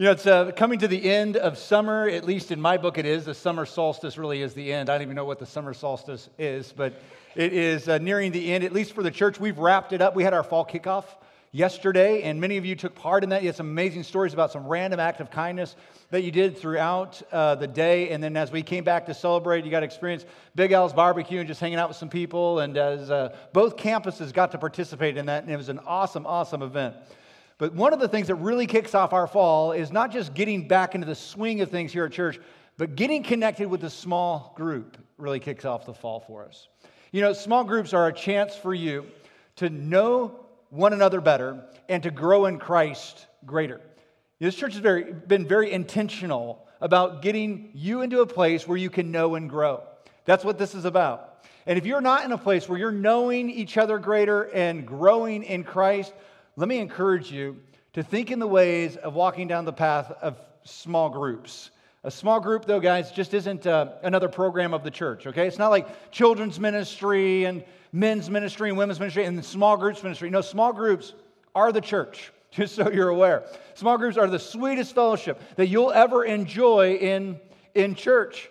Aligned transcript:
You 0.00 0.06
know, 0.06 0.12
it's 0.12 0.26
uh, 0.26 0.52
coming 0.52 0.78
to 0.78 0.88
the 0.88 1.10
end 1.10 1.36
of 1.36 1.58
summer, 1.58 2.08
at 2.08 2.24
least 2.24 2.52
in 2.52 2.58
my 2.58 2.78
book 2.78 2.96
it 2.96 3.04
is. 3.04 3.26
The 3.26 3.34
summer 3.34 3.66
solstice 3.66 4.16
really 4.16 4.40
is 4.40 4.54
the 4.54 4.72
end. 4.72 4.88
I 4.88 4.94
don't 4.94 5.02
even 5.02 5.14
know 5.14 5.26
what 5.26 5.38
the 5.38 5.44
summer 5.44 5.74
solstice 5.74 6.30
is, 6.38 6.72
but 6.72 6.94
it 7.36 7.52
is 7.52 7.86
uh, 7.86 7.98
nearing 7.98 8.32
the 8.32 8.50
end, 8.50 8.64
at 8.64 8.72
least 8.72 8.94
for 8.94 9.02
the 9.02 9.10
church. 9.10 9.38
We've 9.38 9.58
wrapped 9.58 9.92
it 9.92 10.00
up. 10.00 10.16
We 10.16 10.24
had 10.24 10.32
our 10.32 10.42
fall 10.42 10.64
kickoff 10.64 11.04
yesterday, 11.52 12.22
and 12.22 12.40
many 12.40 12.56
of 12.56 12.64
you 12.64 12.76
took 12.76 12.94
part 12.94 13.24
in 13.24 13.28
that. 13.28 13.42
You 13.42 13.48
had 13.48 13.56
some 13.56 13.68
amazing 13.68 14.04
stories 14.04 14.32
about 14.32 14.52
some 14.52 14.66
random 14.66 15.00
act 15.00 15.20
of 15.20 15.30
kindness 15.30 15.76
that 16.08 16.22
you 16.22 16.30
did 16.30 16.56
throughout 16.56 17.20
uh, 17.30 17.56
the 17.56 17.68
day. 17.68 18.08
And 18.08 18.24
then 18.24 18.38
as 18.38 18.50
we 18.50 18.62
came 18.62 18.84
back 18.84 19.04
to 19.04 19.12
celebrate, 19.12 19.66
you 19.66 19.70
got 19.70 19.80
to 19.80 19.86
experience 19.86 20.24
Big 20.54 20.72
Al's 20.72 20.94
barbecue 20.94 21.40
and 21.40 21.46
just 21.46 21.60
hanging 21.60 21.78
out 21.78 21.88
with 21.90 21.98
some 21.98 22.08
people. 22.08 22.60
And 22.60 22.78
as 22.78 23.10
uh, 23.10 23.36
both 23.52 23.76
campuses 23.76 24.32
got 24.32 24.52
to 24.52 24.58
participate 24.58 25.18
in 25.18 25.26
that, 25.26 25.42
and 25.42 25.52
it 25.52 25.58
was 25.58 25.68
an 25.68 25.80
awesome, 25.80 26.24
awesome 26.24 26.62
event. 26.62 26.96
But 27.60 27.74
one 27.74 27.92
of 27.92 28.00
the 28.00 28.08
things 28.08 28.28
that 28.28 28.36
really 28.36 28.66
kicks 28.66 28.94
off 28.94 29.12
our 29.12 29.26
fall 29.26 29.72
is 29.72 29.92
not 29.92 30.10
just 30.10 30.32
getting 30.32 30.66
back 30.66 30.94
into 30.94 31.06
the 31.06 31.14
swing 31.14 31.60
of 31.60 31.70
things 31.70 31.92
here 31.92 32.06
at 32.06 32.12
church, 32.12 32.40
but 32.78 32.96
getting 32.96 33.22
connected 33.22 33.68
with 33.68 33.84
a 33.84 33.90
small 33.90 34.54
group 34.56 34.96
really 35.18 35.40
kicks 35.40 35.66
off 35.66 35.84
the 35.84 35.92
fall 35.92 36.20
for 36.20 36.46
us. 36.46 36.68
You 37.12 37.20
know, 37.20 37.34
small 37.34 37.64
groups 37.64 37.92
are 37.92 38.08
a 38.08 38.14
chance 38.14 38.56
for 38.56 38.72
you 38.72 39.04
to 39.56 39.68
know 39.68 40.40
one 40.70 40.94
another 40.94 41.20
better 41.20 41.62
and 41.90 42.02
to 42.02 42.10
grow 42.10 42.46
in 42.46 42.58
Christ 42.58 43.26
greater. 43.44 43.82
This 44.38 44.54
church 44.54 44.72
has 44.72 44.80
very, 44.80 45.12
been 45.12 45.46
very 45.46 45.70
intentional 45.70 46.66
about 46.80 47.20
getting 47.20 47.72
you 47.74 48.00
into 48.00 48.22
a 48.22 48.26
place 48.26 48.66
where 48.66 48.78
you 48.78 48.88
can 48.88 49.10
know 49.10 49.34
and 49.34 49.50
grow. 49.50 49.82
That's 50.24 50.46
what 50.46 50.56
this 50.56 50.74
is 50.74 50.86
about. 50.86 51.44
And 51.66 51.76
if 51.76 51.84
you're 51.84 52.00
not 52.00 52.24
in 52.24 52.32
a 52.32 52.38
place 52.38 52.70
where 52.70 52.78
you're 52.78 52.90
knowing 52.90 53.50
each 53.50 53.76
other 53.76 53.98
greater 53.98 54.44
and 54.44 54.86
growing 54.86 55.42
in 55.42 55.62
Christ, 55.62 56.14
let 56.60 56.68
me 56.68 56.78
encourage 56.78 57.32
you 57.32 57.56
to 57.94 58.02
think 58.02 58.30
in 58.30 58.38
the 58.38 58.46
ways 58.46 58.96
of 58.96 59.14
walking 59.14 59.48
down 59.48 59.64
the 59.64 59.72
path 59.72 60.12
of 60.20 60.38
small 60.64 61.08
groups. 61.08 61.70
A 62.04 62.10
small 62.10 62.38
group, 62.38 62.66
though, 62.66 62.80
guys, 62.80 63.10
just 63.10 63.32
isn't 63.32 63.66
uh, 63.66 63.92
another 64.02 64.28
program 64.28 64.74
of 64.74 64.84
the 64.84 64.90
church, 64.90 65.26
okay? 65.26 65.46
It's 65.46 65.56
not 65.56 65.70
like 65.70 66.10
children's 66.10 66.60
ministry 66.60 67.44
and 67.44 67.64
men's 67.92 68.28
ministry 68.28 68.68
and 68.68 68.76
women's 68.76 69.00
ministry 69.00 69.24
and 69.24 69.42
small 69.42 69.78
groups 69.78 70.02
ministry. 70.02 70.28
No, 70.28 70.42
small 70.42 70.74
groups 70.74 71.14
are 71.54 71.72
the 71.72 71.80
church, 71.80 72.30
just 72.50 72.74
so 72.74 72.90
you're 72.90 73.08
aware. 73.08 73.44
Small 73.72 73.96
groups 73.96 74.18
are 74.18 74.26
the 74.26 74.38
sweetest 74.38 74.94
fellowship 74.94 75.40
that 75.56 75.68
you'll 75.68 75.92
ever 75.92 76.24
enjoy 76.24 76.96
in, 76.96 77.40
in 77.74 77.94
church. 77.94 78.49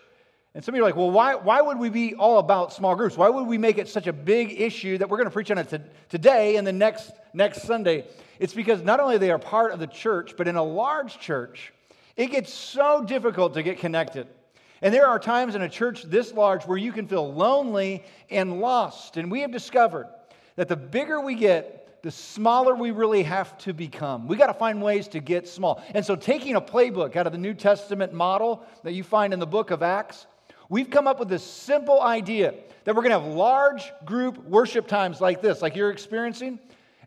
And 0.55 0.65
some 0.65 0.73
of 0.73 0.77
you 0.77 0.83
are 0.83 0.87
like, 0.87 0.95
well, 0.95 1.11
why, 1.11 1.35
why 1.35 1.61
would 1.61 1.77
we 1.77 1.89
be 1.89 2.15
all 2.15 2.39
about 2.39 2.73
small 2.73 2.95
groups? 2.95 3.15
Why 3.15 3.29
would 3.29 3.45
we 3.45 3.59
make 3.59 3.77
it 3.77 3.87
such 3.87 4.07
a 4.07 4.13
big 4.13 4.59
issue 4.59 4.97
that 4.97 5.07
we're 5.07 5.17
going 5.17 5.27
to 5.27 5.33
preach 5.33 5.51
on 5.51 5.59
it 5.59 5.69
to, 5.69 5.81
today 6.09 6.55
and 6.55 6.65
the 6.65 6.73
next, 6.73 7.11
next 7.33 7.61
Sunday? 7.61 8.05
It's 8.39 8.53
because 8.53 8.81
not 8.81 8.99
only 8.99 9.19
they 9.19 9.29
are 9.29 9.37
part 9.37 9.73
of 9.73 9.79
the 9.79 9.87
church, 9.87 10.33
but 10.35 10.47
in 10.47 10.55
a 10.55 10.63
large 10.63 11.19
church, 11.19 11.71
it 12.15 12.31
gets 12.31 12.51
so 12.51 13.03
difficult 13.03 13.53
to 13.53 13.63
get 13.63 13.77
connected. 13.77 14.27
And 14.81 14.93
there 14.93 15.07
are 15.07 15.19
times 15.19 15.53
in 15.53 15.61
a 15.61 15.69
church 15.69 16.03
this 16.03 16.33
large 16.33 16.65
where 16.65 16.77
you 16.77 16.91
can 16.91 17.07
feel 17.07 17.31
lonely 17.31 18.03
and 18.31 18.59
lost. 18.59 19.17
And 19.17 19.29
we 19.29 19.41
have 19.41 19.51
discovered 19.51 20.07
that 20.55 20.67
the 20.67 20.75
bigger 20.75 21.21
we 21.21 21.35
get, 21.35 22.01
the 22.01 22.11
smaller 22.11 22.73
we 22.73 22.91
really 22.91 23.23
have 23.23 23.57
to 23.59 23.73
become. 23.73 24.27
We 24.27 24.35
got 24.35 24.47
to 24.47 24.53
find 24.53 24.81
ways 24.81 25.07
to 25.09 25.19
get 25.19 25.47
small. 25.47 25.83
And 25.93 26.03
so, 26.03 26.15
taking 26.15 26.55
a 26.55 26.61
playbook 26.61 27.15
out 27.17 27.27
of 27.27 27.33
the 27.33 27.37
New 27.37 27.53
Testament 27.53 28.13
model 28.13 28.65
that 28.83 28.93
you 28.93 29.03
find 29.03 29.33
in 29.33 29.39
the 29.39 29.47
book 29.47 29.69
of 29.69 29.83
Acts, 29.83 30.25
We've 30.69 30.89
come 30.89 31.07
up 31.07 31.19
with 31.19 31.29
this 31.29 31.43
simple 31.43 31.99
idea 31.99 32.53
that 32.83 32.95
we're 32.95 33.01
going 33.01 33.11
to 33.11 33.19
have 33.19 33.33
large 33.33 33.91
group 34.05 34.37
worship 34.45 34.87
times 34.87 35.19
like 35.19 35.41
this, 35.41 35.61
like 35.63 35.75
you're 35.75 35.89
experiencing, 35.89 36.59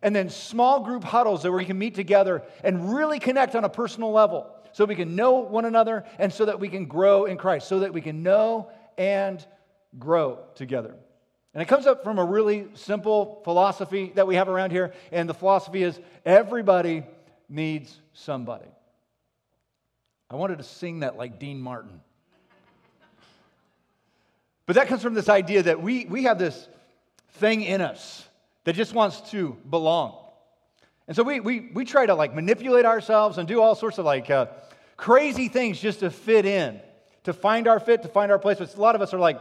and 0.02 0.14
then 0.14 0.28
small 0.28 0.80
group 0.80 1.04
huddles 1.04 1.44
that 1.44 1.52
we 1.52 1.64
can 1.64 1.78
meet 1.78 1.94
together 1.94 2.42
and 2.64 2.94
really 2.94 3.20
connect 3.20 3.54
on 3.54 3.64
a 3.64 3.68
personal 3.68 4.10
level 4.10 4.50
so 4.72 4.84
we 4.84 4.96
can 4.96 5.14
know 5.14 5.34
one 5.34 5.64
another 5.64 6.04
and 6.18 6.32
so 6.32 6.44
that 6.46 6.58
we 6.58 6.68
can 6.68 6.86
grow 6.86 7.24
in 7.26 7.36
Christ, 7.36 7.68
so 7.68 7.80
that 7.80 7.92
we 7.92 8.00
can 8.00 8.24
know 8.24 8.68
and 8.98 9.46
grow 9.96 10.40
together. 10.56 10.96
And 11.54 11.62
it 11.62 11.66
comes 11.66 11.86
up 11.86 12.02
from 12.02 12.18
a 12.18 12.24
really 12.24 12.66
simple 12.74 13.42
philosophy 13.44 14.12
that 14.16 14.26
we 14.26 14.36
have 14.36 14.48
around 14.48 14.70
here, 14.70 14.92
and 15.12 15.28
the 15.28 15.34
philosophy 15.34 15.82
is 15.82 16.00
everybody 16.24 17.04
needs 17.48 17.96
somebody. 18.14 18.68
I 20.30 20.36
wanted 20.36 20.58
to 20.58 20.64
sing 20.64 21.00
that 21.00 21.16
like 21.16 21.38
Dean 21.38 21.60
Martin. 21.60 22.00
But 24.66 24.76
that 24.76 24.88
comes 24.88 25.02
from 25.02 25.14
this 25.14 25.28
idea 25.28 25.64
that 25.64 25.82
we, 25.82 26.06
we 26.06 26.24
have 26.24 26.38
this 26.38 26.68
thing 27.34 27.62
in 27.62 27.80
us 27.80 28.26
that 28.64 28.74
just 28.74 28.94
wants 28.94 29.20
to 29.32 29.56
belong. 29.68 30.18
And 31.08 31.16
so 31.16 31.22
we, 31.22 31.40
we, 31.40 31.70
we 31.74 31.84
try 31.84 32.06
to 32.06 32.14
like 32.14 32.34
manipulate 32.34 32.84
ourselves 32.84 33.38
and 33.38 33.48
do 33.48 33.60
all 33.60 33.74
sorts 33.74 33.98
of 33.98 34.04
like 34.04 34.30
uh, 34.30 34.46
crazy 34.96 35.48
things 35.48 35.80
just 35.80 36.00
to 36.00 36.10
fit 36.10 36.46
in, 36.46 36.80
to 37.24 37.32
find 37.32 37.66
our 37.66 37.80
fit, 37.80 38.02
to 38.02 38.08
find 38.08 38.30
our 38.30 38.38
place. 38.38 38.58
But 38.58 38.74
a 38.74 38.80
lot 38.80 38.94
of 38.94 39.02
us 39.02 39.12
are 39.12 39.18
like 39.18 39.40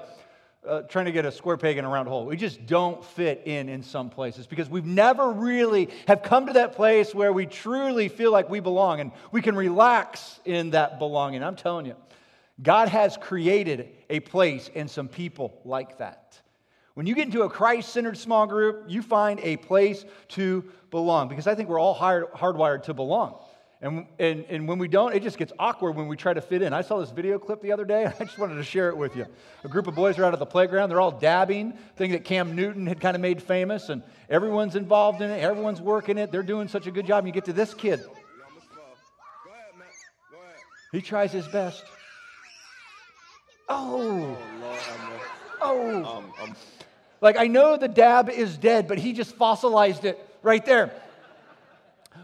uh, 0.67 0.81
trying 0.83 1.05
to 1.05 1.11
get 1.11 1.25
a 1.25 1.31
square 1.31 1.57
peg 1.57 1.77
in 1.77 1.85
a 1.85 1.89
round 1.89 2.07
hole. 2.07 2.25
We 2.25 2.35
just 2.35 2.65
don't 2.65 3.03
fit 3.03 3.43
in 3.45 3.69
in 3.69 3.83
some 3.83 4.09
places 4.09 4.47
because 4.47 4.69
we've 4.69 4.85
never 4.85 5.31
really 5.31 5.89
have 6.07 6.23
come 6.23 6.47
to 6.47 6.53
that 6.53 6.75
place 6.75 7.13
where 7.13 7.31
we 7.31 7.45
truly 7.45 8.09
feel 8.09 8.31
like 8.31 8.49
we 8.49 8.59
belong 8.59 8.99
and 8.99 9.11
we 9.31 9.41
can 9.41 9.55
relax 9.55 10.39
in 10.45 10.71
that 10.71 10.99
belonging. 10.99 11.43
I'm 11.43 11.55
telling 11.55 11.85
you, 11.85 11.95
God 12.61 12.89
has 12.89 13.17
created 13.17 13.89
a 14.11 14.19
place 14.19 14.69
and 14.75 14.89
some 14.89 15.07
people 15.07 15.59
like 15.65 15.97
that. 15.97 16.39
When 16.93 17.07
you 17.07 17.15
get 17.15 17.25
into 17.25 17.43
a 17.43 17.49
Christ 17.49 17.89
centered 17.89 18.17
small 18.17 18.45
group, 18.45 18.83
you 18.87 19.01
find 19.01 19.39
a 19.39 19.55
place 19.57 20.05
to 20.29 20.65
belong 20.91 21.29
because 21.29 21.47
I 21.47 21.55
think 21.55 21.69
we're 21.69 21.79
all 21.79 21.93
hard, 21.93 22.31
hardwired 22.33 22.83
to 22.83 22.93
belong. 22.93 23.39
And, 23.83 24.05
and, 24.19 24.45
and 24.47 24.67
when 24.67 24.77
we 24.77 24.87
don't, 24.87 25.15
it 25.15 25.23
just 25.23 25.39
gets 25.39 25.51
awkward 25.57 25.95
when 25.95 26.07
we 26.07 26.15
try 26.15 26.33
to 26.33 26.41
fit 26.41 26.61
in. 26.61 26.71
I 26.71 26.81
saw 26.81 26.99
this 26.99 27.09
video 27.09 27.39
clip 27.39 27.61
the 27.61 27.71
other 27.71 27.85
day. 27.85 28.03
And 28.05 28.13
I 28.19 28.25
just 28.25 28.37
wanted 28.37 28.55
to 28.55 28.63
share 28.63 28.89
it 28.89 28.97
with 28.97 29.15
you. 29.15 29.25
A 29.63 29.67
group 29.67 29.87
of 29.87 29.95
boys 29.95 30.19
are 30.19 30.25
out 30.25 30.33
at 30.33 30.39
the 30.39 30.45
playground. 30.45 30.89
They're 30.89 31.01
all 31.01 31.11
dabbing, 31.11 31.73
thing 31.95 32.11
that 32.11 32.23
Cam 32.23 32.55
Newton 32.55 32.85
had 32.85 32.99
kind 32.99 33.15
of 33.15 33.21
made 33.21 33.41
famous, 33.41 33.89
and 33.89 34.03
everyone's 34.29 34.75
involved 34.75 35.21
in 35.21 35.31
it. 35.31 35.41
Everyone's 35.41 35.81
working 35.81 36.19
it. 36.19 36.31
They're 36.31 36.43
doing 36.43 36.67
such 36.67 36.85
a 36.85 36.91
good 36.91 37.07
job. 37.07 37.19
And 37.19 37.27
you 37.27 37.33
get 37.33 37.45
to 37.45 37.53
this 37.53 37.73
kid. 37.73 38.01
He 40.91 41.01
tries 41.01 41.31
his 41.31 41.47
best. 41.47 41.83
Oh. 43.71 44.37
Oh. 45.61 45.95
Um, 46.03 46.33
um. 46.41 46.55
Like, 47.21 47.37
I 47.37 47.47
know 47.47 47.77
the 47.77 47.87
dab 47.87 48.29
is 48.29 48.57
dead, 48.57 48.87
but 48.87 48.97
he 48.97 49.13
just 49.13 49.35
fossilized 49.35 50.05
it 50.05 50.19
right 50.41 50.65
there. 50.65 50.91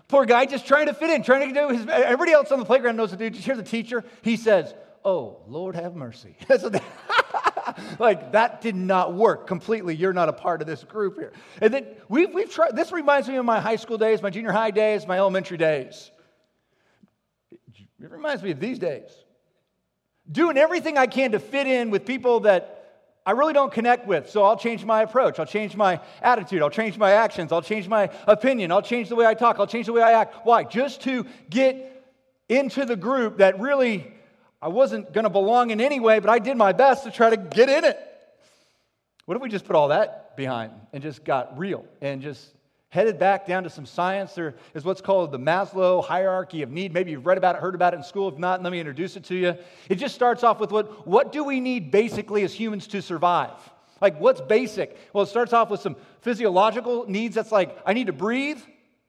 Poor 0.08 0.26
guy 0.26 0.46
just 0.46 0.66
trying 0.68 0.88
to 0.88 0.94
fit 0.94 1.10
in, 1.10 1.24
trying 1.24 1.54
to 1.54 1.60
do 1.60 1.70
his. 1.70 1.88
Everybody 1.88 2.32
else 2.32 2.52
on 2.52 2.60
the 2.60 2.66
playground 2.66 2.98
knows 2.98 3.12
do. 3.12 3.18
Did 3.18 3.36
you 3.36 3.42
hear 3.42 3.56
the 3.56 3.64
teacher? 3.64 4.04
He 4.24 4.38
says, 4.38 4.74
Oh, 5.06 5.38
Lord 5.48 5.76
have 5.76 5.96
mercy. 5.96 6.36
like, 8.00 8.32
that 8.34 8.62
did 8.62 8.76
not 8.76 9.14
work 9.14 9.48
completely. 9.48 9.96
You're 9.96 10.14
not 10.14 10.28
a 10.28 10.34
part 10.34 10.62
of 10.62 10.68
this 10.68 10.84
group 10.84 11.16
here. 11.16 11.32
And 11.62 11.74
then 11.74 11.86
we've, 12.10 12.34
we've 12.34 12.52
tried, 12.52 12.76
this 12.76 12.92
reminds 12.92 13.30
me 13.30 13.36
of 13.36 13.46
my 13.46 13.60
high 13.60 13.76
school 13.76 13.98
days, 13.98 14.22
my 14.22 14.30
junior 14.30 14.52
high 14.52 14.72
days, 14.72 15.08
my 15.08 15.18
elementary 15.18 15.58
days. 15.58 16.12
It 17.52 18.12
reminds 18.12 18.44
me 18.44 18.52
of 18.52 18.60
these 18.60 18.80
days 18.80 19.12
doing 20.32 20.58
everything 20.58 20.98
I 20.98 21.08
can 21.08 21.32
to 21.32 21.40
fit 21.40 21.68
in 21.68 21.90
with 21.90 22.06
people 22.06 22.42
that 22.42 22.74
I 23.26 23.32
really 23.32 23.54
don't 23.54 23.72
connect 23.72 24.08
with. 24.08 24.30
So 24.30 24.44
I'll 24.44 24.58
change 24.58 24.86
my 24.86 25.02
approach. 25.02 25.38
I'll 25.38 25.46
change 25.46 25.76
my 25.76 26.00
attitude. 26.22 26.62
I'll 26.62 26.70
change 26.70 26.98
my 26.98 27.12
actions. 27.12 27.52
I'll 27.52 27.62
change 27.62 27.88
my 27.88 28.10
opinion. 28.26 28.72
I'll 28.72 28.82
change 28.82 29.10
the 29.10 29.16
way 29.16 29.26
I 29.26 29.34
talk. 29.34 29.60
I'll 29.60 29.68
change 29.68 29.88
the 29.88 29.94
way 29.94 30.02
I 30.02 30.14
act. 30.14 30.46
Why? 30.46 30.64
Just 30.64 31.02
to 31.02 31.26
get 31.50 32.06
into 32.48 32.86
the 32.86 32.96
group 32.96 33.40
that 33.40 33.60
really 33.60 34.14
I 34.62 34.70
wasn't 34.70 35.14
going 35.14 35.26
to 35.26 35.30
belong 35.30 35.72
in 35.72 35.82
anyway, 35.82 36.20
but 36.20 36.30
I 36.30 36.40
did 36.40 36.58
my 36.58 36.72
best 36.72 37.04
to 37.04 37.12
try 37.12 37.30
to 37.30 37.38
get 37.38 37.70
in 37.70 37.84
it. 37.84 38.00
What 39.26 39.36
if 39.36 39.44
we 39.44 39.50
just 39.50 39.66
put 39.66 39.76
all 39.76 39.90
that 39.90 40.38
behind 40.38 40.72
and 40.94 41.04
just 41.04 41.26
got 41.26 41.58
real 41.58 41.86
and 42.02 42.22
just 42.22 42.48
headed 42.90 43.20
back 43.20 43.46
down 43.46 43.64
to 43.64 43.70
some 43.70 43.86
science. 43.86 44.34
There 44.34 44.56
is 44.74 44.86
what's 44.86 45.02
called 45.02 45.32
the 45.32 45.40
Maslow 45.40 46.04
hierarchy 46.04 46.62
of 46.62 46.72
need. 46.72 46.94
Maybe 46.94 47.12
you've 47.12 47.26
read 47.26 47.38
about 47.38 47.56
it, 47.56 47.62
heard 47.62 47.76
about 47.76 47.94
it 47.94 47.98
in 47.98 48.04
school. 48.04 48.30
If 48.30 48.38
not, 48.38 48.64
let 48.64 48.72
me 48.72 48.80
introduce 48.80 49.18
it 49.18 49.26
to 49.26 49.36
you. 49.36 49.56
It 49.90 49.96
just 49.96 50.16
starts 50.16 50.44
off 50.44 50.60
with 50.60 50.72
what, 50.72 51.08
what 51.08 51.32
do 51.32 51.44
we 51.44 51.60
need 51.60 51.92
basically 51.92 52.44
as 52.44 52.54
humans 52.54 52.88
to 52.88 53.02
survive? 53.02 53.52
Like, 54.00 54.20
what's 54.20 54.42
basic? 54.42 54.98
Well, 55.12 55.24
it 55.24 55.28
starts 55.28 55.54
off 55.54 55.70
with 55.70 55.82
some 55.82 55.96
physiological 56.22 57.10
needs. 57.10 57.36
That's 57.36 57.52
like, 57.52 57.78
I 57.86 57.94
need 57.94 58.08
to 58.08 58.14
breathe. 58.14 58.60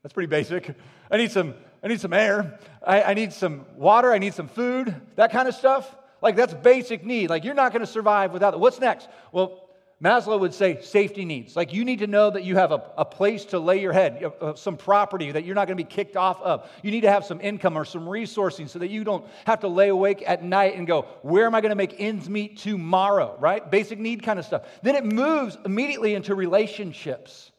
That's 0.02 0.12
pretty 0.12 0.28
basic. 0.28 0.74
I 1.10 1.18
need 1.18 1.30
some, 1.30 1.54
I 1.82 1.88
need 1.88 2.00
some 2.00 2.12
air. 2.12 2.58
I, 2.84 3.02
I 3.02 3.14
need 3.14 3.32
some 3.32 3.66
water. 3.76 4.12
I 4.12 4.18
need 4.18 4.34
some 4.34 4.48
food. 4.48 4.94
That 5.16 5.30
kind 5.30 5.46
of 5.46 5.54
stuff. 5.54 5.94
Like, 6.20 6.36
that's 6.36 6.54
basic 6.54 7.04
need. 7.04 7.30
Like, 7.30 7.44
you're 7.44 7.54
not 7.54 7.72
going 7.72 7.84
to 7.84 7.90
survive 7.90 8.32
without 8.32 8.54
it. 8.54 8.60
What's 8.60 8.80
next? 8.80 9.08
Well, 9.30 9.67
Maslow 10.02 10.38
would 10.38 10.54
say 10.54 10.80
safety 10.80 11.24
needs. 11.24 11.56
Like 11.56 11.72
you 11.72 11.84
need 11.84 11.98
to 11.98 12.06
know 12.06 12.30
that 12.30 12.44
you 12.44 12.54
have 12.54 12.70
a, 12.70 12.82
a 12.96 13.04
place 13.04 13.46
to 13.46 13.58
lay 13.58 13.80
your 13.80 13.92
head, 13.92 14.24
some 14.54 14.76
property 14.76 15.32
that 15.32 15.44
you're 15.44 15.56
not 15.56 15.66
going 15.66 15.76
to 15.76 15.82
be 15.82 15.88
kicked 15.88 16.16
off 16.16 16.40
of. 16.40 16.70
You 16.84 16.92
need 16.92 17.00
to 17.00 17.10
have 17.10 17.24
some 17.24 17.40
income 17.40 17.76
or 17.76 17.84
some 17.84 18.06
resourcing 18.06 18.68
so 18.68 18.78
that 18.78 18.90
you 18.90 19.02
don't 19.02 19.24
have 19.44 19.60
to 19.60 19.68
lay 19.68 19.88
awake 19.88 20.22
at 20.24 20.44
night 20.44 20.76
and 20.76 20.86
go, 20.86 21.02
where 21.22 21.46
am 21.46 21.54
I 21.56 21.60
going 21.60 21.70
to 21.70 21.76
make 21.76 21.96
ends 21.98 22.28
meet 22.28 22.58
tomorrow, 22.58 23.36
right? 23.40 23.68
Basic 23.68 23.98
need 23.98 24.22
kind 24.22 24.38
of 24.38 24.44
stuff. 24.44 24.66
Then 24.82 24.94
it 24.94 25.04
moves 25.04 25.58
immediately 25.64 26.14
into 26.14 26.36
relationships. 26.36 27.50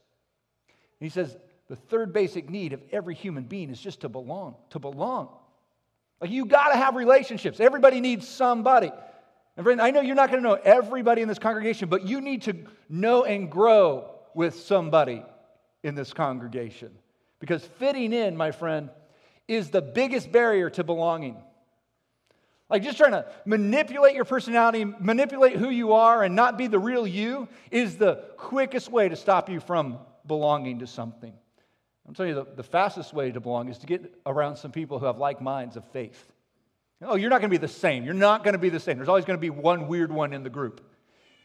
He 1.01 1.09
says 1.09 1.35
the 1.67 1.75
third 1.75 2.13
basic 2.13 2.49
need 2.49 2.71
of 2.71 2.81
every 2.93 3.15
human 3.15 3.43
being 3.43 3.69
is 3.69 3.81
just 3.81 4.01
to 4.01 4.09
belong, 4.09 4.55
to 4.69 4.79
belong. 4.79 5.27
Like 6.21 6.31
you 6.31 6.45
got 6.45 6.69
to 6.69 6.77
have 6.77 6.95
relationships. 6.95 7.59
Everybody 7.59 7.99
needs 7.99 8.25
somebody. 8.27 8.91
And 9.59 9.65
friend, 9.65 9.81
I 9.81 9.91
know 9.91 9.99
you're 9.99 10.15
not 10.15 10.31
going 10.31 10.41
to 10.41 10.47
know 10.47 10.55
everybody 10.55 11.21
in 11.21 11.27
this 11.27 11.37
congregation, 11.37 11.89
but 11.89 12.07
you 12.07 12.21
need 12.21 12.43
to 12.43 12.55
know 12.87 13.25
and 13.25 13.51
grow 13.51 14.09
with 14.33 14.55
somebody 14.55 15.21
in 15.83 15.95
this 15.95 16.13
congregation. 16.13 16.91
Because 17.41 17.65
fitting 17.77 18.13
in, 18.13 18.37
my 18.37 18.51
friend, 18.51 18.89
is 19.49 19.69
the 19.69 19.81
biggest 19.81 20.31
barrier 20.31 20.69
to 20.69 20.85
belonging. 20.85 21.35
Like 22.69 22.83
just 22.83 22.97
trying 22.97 23.11
to 23.11 23.25
manipulate 23.43 24.15
your 24.15 24.23
personality, 24.23 24.85
manipulate 24.85 25.57
who 25.57 25.69
you 25.69 25.91
are, 25.91 26.23
and 26.23 26.37
not 26.37 26.57
be 26.57 26.67
the 26.67 26.79
real 26.79 27.05
you 27.05 27.49
is 27.69 27.97
the 27.97 28.23
quickest 28.37 28.89
way 28.89 29.09
to 29.09 29.17
stop 29.17 29.49
you 29.49 29.59
from 29.59 29.99
belonging 30.25 30.79
to 30.79 30.87
something. 30.87 31.33
I'm 32.07 32.13
telling 32.13 32.29
you, 32.29 32.45
the, 32.45 32.55
the 32.55 32.63
fastest 32.63 33.13
way 33.13 33.29
to 33.33 33.41
belong 33.41 33.67
is 33.67 33.79
to 33.79 33.87
get 33.87 34.21
around 34.25 34.55
some 34.55 34.71
people 34.71 34.99
who 34.99 35.05
have 35.05 35.17
like 35.17 35.41
minds 35.41 35.75
of 35.75 35.83
faith. 35.91 36.31
Oh, 37.01 37.15
you're 37.15 37.29
not 37.29 37.39
going 37.39 37.49
to 37.49 37.57
be 37.57 37.57
the 37.57 37.67
same. 37.67 38.03
You're 38.03 38.13
not 38.13 38.43
going 38.43 38.53
to 38.53 38.59
be 38.59 38.69
the 38.69 38.79
same. 38.79 38.97
There's 38.97 39.09
always 39.09 39.25
going 39.25 39.37
to 39.37 39.41
be 39.41 39.49
one 39.49 39.87
weird 39.87 40.11
one 40.11 40.33
in 40.33 40.43
the 40.43 40.49
group. 40.49 40.81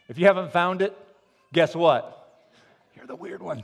If 0.09 0.17
you 0.17 0.25
haven't 0.25 0.51
found 0.51 0.81
it, 0.81 0.95
guess 1.53 1.75
what? 1.75 2.45
You're 2.95 3.07
the 3.07 3.15
weird 3.15 3.41
one. 3.41 3.63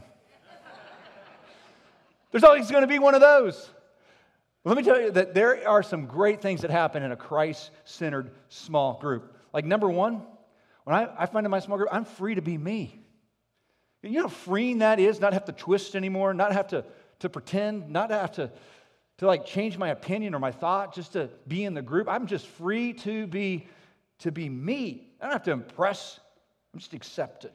There's 2.31 2.45
always 2.45 2.71
going 2.71 2.81
to 2.81 2.87
be 2.87 2.99
one 2.99 3.13
of 3.13 3.19
those. 3.19 3.69
Let 4.63 4.77
me 4.77 4.83
tell 4.83 5.01
you 5.01 5.11
that 5.11 5.33
there 5.33 5.67
are 5.67 5.83
some 5.83 6.05
great 6.05 6.41
things 6.41 6.61
that 6.61 6.71
happen 6.71 7.03
in 7.03 7.11
a 7.11 7.15
Christ 7.15 7.71
centered 7.83 8.31
small 8.47 8.99
group. 8.99 9.35
Like, 9.53 9.65
number 9.65 9.89
one, 9.89 10.21
when 10.85 10.95
I, 10.95 11.09
I 11.17 11.25
find 11.25 11.45
in 11.45 11.51
my 11.51 11.59
small 11.59 11.77
group, 11.77 11.89
I'm 11.91 12.05
free 12.05 12.35
to 12.35 12.41
be 12.41 12.57
me. 12.57 13.01
You 14.03 14.11
know 14.11 14.21
how 14.23 14.27
freeing 14.29 14.79
that 14.79 14.99
is? 14.99 15.19
Not 15.19 15.33
have 15.33 15.45
to 15.45 15.51
twist 15.51 15.95
anymore, 15.95 16.33
not 16.33 16.53
have 16.53 16.69
to, 16.69 16.85
to 17.19 17.29
pretend, 17.29 17.89
not 17.89 18.11
have 18.11 18.31
to, 18.33 18.51
to 19.21 19.27
like 19.27 19.45
change 19.45 19.77
my 19.77 19.87
opinion 19.89 20.35
or 20.35 20.39
my 20.39 20.51
thought 20.51 20.93
just 20.93 21.13
to 21.13 21.29
be 21.47 21.63
in 21.63 21.73
the 21.73 21.81
group. 21.81 22.09
I'm 22.09 22.27
just 22.27 22.45
free 22.45 22.93
to 22.93 23.25
be, 23.25 23.67
to 24.19 24.31
be 24.31 24.49
me. 24.49 25.07
I 25.21 25.25
don't 25.25 25.33
have 25.33 25.43
to 25.43 25.51
impress, 25.51 26.19
I'm 26.73 26.79
just 26.79 26.93
accepted. 26.93 27.51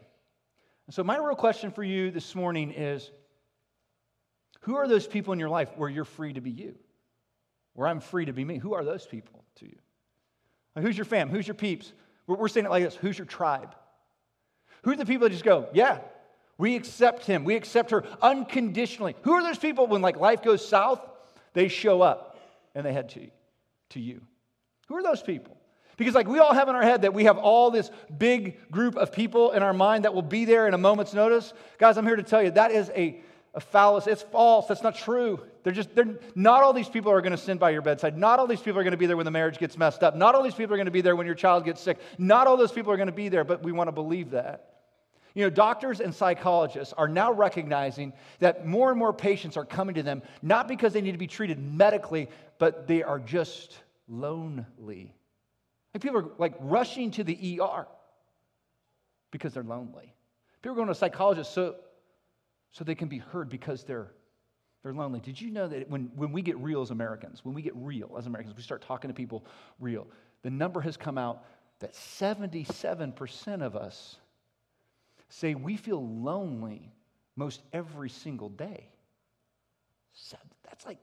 And 0.87 0.95
so, 0.95 1.05
my 1.05 1.19
real 1.19 1.37
question 1.37 1.71
for 1.71 1.85
you 1.85 2.11
this 2.11 2.35
morning 2.35 2.73
is 2.73 3.11
who 4.61 4.77
are 4.77 4.89
those 4.89 5.07
people 5.07 5.35
in 5.35 5.39
your 5.39 5.49
life 5.49 5.69
where 5.77 5.91
you're 5.91 6.05
free 6.05 6.33
to 6.33 6.41
be 6.41 6.51
you? 6.51 6.75
where 7.77 7.87
I'm 7.87 8.01
free 8.01 8.25
to 8.25 8.33
be 8.33 8.45
me. 8.45 8.57
Who 8.57 8.75
are 8.75 8.85
those 8.85 9.07
people 9.07 9.45
to 9.57 9.67
you? 9.67 9.77
Like, 10.75 10.85
who's 10.85 10.97
your 10.97 11.05
fam? 11.05 11.29
Who's 11.29 11.47
your 11.47 11.55
peeps? 11.55 11.93
We're, 12.27 12.37
we're 12.37 12.49
saying 12.49 12.67
it 12.67 12.71
like 12.71 12.83
this 12.83 12.97
Who's 12.97 13.17
your 13.17 13.27
tribe? 13.27 13.75
Who 14.83 14.93
are 14.93 14.97
the 14.97 15.07
people 15.07 15.29
that 15.29 15.33
just 15.33 15.45
go, 15.45 15.69
yeah, 15.73 15.99
we 16.59 16.75
accept 16.75 17.27
him, 17.27 17.45
we 17.45 17.55
accept 17.55 17.91
her 17.91 18.05
unconditionally? 18.23 19.15
Who 19.23 19.33
are 19.33 19.43
those 19.43 19.59
people 19.59 19.87
when 19.87 20.01
like 20.01 20.17
life 20.17 20.43
goes 20.43 20.67
south, 20.67 21.01
they 21.57 21.69
show 21.69 22.03
up 22.03 22.39
and 22.75 22.87
they 22.87 22.93
head 22.93 23.09
to, 23.11 23.27
to 23.91 24.01
you? 24.01 24.21
Who 24.89 24.95
are 24.97 25.03
those 25.03 25.23
people? 25.23 25.57
Because, 25.97 26.15
like, 26.15 26.29
we 26.29 26.39
all 26.39 26.53
have 26.53 26.69
in 26.69 26.75
our 26.75 26.83
head 26.83 27.03
that 27.03 27.15
we 27.15 27.25
have 27.25 27.39
all 27.39 27.71
this 27.71 27.91
big 28.17 28.71
group 28.71 28.97
of 28.97 29.11
people 29.11 29.53
in 29.53 29.63
our 29.63 29.73
mind 29.73 30.05
that 30.05 30.13
will 30.13 30.21
be 30.21 30.45
there 30.45 30.69
in 30.69 30.75
a 30.75 30.79
moment's 30.79 31.15
notice. 31.15 31.55
Guys, 31.79 31.97
I'm 31.97 32.07
here 32.07 32.17
to 32.17 32.23
tell 32.23 32.43
you 32.43 32.51
that 32.51 32.71
is 32.71 32.91
a 32.95 33.23
a 33.55 33.61
fallacy. 33.61 34.11
It's 34.11 34.23
false. 34.23 34.67
That's 34.67 34.83
not 34.83 34.95
true. 34.97 35.41
They're 35.65 35.73
just, 35.73 35.95
they're, 35.95 36.19
not 36.35 36.63
all 36.63 36.75
these 36.75 36.91
people 36.91 37.11
are 37.11 37.23
going 37.23 37.33
to 37.33 37.39
sit 37.39 37.59
by 37.59 37.71
your 37.71 37.81
bedside. 37.81 38.17
Not 38.17 38.39
all 38.39 38.47
these 38.47 38.61
people 38.61 38.79
are 38.79 38.85
going 38.85 38.91
to 38.91 38.99
be 38.99 39.07
there 39.07 39.17
when 39.17 39.25
the 39.25 39.31
marriage 39.31 39.59
gets 39.59 39.79
messed 39.79 40.03
up. 40.03 40.15
Not 40.15 40.35
all 40.35 40.43
these 40.43 40.55
people 40.55 40.75
are 40.75 40.77
going 40.77 40.85
to 40.85 40.93
be 40.93 41.01
there 41.01 41.17
when 41.17 41.25
your 41.25 41.35
child 41.35 41.65
gets 41.65 41.81
sick. 41.81 41.99
Not 42.19 42.47
all 42.47 42.59
those 42.59 42.71
people 42.71 42.93
are 42.93 42.99
going 42.99 43.09
to 43.09 43.15
be 43.15 43.31
there, 43.31 43.45
but 43.45 43.63
we 43.63 43.73
want 43.73 43.89
to 43.89 43.93
believe 43.93 44.33
that. 44.33 44.76
You 45.37 45.43
know, 45.43 45.51
doctors 45.51 46.01
and 46.01 46.15
psychologists 46.15 46.95
are 46.95 47.09
now 47.09 47.31
recognizing 47.31 48.15
that 48.39 48.67
more 48.67 48.89
and 48.89 48.99
more 48.99 49.13
patients 49.13 49.59
are 49.59 49.67
coming 49.67 49.97
to 49.97 50.03
them 50.03 50.23
not 50.41 50.67
because 50.67 50.95
they 50.95 51.03
need 51.03 51.13
to 51.13 51.19
be 51.19 51.27
treated 51.27 51.59
medically, 51.59 52.31
but 52.59 52.87
they 52.87 53.03
are 53.03 53.19
just 53.19 53.79
lonely. 54.09 55.15
Like 55.93 56.03
people 56.03 56.21
are 56.21 56.31
like 56.39 56.55
rushing 56.59 57.11
to 57.13 57.23
the 57.23 57.61
ER 57.61 57.87
because 59.31 59.53
they're 59.53 59.63
lonely. 59.63 60.15
People 60.63 60.73
are 60.73 60.77
going 60.77 60.87
to 60.87 60.93
a 60.93 60.95
psychologist 60.95 61.53
so 61.53 61.75
so 62.71 62.83
they 62.83 62.95
can 62.95 63.09
be 63.09 63.19
heard 63.19 63.51
because 63.51 63.85
they're, 63.85 64.13
they're 64.83 64.95
lonely. 64.95 65.21
Did 65.21 65.39
you 65.39 65.51
know 65.51 65.69
that 65.69 65.91
when, 65.91 66.11
when 66.15 66.33
we 66.33 66.41
get 66.41 66.57
real 66.59 66.81
as 66.81 66.91
Americans, 66.91 67.45
when 67.45 67.55
we 67.55 67.61
get 67.61 67.75
real 67.77 68.17
as 68.19 68.27
Americans, 68.27 68.57
we 68.57 68.63
start 68.63 68.81
talking 68.81 69.09
to 69.09 69.15
people 69.15 69.45
real, 69.81 70.07
the 70.43 70.51
number 70.51 70.81
has 70.81 70.97
come 70.97 71.19
out 71.19 71.45
that 71.81 71.93
77% 71.93 73.63
of 73.63 73.77
us 73.77 74.17
say 75.29 75.55
we 75.55 75.77
feel 75.77 76.07
lonely 76.07 76.93
most 77.37 77.63
every 77.73 78.11
single 78.11 78.49
day. 78.49 78.89
So 80.13 80.37
That's 80.65 80.87
like 80.87 80.99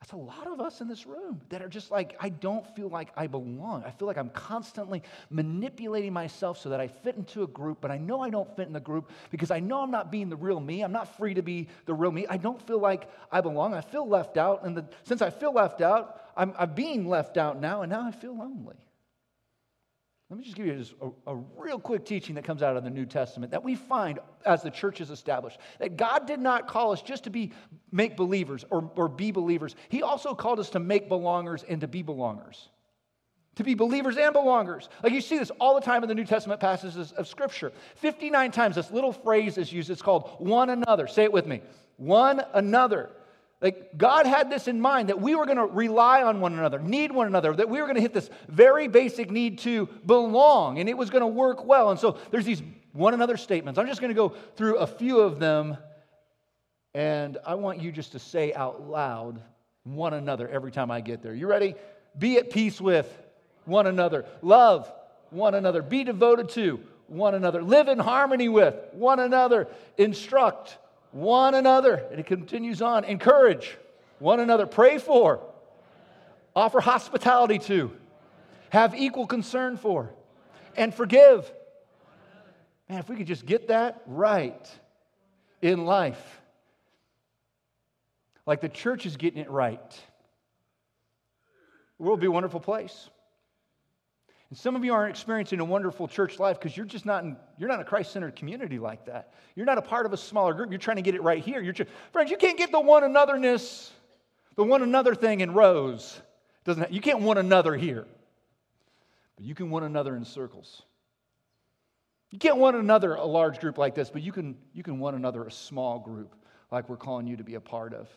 that's 0.00 0.12
a 0.12 0.16
lot 0.16 0.46
of 0.46 0.60
us 0.60 0.80
in 0.80 0.86
this 0.86 1.06
room 1.06 1.40
that 1.48 1.60
are 1.60 1.68
just 1.68 1.90
like, 1.90 2.16
I 2.20 2.28
don't 2.28 2.64
feel 2.76 2.88
like 2.88 3.10
I 3.16 3.26
belong. 3.26 3.82
I 3.84 3.90
feel 3.90 4.06
like 4.06 4.16
I'm 4.16 4.30
constantly 4.30 5.02
manipulating 5.28 6.12
myself 6.12 6.58
so 6.58 6.68
that 6.68 6.80
I 6.80 6.86
fit 6.86 7.16
into 7.16 7.42
a 7.42 7.48
group, 7.48 7.78
but 7.80 7.90
I 7.90 7.98
know 7.98 8.20
I 8.20 8.30
don't 8.30 8.48
fit 8.56 8.68
in 8.68 8.72
the 8.72 8.80
group 8.80 9.10
because 9.32 9.50
I 9.50 9.58
know 9.58 9.82
I'm 9.82 9.90
not 9.90 10.12
being 10.12 10.28
the 10.28 10.36
real 10.36 10.60
me. 10.60 10.82
I'm 10.82 10.92
not 10.92 11.16
free 11.16 11.34
to 11.34 11.42
be 11.42 11.68
the 11.86 11.94
real 11.94 12.12
me. 12.12 12.26
I 12.28 12.36
don't 12.36 12.64
feel 12.64 12.78
like 12.78 13.10
I 13.32 13.40
belong. 13.40 13.74
I 13.74 13.80
feel 13.80 14.08
left 14.08 14.36
out. 14.36 14.64
And 14.64 14.76
the, 14.76 14.86
since 15.02 15.20
I 15.20 15.30
feel 15.30 15.52
left 15.52 15.80
out, 15.80 16.22
I'm, 16.36 16.54
I'm 16.56 16.74
being 16.74 17.08
left 17.08 17.36
out 17.36 17.60
now, 17.60 17.82
and 17.82 17.90
now 17.90 18.06
I 18.06 18.12
feel 18.12 18.38
lonely. 18.38 18.76
Let 20.30 20.38
me 20.38 20.44
just 20.44 20.56
give 20.56 20.66
you 20.66 20.76
just 20.76 20.94
a, 21.00 21.32
a, 21.32 21.36
real 21.56 21.78
quick 21.78 22.04
teaching 22.04 22.34
that 22.34 22.44
comes 22.44 22.62
out 22.62 22.76
of 22.76 22.84
the 22.84 22.90
New 22.90 23.06
Testament 23.06 23.50
that 23.52 23.64
we 23.64 23.74
find 23.74 24.18
as 24.44 24.62
the 24.62 24.70
church 24.70 25.00
is 25.00 25.10
established. 25.10 25.58
That 25.78 25.96
God 25.96 26.26
did 26.26 26.38
not 26.38 26.68
call 26.68 26.92
us 26.92 27.00
just 27.00 27.24
to 27.24 27.30
be 27.30 27.52
make 27.92 28.14
believers 28.14 28.62
or, 28.68 28.90
or 28.96 29.08
be 29.08 29.30
believers. 29.30 29.74
He 29.88 30.02
also 30.02 30.34
called 30.34 30.60
us 30.60 30.68
to 30.70 30.80
make 30.80 31.08
belongers 31.08 31.64
and 31.66 31.80
to 31.80 31.88
be 31.88 32.02
belongers. 32.02 32.68
To 33.56 33.64
be 33.64 33.74
believers 33.74 34.18
and 34.18 34.34
belongers. 34.34 34.88
Like 35.02 35.14
you 35.14 35.22
see 35.22 35.38
this 35.38 35.50
all 35.58 35.74
the 35.74 35.80
time 35.80 36.02
in 36.02 36.10
the 36.10 36.14
New 36.14 36.26
Testament 36.26 36.60
passages 36.60 37.12
of 37.12 37.26
Scripture. 37.26 37.72
59 37.96 38.50
times 38.50 38.76
this 38.76 38.90
little 38.90 39.12
phrase 39.12 39.56
is 39.56 39.72
used. 39.72 39.88
It's 39.88 40.02
called 40.02 40.28
one 40.38 40.68
another. 40.68 41.06
Say 41.06 41.24
it 41.24 41.32
with 41.32 41.46
me. 41.46 41.62
One 41.96 42.42
another. 42.52 43.10
Like 43.60 43.98
God 43.98 44.26
had 44.26 44.50
this 44.50 44.68
in 44.68 44.80
mind 44.80 45.08
that 45.08 45.20
we 45.20 45.34
were 45.34 45.44
going 45.44 45.58
to 45.58 45.66
rely 45.66 46.22
on 46.22 46.40
one 46.40 46.52
another, 46.52 46.78
need 46.78 47.10
one 47.10 47.26
another, 47.26 47.52
that 47.54 47.68
we 47.68 47.80
were 47.80 47.86
going 47.86 47.96
to 47.96 48.00
hit 48.00 48.14
this 48.14 48.30
very 48.48 48.86
basic 48.86 49.30
need 49.30 49.58
to 49.60 49.86
belong, 50.06 50.78
and 50.78 50.88
it 50.88 50.96
was 50.96 51.10
going 51.10 51.22
to 51.22 51.26
work 51.26 51.64
well. 51.64 51.90
And 51.90 51.98
so 51.98 52.18
there's 52.30 52.44
these 52.44 52.62
one 52.92 53.14
another 53.14 53.36
statements. 53.36 53.78
I'm 53.78 53.88
just 53.88 54.00
going 54.00 54.10
to 54.10 54.14
go 54.14 54.30
through 54.56 54.76
a 54.76 54.86
few 54.86 55.20
of 55.20 55.40
them, 55.40 55.76
and 56.94 57.38
I 57.44 57.56
want 57.56 57.82
you 57.82 57.90
just 57.90 58.12
to 58.12 58.20
say 58.20 58.54
out 58.54 58.88
loud 58.88 59.42
one 59.82 60.14
another 60.14 60.48
every 60.48 60.70
time 60.70 60.90
I 60.90 61.00
get 61.00 61.22
there. 61.22 61.34
You 61.34 61.48
ready? 61.48 61.74
Be 62.16 62.38
at 62.38 62.50
peace 62.50 62.80
with 62.80 63.12
one 63.64 63.86
another, 63.86 64.24
love 64.40 64.90
one 65.30 65.54
another, 65.54 65.82
be 65.82 66.04
devoted 66.04 66.48
to 66.50 66.80
one 67.08 67.34
another, 67.34 67.62
live 67.62 67.88
in 67.88 67.98
harmony 67.98 68.48
with 68.48 68.74
one 68.92 69.18
another, 69.18 69.66
instruct 69.96 70.78
one 71.12 71.54
another. 71.54 71.94
And 72.10 72.20
it 72.20 72.26
continues 72.26 72.82
on. 72.82 73.04
Encourage 73.04 73.76
one 74.18 74.40
another. 74.40 74.66
Pray 74.66 74.98
for. 74.98 75.40
Offer 76.54 76.80
hospitality 76.80 77.58
to. 77.60 77.92
Have 78.70 78.94
equal 78.94 79.26
concern 79.26 79.76
for. 79.76 80.10
And 80.76 80.94
forgive. 80.94 81.50
Man, 82.88 82.98
if 82.98 83.08
we 83.08 83.16
could 83.16 83.26
just 83.26 83.44
get 83.44 83.68
that 83.68 84.02
right 84.06 84.70
in 85.60 85.84
life, 85.84 86.40
like 88.46 88.60
the 88.60 88.68
church 88.68 89.04
is 89.04 89.16
getting 89.16 89.40
it 89.40 89.50
right, 89.50 89.90
the 91.98 92.04
world 92.04 92.20
be 92.20 92.26
a 92.26 92.30
wonderful 92.30 92.60
place. 92.60 93.10
And 94.50 94.58
some 94.58 94.76
of 94.76 94.84
you 94.84 94.94
aren't 94.94 95.10
experiencing 95.10 95.60
a 95.60 95.64
wonderful 95.64 96.08
church 96.08 96.38
life 96.38 96.58
because 96.58 96.76
you're 96.76 96.86
just 96.86 97.04
not 97.04 97.22
in, 97.22 97.36
you're 97.58 97.68
not 97.68 97.80
a 97.80 97.84
Christ-centered 97.84 98.34
community 98.34 98.78
like 98.78 99.04
that. 99.06 99.34
You're 99.54 99.66
not 99.66 99.76
a 99.76 99.82
part 99.82 100.06
of 100.06 100.12
a 100.12 100.16
smaller 100.16 100.54
group. 100.54 100.70
You're 100.70 100.78
trying 100.78 100.96
to 100.96 101.02
get 101.02 101.14
it 101.14 101.22
right 101.22 101.42
here. 101.42 101.60
You're 101.60 101.74
friends, 102.12 102.30
you 102.30 102.38
can't 102.38 102.56
get 102.56 102.72
the 102.72 102.80
one 102.80 103.02
anotherness, 103.02 103.90
the 104.56 104.64
one 104.64 104.82
another 104.82 105.14
thing 105.14 105.40
in 105.40 105.52
rows. 105.52 106.20
Doesn't 106.64 106.82
have, 106.82 106.92
you 106.92 107.00
can't 107.00 107.20
one 107.20 107.36
another 107.36 107.74
here. 107.74 108.06
But 109.36 109.44
you 109.44 109.54
can 109.54 109.70
one 109.70 109.84
another 109.84 110.16
in 110.16 110.24
circles. 110.24 110.82
You 112.30 112.38
can't 112.38 112.56
one 112.56 112.74
another 112.74 113.14
a 113.14 113.24
large 113.24 113.60
group 113.60 113.78
like 113.78 113.94
this, 113.94 114.10
but 114.10 114.22
you 114.22 114.32
can 114.32 114.56
you 114.74 114.82
can 114.82 114.98
one 114.98 115.14
another 115.14 115.44
a 115.44 115.50
small 115.50 115.98
group 115.98 116.34
like 116.70 116.88
we're 116.88 116.96
calling 116.96 117.26
you 117.26 117.36
to 117.36 117.44
be 117.44 117.54
a 117.54 117.60
part 117.60 117.94
of. 117.94 118.08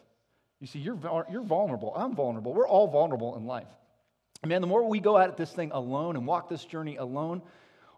You 0.59 0.67
see, 0.67 0.79
you're, 0.79 0.97
you're 1.31 1.43
vulnerable. 1.43 1.93
I'm 1.95 2.13
vulnerable. 2.13 2.53
We're 2.53 2.67
all 2.67 2.87
vulnerable 2.87 3.35
in 3.35 3.45
life. 3.45 3.67
Man, 4.45 4.61
the 4.61 4.67
more 4.67 4.83
we 4.83 4.99
go 4.99 5.17
at 5.19 5.37
this 5.37 5.51
thing 5.51 5.71
alone 5.71 6.15
and 6.15 6.25
walk 6.25 6.49
this 6.49 6.65
journey 6.65 6.95
alone, 6.95 7.43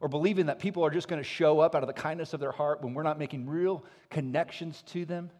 or 0.01 0.09
believing 0.09 0.47
that 0.47 0.59
people 0.59 0.83
are 0.83 0.89
just 0.89 1.07
going 1.07 1.21
to 1.21 1.27
show 1.27 1.61
up 1.61 1.75
out 1.75 1.83
of 1.83 1.87
the 1.87 1.93
kindness 1.93 2.33
of 2.33 2.41
their 2.41 2.51
heart 2.51 2.81
when 2.81 2.93
we're 2.93 3.03
not 3.03 3.17
making 3.17 3.47
real 3.47 3.85
connections 4.09 4.83
to 4.87 5.05
them, 5.05 5.31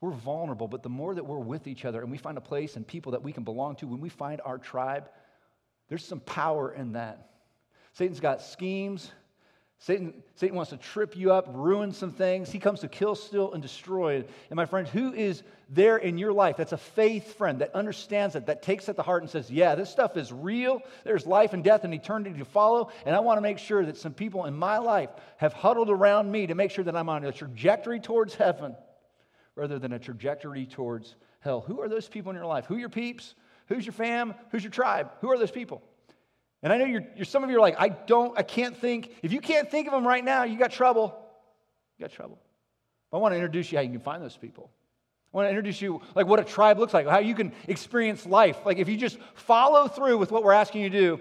we're 0.00 0.12
vulnerable. 0.12 0.68
But 0.68 0.84
the 0.84 0.88
more 0.88 1.12
that 1.16 1.26
we're 1.26 1.38
with 1.38 1.66
each 1.66 1.84
other 1.84 2.00
and 2.02 2.12
we 2.12 2.18
find 2.18 2.38
a 2.38 2.40
place 2.40 2.76
and 2.76 2.86
people 2.86 3.10
that 3.12 3.22
we 3.22 3.32
can 3.32 3.42
belong 3.42 3.74
to, 3.76 3.88
when 3.88 4.00
we 4.00 4.08
find 4.08 4.40
our 4.44 4.58
tribe, 4.58 5.10
there's 5.88 6.04
some 6.04 6.20
power 6.20 6.72
in 6.72 6.92
that. 6.92 7.30
Satan's 7.94 8.20
got 8.20 8.40
schemes, 8.40 9.10
Satan, 9.80 10.12
Satan 10.34 10.56
wants 10.56 10.70
to 10.70 10.76
trip 10.76 11.16
you 11.16 11.32
up, 11.32 11.46
ruin 11.50 11.92
some 11.92 12.10
things. 12.10 12.50
He 12.50 12.58
comes 12.58 12.80
to 12.80 12.88
kill, 12.88 13.14
steal, 13.14 13.52
and 13.52 13.62
destroy. 13.62 14.16
And 14.16 14.56
my 14.56 14.66
friend, 14.66 14.88
who 14.88 15.12
is 15.12 15.44
there 15.68 15.96
in 15.96 16.18
your 16.18 16.32
life 16.32 16.56
that's 16.56 16.72
a 16.72 16.78
faith 16.78 17.34
friend 17.36 17.60
that 17.60 17.74
understands 17.74 18.34
it, 18.34 18.46
that 18.46 18.62
takes 18.62 18.88
it 18.88 18.96
to 18.96 19.02
heart 19.02 19.22
and 19.22 19.30
says, 19.30 19.50
Yeah, 19.50 19.76
this 19.76 19.88
stuff 19.88 20.16
is 20.16 20.32
real. 20.32 20.80
There's 21.04 21.26
life 21.26 21.52
and 21.52 21.62
death 21.62 21.84
and 21.84 21.94
eternity 21.94 22.38
to 22.38 22.44
follow. 22.44 22.90
And 23.06 23.14
I 23.14 23.20
want 23.20 23.36
to 23.36 23.42
make 23.42 23.58
sure 23.58 23.86
that 23.86 23.96
some 23.96 24.14
people 24.14 24.46
in 24.46 24.54
my 24.54 24.78
life 24.78 25.10
have 25.36 25.52
huddled 25.52 25.90
around 25.90 26.30
me 26.30 26.48
to 26.48 26.56
make 26.56 26.72
sure 26.72 26.84
that 26.84 26.96
I'm 26.96 27.08
on 27.08 27.24
a 27.24 27.30
trajectory 27.30 28.00
towards 28.00 28.34
heaven 28.34 28.74
rather 29.54 29.78
than 29.78 29.92
a 29.92 29.98
trajectory 29.98 30.66
towards 30.66 31.14
hell. 31.40 31.60
Who 31.60 31.80
are 31.80 31.88
those 31.88 32.08
people 32.08 32.30
in 32.30 32.36
your 32.36 32.46
life? 32.46 32.66
Who 32.66 32.74
are 32.74 32.80
your 32.80 32.88
peeps? 32.88 33.34
Who's 33.68 33.86
your 33.86 33.92
fam? 33.92 34.34
Who's 34.50 34.64
your 34.64 34.72
tribe? 34.72 35.10
Who 35.20 35.30
are 35.30 35.38
those 35.38 35.50
people? 35.52 35.82
And 36.62 36.72
I 36.72 36.78
know 36.78 36.84
you're, 36.84 37.04
you're, 37.14 37.24
some 37.24 37.44
of 37.44 37.50
you 37.50 37.56
are 37.56 37.60
like, 37.60 37.76
I 37.78 37.88
don't, 37.88 38.36
I 38.36 38.42
can't 38.42 38.76
think. 38.76 39.12
If 39.22 39.32
you 39.32 39.40
can't 39.40 39.70
think 39.70 39.86
of 39.86 39.92
them 39.92 40.06
right 40.06 40.24
now, 40.24 40.44
you 40.44 40.58
got 40.58 40.72
trouble. 40.72 41.16
You 41.96 42.04
got 42.04 42.12
trouble. 42.12 42.38
But 43.10 43.18
I 43.18 43.20
want 43.20 43.32
to 43.32 43.36
introduce 43.36 43.70
you 43.70 43.78
how 43.78 43.82
you 43.82 43.90
can 43.90 44.00
find 44.00 44.22
those 44.22 44.36
people. 44.36 44.70
I 45.32 45.36
want 45.36 45.46
to 45.46 45.50
introduce 45.50 45.80
you 45.80 46.00
like 46.14 46.26
what 46.26 46.40
a 46.40 46.44
tribe 46.44 46.78
looks 46.78 46.94
like, 46.94 47.06
how 47.06 47.18
you 47.18 47.34
can 47.34 47.52
experience 47.68 48.26
life. 48.26 48.58
Like 48.64 48.78
if 48.78 48.88
you 48.88 48.96
just 48.96 49.18
follow 49.34 49.86
through 49.86 50.18
with 50.18 50.32
what 50.32 50.42
we're 50.42 50.52
asking 50.52 50.82
you 50.82 50.90
to 50.90 50.98
do, 50.98 51.20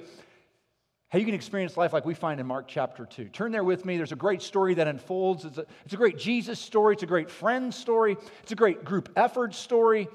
how 1.10 1.20
you 1.20 1.26
can 1.26 1.34
experience 1.34 1.78
life 1.78 1.94
like 1.94 2.06
we 2.06 2.14
find 2.14 2.40
in 2.40 2.48
Mark 2.48 2.68
chapter 2.68 3.06
2. 3.06 3.26
Turn 3.30 3.52
there 3.52 3.64
with 3.64 3.86
me. 3.86 3.96
There's 3.96 4.12
a 4.12 4.18
great 4.18 4.42
story 4.42 4.74
that 4.74 4.88
unfolds. 4.88 5.46
It's 5.46 5.58
a, 5.58 5.66
it's 5.86 5.94
a 5.94 5.98
great 5.98 6.18
Jesus 6.18 6.60
story. 6.60 6.94
It's 6.94 7.04
a 7.04 7.08
great 7.08 7.30
friend 7.30 7.74
story. 7.74 8.18
It's 8.44 8.52
a 8.52 8.56
great 8.56 8.84
group 8.84 9.10
effort 9.16 9.56
story. 9.56 10.10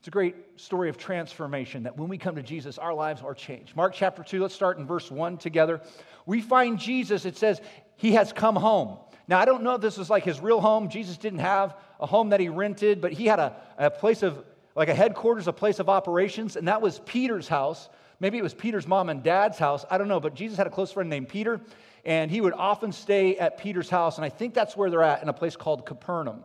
It's 0.00 0.08
a 0.08 0.10
great 0.10 0.34
story 0.56 0.88
of 0.88 0.96
transformation 0.96 1.82
that 1.82 1.98
when 1.98 2.08
we 2.08 2.16
come 2.16 2.36
to 2.36 2.42
Jesus, 2.42 2.78
our 2.78 2.94
lives 2.94 3.20
are 3.20 3.34
changed. 3.34 3.76
Mark 3.76 3.92
chapter 3.94 4.22
2, 4.22 4.40
let's 4.40 4.54
start 4.54 4.78
in 4.78 4.86
verse 4.86 5.10
1 5.10 5.36
together. 5.36 5.82
We 6.24 6.40
find 6.40 6.78
Jesus, 6.78 7.26
it 7.26 7.36
says, 7.36 7.60
he 7.96 8.12
has 8.12 8.32
come 8.32 8.56
home. 8.56 8.96
Now, 9.28 9.38
I 9.38 9.44
don't 9.44 9.62
know 9.62 9.74
if 9.74 9.82
this 9.82 9.98
was 9.98 10.08
like 10.08 10.24
his 10.24 10.40
real 10.40 10.62
home. 10.62 10.88
Jesus 10.88 11.18
didn't 11.18 11.40
have 11.40 11.76
a 12.00 12.06
home 12.06 12.30
that 12.30 12.40
he 12.40 12.48
rented, 12.48 13.02
but 13.02 13.12
he 13.12 13.26
had 13.26 13.40
a, 13.40 13.54
a 13.76 13.90
place 13.90 14.22
of, 14.22 14.42
like 14.74 14.88
a 14.88 14.94
headquarters, 14.94 15.48
a 15.48 15.52
place 15.52 15.80
of 15.80 15.90
operations, 15.90 16.56
and 16.56 16.66
that 16.66 16.80
was 16.80 17.00
Peter's 17.00 17.46
house. 17.46 17.90
Maybe 18.20 18.38
it 18.38 18.42
was 18.42 18.54
Peter's 18.54 18.88
mom 18.88 19.10
and 19.10 19.22
dad's 19.22 19.58
house. 19.58 19.84
I 19.90 19.98
don't 19.98 20.08
know, 20.08 20.18
but 20.18 20.32
Jesus 20.32 20.56
had 20.56 20.66
a 20.66 20.70
close 20.70 20.92
friend 20.92 21.10
named 21.10 21.28
Peter, 21.28 21.60
and 22.06 22.30
he 22.30 22.40
would 22.40 22.54
often 22.54 22.90
stay 22.90 23.36
at 23.36 23.58
Peter's 23.58 23.90
house, 23.90 24.16
and 24.16 24.24
I 24.24 24.30
think 24.30 24.54
that's 24.54 24.78
where 24.78 24.88
they're 24.88 25.02
at 25.02 25.22
in 25.22 25.28
a 25.28 25.34
place 25.34 25.56
called 25.56 25.84
Capernaum. 25.84 26.42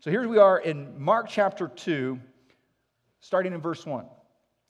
So 0.00 0.10
here 0.10 0.26
we 0.26 0.38
are 0.38 0.58
in 0.58 1.00
Mark 1.00 1.28
chapter 1.28 1.68
2 1.68 2.18
starting 3.20 3.52
in 3.52 3.60
verse 3.60 3.84
1. 3.84 4.06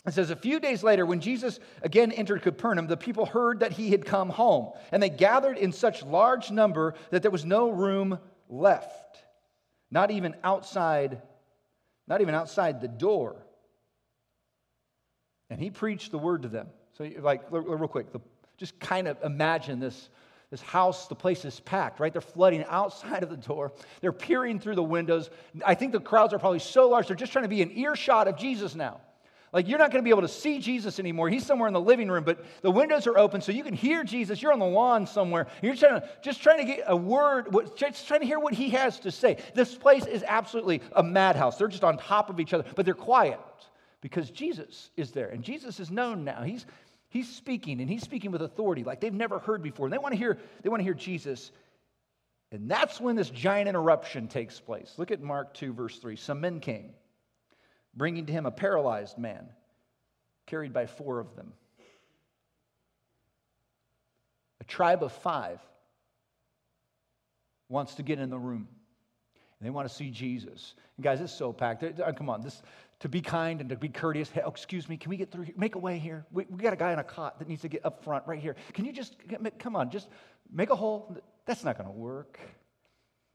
It 0.06 0.14
says, 0.14 0.30
A 0.30 0.36
few 0.36 0.60
days 0.60 0.82
later, 0.82 1.04
when 1.04 1.20
Jesus 1.20 1.58
again 1.82 2.12
entered 2.12 2.42
Capernaum, 2.42 2.86
the 2.86 2.96
people 2.96 3.26
heard 3.26 3.60
that 3.60 3.72
he 3.72 3.90
had 3.90 4.04
come 4.04 4.30
home, 4.30 4.72
and 4.92 5.02
they 5.02 5.10
gathered 5.10 5.58
in 5.58 5.72
such 5.72 6.02
large 6.02 6.50
number 6.50 6.94
that 7.10 7.22
there 7.22 7.30
was 7.30 7.44
no 7.44 7.70
room 7.70 8.18
left, 8.48 9.22
not 9.90 10.10
even 10.10 10.34
outside, 10.44 11.20
not 12.06 12.20
even 12.20 12.34
outside 12.34 12.80
the 12.80 12.88
door. 12.88 13.36
And 15.50 15.60
he 15.60 15.70
preached 15.70 16.10
the 16.10 16.18
word 16.18 16.42
to 16.42 16.48
them. 16.48 16.68
So, 16.96 17.08
like, 17.20 17.42
real 17.50 17.88
quick, 17.88 18.12
the, 18.12 18.20
just 18.56 18.78
kind 18.78 19.08
of 19.08 19.18
imagine 19.22 19.80
this 19.80 20.08
this 20.50 20.62
house, 20.62 21.08
the 21.08 21.14
place 21.14 21.44
is 21.44 21.60
packed, 21.60 22.00
right? 22.00 22.12
They're 22.12 22.22
flooding 22.22 22.64
outside 22.68 23.22
of 23.22 23.28
the 23.28 23.36
door. 23.36 23.72
They're 24.00 24.12
peering 24.12 24.58
through 24.58 24.76
the 24.76 24.82
windows. 24.82 25.28
I 25.64 25.74
think 25.74 25.92
the 25.92 26.00
crowds 26.00 26.32
are 26.32 26.38
probably 26.38 26.58
so 26.58 26.88
large, 26.88 27.06
they're 27.06 27.16
just 27.16 27.32
trying 27.32 27.44
to 27.44 27.48
be 27.48 27.62
an 27.62 27.70
earshot 27.72 28.28
of 28.28 28.36
Jesus 28.36 28.74
now. 28.74 29.00
Like, 29.52 29.66
you're 29.66 29.78
not 29.78 29.90
going 29.90 30.02
to 30.02 30.06
be 30.06 30.10
able 30.10 30.22
to 30.22 30.28
see 30.28 30.58
Jesus 30.58 30.98
anymore. 30.98 31.30
He's 31.30 31.46
somewhere 31.46 31.68
in 31.68 31.74
the 31.74 31.80
living 31.80 32.10
room, 32.10 32.22
but 32.22 32.44
the 32.60 32.70
windows 32.70 33.06
are 33.06 33.16
open 33.16 33.40
so 33.40 33.50
you 33.50 33.64
can 33.64 33.72
hear 33.72 34.04
Jesus. 34.04 34.42
You're 34.42 34.52
on 34.52 34.58
the 34.58 34.66
lawn 34.66 35.06
somewhere. 35.06 35.46
You're 35.62 35.74
trying 35.74 36.00
to, 36.00 36.08
just 36.22 36.42
trying 36.42 36.58
to 36.58 36.64
get 36.64 36.84
a 36.86 36.96
word, 36.96 37.48
just 37.74 38.06
trying 38.06 38.20
to 38.20 38.26
hear 38.26 38.38
what 38.38 38.52
he 38.52 38.70
has 38.70 39.00
to 39.00 39.10
say. 39.10 39.38
This 39.54 39.74
place 39.74 40.04
is 40.04 40.22
absolutely 40.26 40.82
a 40.92 41.02
madhouse. 41.02 41.56
They're 41.56 41.68
just 41.68 41.84
on 41.84 41.96
top 41.96 42.28
of 42.28 42.40
each 42.40 42.52
other, 42.52 42.64
but 42.76 42.84
they're 42.84 42.94
quiet 42.94 43.40
because 44.02 44.30
Jesus 44.30 44.90
is 44.98 45.12
there. 45.12 45.28
And 45.28 45.42
Jesus 45.42 45.80
is 45.80 45.90
known 45.90 46.24
now. 46.24 46.42
He's, 46.42 46.66
He's 47.10 47.28
speaking 47.28 47.80
and 47.80 47.88
he's 47.88 48.02
speaking 48.02 48.30
with 48.30 48.42
authority 48.42 48.84
like 48.84 49.00
they've 49.00 49.12
never 49.12 49.38
heard 49.38 49.62
before. 49.62 49.86
And 49.86 49.92
they 49.92 49.98
want 49.98 50.12
to 50.12 50.18
hear, 50.18 50.38
they 50.62 50.68
want 50.68 50.80
to 50.80 50.84
hear 50.84 50.94
Jesus. 50.94 51.50
And 52.52 52.70
that's 52.70 53.00
when 53.00 53.16
this 53.16 53.30
giant 53.30 53.68
interruption 53.68 54.28
takes 54.28 54.60
place. 54.60 54.94
Look 54.96 55.10
at 55.10 55.22
Mark 55.22 55.54
2, 55.54 55.72
verse 55.72 55.98
3. 55.98 56.16
Some 56.16 56.40
men 56.40 56.60
came, 56.60 56.90
bringing 57.94 58.26
to 58.26 58.32
him 58.32 58.46
a 58.46 58.50
paralyzed 58.50 59.18
man, 59.18 59.46
carried 60.46 60.72
by 60.72 60.86
four 60.86 61.18
of 61.18 61.34
them. 61.34 61.52
A 64.60 64.64
tribe 64.64 65.02
of 65.02 65.12
five 65.12 65.60
wants 67.68 67.94
to 67.94 68.02
get 68.02 68.18
in 68.18 68.28
the 68.28 68.38
room. 68.38 68.68
And 69.60 69.66
they 69.66 69.70
want 69.70 69.88
to 69.88 69.94
see 69.94 70.10
Jesus. 70.10 70.74
And 70.96 71.04
guys, 71.04 71.20
it's 71.20 71.32
so 71.32 71.52
packed. 71.52 71.82
Uh, 71.82 72.12
come 72.12 72.30
on, 72.30 72.42
this, 72.42 72.62
to 73.00 73.08
be 73.08 73.20
kind 73.20 73.60
and 73.60 73.70
to 73.70 73.76
be 73.76 73.88
courteous. 73.88 74.28
Hey, 74.30 74.42
oh, 74.44 74.50
excuse 74.50 74.88
me, 74.88 74.96
can 74.96 75.10
we 75.10 75.16
get 75.16 75.30
through 75.30 75.44
here? 75.44 75.54
Make 75.56 75.76
a 75.76 75.78
way 75.78 75.98
here. 75.98 76.26
We, 76.32 76.46
we 76.50 76.58
got 76.58 76.72
a 76.72 76.76
guy 76.76 76.92
in 76.92 76.98
a 76.98 77.04
cot 77.04 77.38
that 77.38 77.48
needs 77.48 77.62
to 77.62 77.68
get 77.68 77.84
up 77.84 78.02
front 78.02 78.26
right 78.26 78.40
here. 78.40 78.56
Can 78.72 78.84
you 78.84 78.92
just, 78.92 79.16
come 79.58 79.76
on, 79.76 79.90
just 79.90 80.08
make 80.52 80.70
a 80.70 80.76
hole? 80.76 81.16
That's 81.46 81.64
not 81.64 81.76
going 81.78 81.88
to 81.88 81.96
work. 81.96 82.38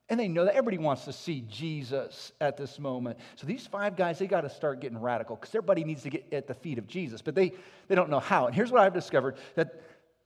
And 0.10 0.20
they 0.20 0.28
know 0.28 0.46
that 0.46 0.56
everybody 0.56 0.78
wants 0.78 1.06
to 1.06 1.14
see 1.14 1.46
Jesus 1.50 2.34
at 2.42 2.58
this 2.58 2.78
moment. 2.78 3.18
So 3.36 3.48
these 3.48 3.66
five 3.66 3.96
guys, 3.96 4.20
they 4.20 4.28
got 4.28 4.42
to 4.42 4.50
start 4.50 4.82
getting 4.82 5.00
radical 5.00 5.38
because 5.38 5.56
everybody 5.56 5.86
needs 5.86 6.04
to 6.04 6.10
get 6.10 6.26
at 6.34 6.46
the 6.46 6.54
feet 6.54 6.78
of 6.78 6.88
Jesus, 6.88 7.22
but 7.22 7.36
they, 7.36 7.54
they 7.88 7.96
don't 7.96 8.10
know 8.10 8.20
how. 8.20 8.48
And 8.48 8.54
here's 8.54 8.70
what 8.70 8.82
I've 8.82 8.94
discovered 8.94 9.38
that 9.56 9.82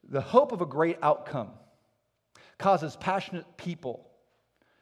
the 0.09 0.21
hope 0.21 0.51
of 0.51 0.61
a 0.61 0.65
great 0.65 0.97
outcome 1.03 1.51
causes 2.57 2.95
passionate 2.95 3.45
people 3.55 4.09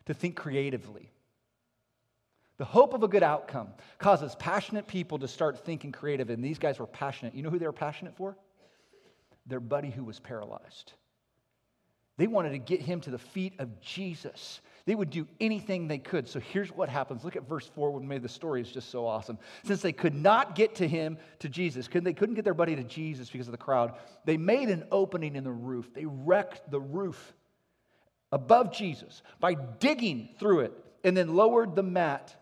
to 0.06 0.14
think 0.14 0.36
creatively. 0.36 1.12
The 2.58 2.66
hope 2.66 2.94
of 2.94 3.04
a 3.04 3.08
good 3.08 3.24
outcome 3.24 3.70
causes 3.98 4.36
passionate 4.36 4.88
people 4.88 5.20
to 5.20 5.28
start 5.28 5.66
thinking 5.66 5.92
creative, 5.92 6.30
and 6.30 6.44
these 6.44 6.60
guys 6.60 6.80
were 6.80 6.88
passionate. 6.88 7.36
You 7.36 7.44
know 7.44 7.50
who 7.50 7.60
they 7.60 7.66
were 7.66 7.74
passionate 7.74 8.16
for? 8.16 8.38
Their 9.46 9.60
buddy 9.60 9.90
who 9.90 10.04
was 10.04 10.20
paralyzed. 10.20 10.94
They 12.18 12.28
wanted 12.28 12.52
to 12.52 12.58
get 12.58 12.82
him 12.82 13.02
to 13.02 13.12
the 13.12 13.18
feet 13.18 13.56
of 13.60 13.82
Jesus. 13.82 14.62
They 14.86 14.96
would 14.96 15.10
do 15.10 15.28
anything 15.42 15.88
they 15.88 15.98
could. 15.98 16.30
So 16.30 16.40
here's 16.40 16.72
what 16.72 16.88
happens. 16.88 17.26
Look 17.26 17.36
at 17.36 17.48
verse 17.48 17.68
4 17.76 17.92
when 17.92 18.08
made 18.08 18.22
the 18.22 18.30
story 18.30 18.62
is 18.62 18.72
just 18.72 18.90
so 18.90 19.06
awesome. 19.06 19.38
Since 19.66 19.82
they 19.82 19.92
could 19.92 20.16
not 20.16 20.56
get 20.56 20.76
to 20.76 20.88
him, 20.88 21.18
to 21.40 21.50
Jesus, 21.50 21.90
they 21.92 22.14
couldn't 22.14 22.36
get 22.36 22.46
their 22.46 22.54
buddy 22.54 22.76
to 22.78 22.84
Jesus 22.84 23.30
because 23.30 23.50
of 23.50 23.52
the 23.52 23.58
crowd, 23.58 23.96
they 24.24 24.38
made 24.38 24.70
an 24.70 24.86
opening 24.94 25.36
in 25.36 25.44
the 25.44 25.52
roof. 25.52 25.94
They 25.94 26.06
wrecked 26.06 26.72
the 26.72 26.80
roof 26.80 27.34
above 28.32 28.72
Jesus 28.72 29.22
by 29.42 29.56
digging 29.56 30.30
through 30.40 30.62
it 30.62 30.74
and 31.04 31.18
then 31.18 31.36
lowered 31.36 31.76
the 31.76 31.84
mat 31.84 32.36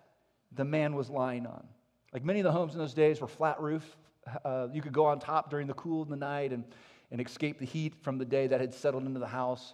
the 0.55 0.65
man 0.65 0.95
was 0.95 1.09
lying 1.09 1.45
on. 1.45 1.65
Like 2.13 2.23
many 2.23 2.39
of 2.39 2.43
the 2.43 2.51
homes 2.51 2.73
in 2.73 2.79
those 2.79 2.93
days 2.93 3.21
were 3.21 3.27
flat 3.27 3.59
roof. 3.59 3.97
Uh, 4.45 4.67
you 4.71 4.81
could 4.81 4.93
go 4.93 5.05
on 5.05 5.19
top 5.19 5.49
during 5.49 5.67
the 5.67 5.73
cool 5.73 6.01
of 6.01 6.09
the 6.09 6.15
night 6.15 6.53
and, 6.53 6.63
and 7.11 7.19
escape 7.19 7.59
the 7.59 7.65
heat 7.65 7.93
from 8.01 8.17
the 8.17 8.25
day 8.25 8.47
that 8.47 8.61
had 8.61 8.73
settled 8.73 9.05
into 9.05 9.19
the 9.19 9.27
house. 9.27 9.73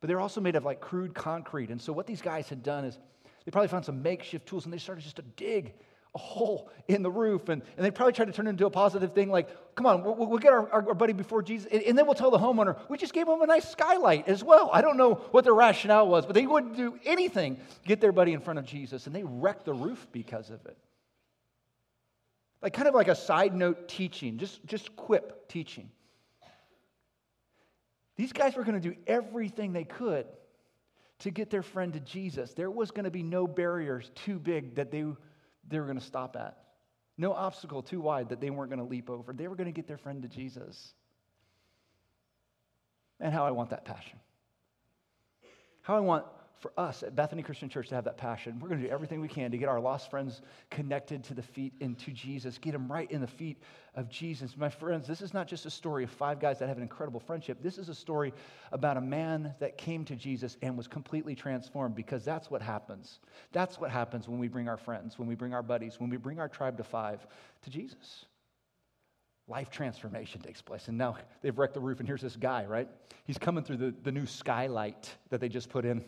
But 0.00 0.08
they're 0.08 0.20
also 0.20 0.40
made 0.40 0.54
of 0.54 0.64
like 0.64 0.80
crude 0.80 1.14
concrete. 1.14 1.70
And 1.70 1.80
so 1.80 1.92
what 1.92 2.06
these 2.06 2.22
guys 2.22 2.48
had 2.48 2.62
done 2.62 2.84
is 2.84 2.98
they 3.44 3.50
probably 3.50 3.68
found 3.68 3.84
some 3.84 4.02
makeshift 4.02 4.46
tools 4.46 4.64
and 4.64 4.72
they 4.72 4.78
started 4.78 5.02
just 5.02 5.16
to 5.16 5.22
dig 5.36 5.74
a 6.14 6.18
hole 6.18 6.70
in 6.86 7.02
the 7.02 7.10
roof. 7.10 7.48
And, 7.48 7.62
and 7.76 7.84
they 7.84 7.90
probably 7.90 8.12
tried 8.12 8.26
to 8.26 8.32
turn 8.32 8.46
it 8.46 8.50
into 8.50 8.66
a 8.66 8.70
positive 8.70 9.12
thing 9.12 9.30
like, 9.30 9.48
come 9.74 9.86
on, 9.86 10.02
we'll, 10.02 10.14
we'll 10.14 10.38
get 10.38 10.52
our, 10.52 10.70
our, 10.70 10.94
buddy 10.94 11.12
before 11.12 11.42
Jesus. 11.42 11.68
And, 11.70 11.82
and, 11.82 11.98
then 11.98 12.06
we'll 12.06 12.14
tell 12.14 12.30
the 12.30 12.38
homeowner, 12.38 12.78
we 12.88 12.98
just 12.98 13.12
gave 13.12 13.28
him 13.28 13.40
a 13.42 13.46
nice 13.46 13.68
skylight 13.68 14.28
as 14.28 14.42
well. 14.42 14.70
I 14.72 14.80
don't 14.80 14.96
know 14.96 15.14
what 15.30 15.44
their 15.44 15.54
rationale 15.54 16.08
was, 16.08 16.26
but 16.26 16.34
they 16.34 16.46
wouldn't 16.46 16.76
do 16.76 16.98
anything 17.04 17.56
to 17.56 17.88
get 17.88 18.00
their 18.00 18.12
buddy 18.12 18.32
in 18.32 18.40
front 18.40 18.58
of 18.58 18.64
Jesus. 18.64 19.06
And 19.06 19.14
they 19.14 19.24
wrecked 19.24 19.64
the 19.64 19.74
roof 19.74 20.06
because 20.12 20.50
of 20.50 20.64
it. 20.66 20.76
Like 22.62 22.72
kind 22.72 22.88
of 22.88 22.94
like 22.94 23.08
a 23.08 23.14
side 23.14 23.54
note 23.54 23.88
teaching, 23.88 24.38
just, 24.38 24.64
just 24.66 24.96
quip 24.96 25.48
teaching. 25.48 25.90
These 28.16 28.32
guys 28.32 28.56
were 28.56 28.64
going 28.64 28.80
to 28.80 28.88
do 28.88 28.96
everything 29.06 29.72
they 29.72 29.84
could 29.84 30.26
to 31.20 31.30
get 31.30 31.50
their 31.50 31.62
friend 31.62 31.92
to 31.92 32.00
Jesus. 32.00 32.52
There 32.52 32.70
was 32.70 32.90
going 32.90 33.04
to 33.04 33.10
be 33.10 33.22
no 33.22 33.46
barriers 33.46 34.10
too 34.14 34.38
big 34.38 34.74
that 34.76 34.90
they 34.90 35.04
they 35.68 35.78
were 35.78 35.86
going 35.86 35.98
to 35.98 36.04
stop 36.04 36.36
at. 36.36 36.56
No 37.16 37.32
obstacle 37.32 37.82
too 37.82 38.00
wide 38.00 38.28
that 38.28 38.40
they 38.40 38.50
weren't 38.50 38.70
going 38.70 38.78
to 38.78 38.84
leap 38.84 39.10
over. 39.10 39.32
They 39.32 39.48
were 39.48 39.56
going 39.56 39.66
to 39.66 39.72
get 39.72 39.88
their 39.88 39.98
friend 39.98 40.22
to 40.22 40.28
Jesus. 40.28 40.92
And 43.20 43.32
how 43.32 43.44
I 43.44 43.50
want 43.50 43.70
that 43.70 43.84
passion. 43.84 44.18
How 45.82 45.96
I 45.96 46.00
want 46.00 46.24
for 46.60 46.72
us 46.76 47.02
at 47.02 47.14
Bethany 47.14 47.42
Christian 47.42 47.68
Church 47.68 47.88
to 47.88 47.94
have 47.94 48.04
that 48.04 48.16
passion. 48.16 48.58
We're 48.58 48.68
going 48.68 48.80
to 48.80 48.86
do 48.86 48.92
everything 48.92 49.20
we 49.20 49.28
can 49.28 49.50
to 49.50 49.58
get 49.58 49.68
our 49.68 49.80
lost 49.80 50.10
friends 50.10 50.42
connected 50.70 51.22
to 51.24 51.34
the 51.34 51.42
feet 51.42 51.72
and 51.80 51.98
to 52.00 52.10
Jesus, 52.10 52.58
get 52.58 52.72
them 52.72 52.90
right 52.90 53.10
in 53.10 53.20
the 53.20 53.26
feet 53.26 53.62
of 53.94 54.08
Jesus. 54.08 54.56
My 54.56 54.68
friends, 54.68 55.06
this 55.06 55.20
is 55.20 55.32
not 55.32 55.46
just 55.46 55.66
a 55.66 55.70
story 55.70 56.04
of 56.04 56.10
five 56.10 56.40
guys 56.40 56.58
that 56.58 56.68
have 56.68 56.76
an 56.76 56.82
incredible 56.82 57.20
friendship. 57.20 57.62
This 57.62 57.78
is 57.78 57.88
a 57.88 57.94
story 57.94 58.32
about 58.72 58.96
a 58.96 59.00
man 59.00 59.54
that 59.60 59.78
came 59.78 60.04
to 60.06 60.16
Jesus 60.16 60.56
and 60.62 60.76
was 60.76 60.88
completely 60.88 61.34
transformed 61.34 61.94
because 61.94 62.24
that's 62.24 62.50
what 62.50 62.60
happens. 62.60 63.20
That's 63.52 63.78
what 63.78 63.90
happens 63.90 64.28
when 64.28 64.38
we 64.38 64.48
bring 64.48 64.68
our 64.68 64.76
friends, 64.76 65.18
when 65.18 65.28
we 65.28 65.36
bring 65.36 65.54
our 65.54 65.62
buddies, 65.62 66.00
when 66.00 66.10
we 66.10 66.16
bring 66.16 66.40
our 66.40 66.48
tribe 66.48 66.76
to 66.78 66.84
five 66.84 67.26
to 67.62 67.70
Jesus. 67.70 68.26
life 69.48 69.70
transformation 69.70 70.40
takes 70.40 70.60
place. 70.62 70.88
And 70.88 70.98
now 70.98 71.16
they've 71.42 71.56
wrecked 71.56 71.74
the 71.74 71.80
roof, 71.80 72.00
and 72.00 72.06
here's 72.06 72.20
this 72.20 72.36
guy, 72.36 72.66
right? 72.66 72.88
He's 73.24 73.38
coming 73.38 73.64
through 73.64 73.78
the, 73.78 73.94
the 74.02 74.12
new 74.12 74.26
skylight 74.26 75.14
that 75.30 75.40
they 75.40 75.48
just 75.48 75.70
put 75.70 75.84
in. 75.84 76.04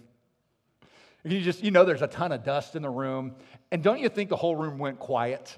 You 1.24 1.40
just, 1.40 1.62
you 1.62 1.70
know, 1.70 1.84
there's 1.84 2.02
a 2.02 2.06
ton 2.06 2.32
of 2.32 2.44
dust 2.44 2.76
in 2.76 2.82
the 2.82 2.90
room. 2.90 3.34
And 3.70 3.82
don't 3.82 4.00
you 4.00 4.08
think 4.08 4.30
the 4.30 4.36
whole 4.36 4.56
room 4.56 4.78
went 4.78 4.98
quiet? 4.98 5.56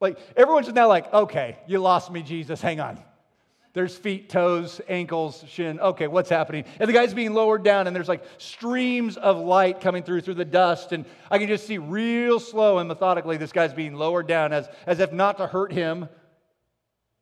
Like, 0.00 0.18
everyone's 0.36 0.66
just 0.66 0.76
now 0.76 0.88
like, 0.88 1.12
okay, 1.12 1.58
you 1.66 1.80
lost 1.80 2.12
me, 2.12 2.22
Jesus, 2.22 2.60
hang 2.60 2.78
on. 2.78 2.98
There's 3.74 3.96
feet, 3.96 4.28
toes, 4.28 4.80
ankles, 4.88 5.44
shin. 5.48 5.78
Okay, 5.78 6.06
what's 6.06 6.30
happening? 6.30 6.64
And 6.80 6.88
the 6.88 6.92
guy's 6.92 7.12
being 7.12 7.34
lowered 7.34 7.62
down, 7.62 7.86
and 7.86 7.94
there's 7.94 8.08
like 8.08 8.24
streams 8.38 9.16
of 9.16 9.36
light 9.38 9.80
coming 9.80 10.02
through 10.02 10.22
through 10.22 10.34
the 10.34 10.44
dust. 10.44 10.92
And 10.92 11.04
I 11.30 11.38
can 11.38 11.48
just 11.48 11.66
see 11.66 11.78
real 11.78 12.40
slow 12.40 12.78
and 12.78 12.88
methodically 12.88 13.36
this 13.36 13.52
guy's 13.52 13.72
being 13.72 13.94
lowered 13.94 14.26
down 14.26 14.52
as, 14.52 14.68
as 14.86 15.00
if 15.00 15.12
not 15.12 15.38
to 15.38 15.46
hurt 15.46 15.72
him. 15.72 16.08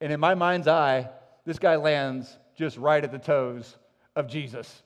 And 0.00 0.12
in 0.12 0.20
my 0.20 0.34
mind's 0.34 0.68
eye, 0.68 1.10
this 1.44 1.58
guy 1.58 1.76
lands 1.76 2.36
just 2.56 2.76
right 2.76 3.02
at 3.02 3.12
the 3.12 3.18
toes 3.18 3.76
of 4.14 4.28
Jesus. 4.28 4.82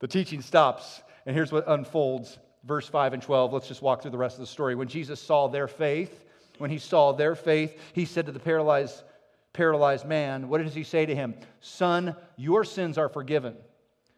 The 0.00 0.08
teaching 0.08 0.40
stops, 0.40 1.02
and 1.28 1.36
here's 1.36 1.52
what 1.52 1.64
unfolds 1.68 2.38
verse 2.64 2.88
5 2.88 3.12
and 3.12 3.22
12. 3.22 3.52
Let's 3.52 3.68
just 3.68 3.82
walk 3.82 4.00
through 4.00 4.12
the 4.12 4.18
rest 4.18 4.36
of 4.36 4.40
the 4.40 4.46
story. 4.46 4.74
When 4.74 4.88
Jesus 4.88 5.20
saw 5.20 5.46
their 5.46 5.68
faith, 5.68 6.24
when 6.56 6.70
he 6.70 6.78
saw 6.78 7.12
their 7.12 7.34
faith, 7.34 7.78
he 7.92 8.06
said 8.06 8.24
to 8.26 8.32
the 8.32 8.38
paralyzed 8.38 9.02
paralyzed 9.52 10.06
man, 10.06 10.48
what 10.48 10.62
does 10.62 10.74
he 10.74 10.84
say 10.84 11.04
to 11.04 11.14
him? 11.14 11.34
Son, 11.60 12.16
your 12.38 12.64
sins 12.64 12.96
are 12.96 13.10
forgiven. 13.10 13.54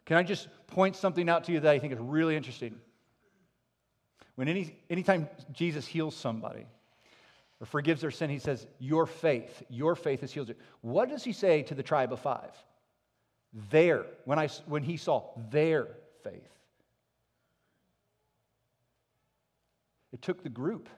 Can 0.04 0.18
I 0.18 0.22
just 0.22 0.46
point 0.68 0.94
something 0.94 1.28
out 1.28 1.42
to 1.44 1.52
you 1.52 1.58
that 1.58 1.70
I 1.72 1.80
think 1.80 1.92
is 1.92 1.98
really 1.98 2.36
interesting? 2.36 2.76
When 4.36 4.46
any, 4.46 4.76
anytime 4.88 5.28
Jesus 5.52 5.88
heals 5.88 6.14
somebody 6.14 6.64
or 7.60 7.66
forgives 7.66 8.02
their 8.02 8.12
sin, 8.12 8.30
he 8.30 8.38
says, 8.38 8.68
Your 8.78 9.06
faith, 9.06 9.64
your 9.68 9.96
faith 9.96 10.20
has 10.20 10.30
healed 10.30 10.48
you. 10.48 10.54
What 10.80 11.08
does 11.08 11.24
he 11.24 11.32
say 11.32 11.62
to 11.64 11.74
the 11.74 11.82
tribe 11.82 12.12
of 12.12 12.20
five? 12.20 12.52
There, 13.70 14.06
when, 14.26 14.38
I, 14.38 14.46
when 14.66 14.84
he 14.84 14.96
saw 14.96 15.24
their 15.50 15.88
faith. 16.22 16.59
It 20.12 20.22
took 20.22 20.42
the 20.42 20.48
group 20.48 20.88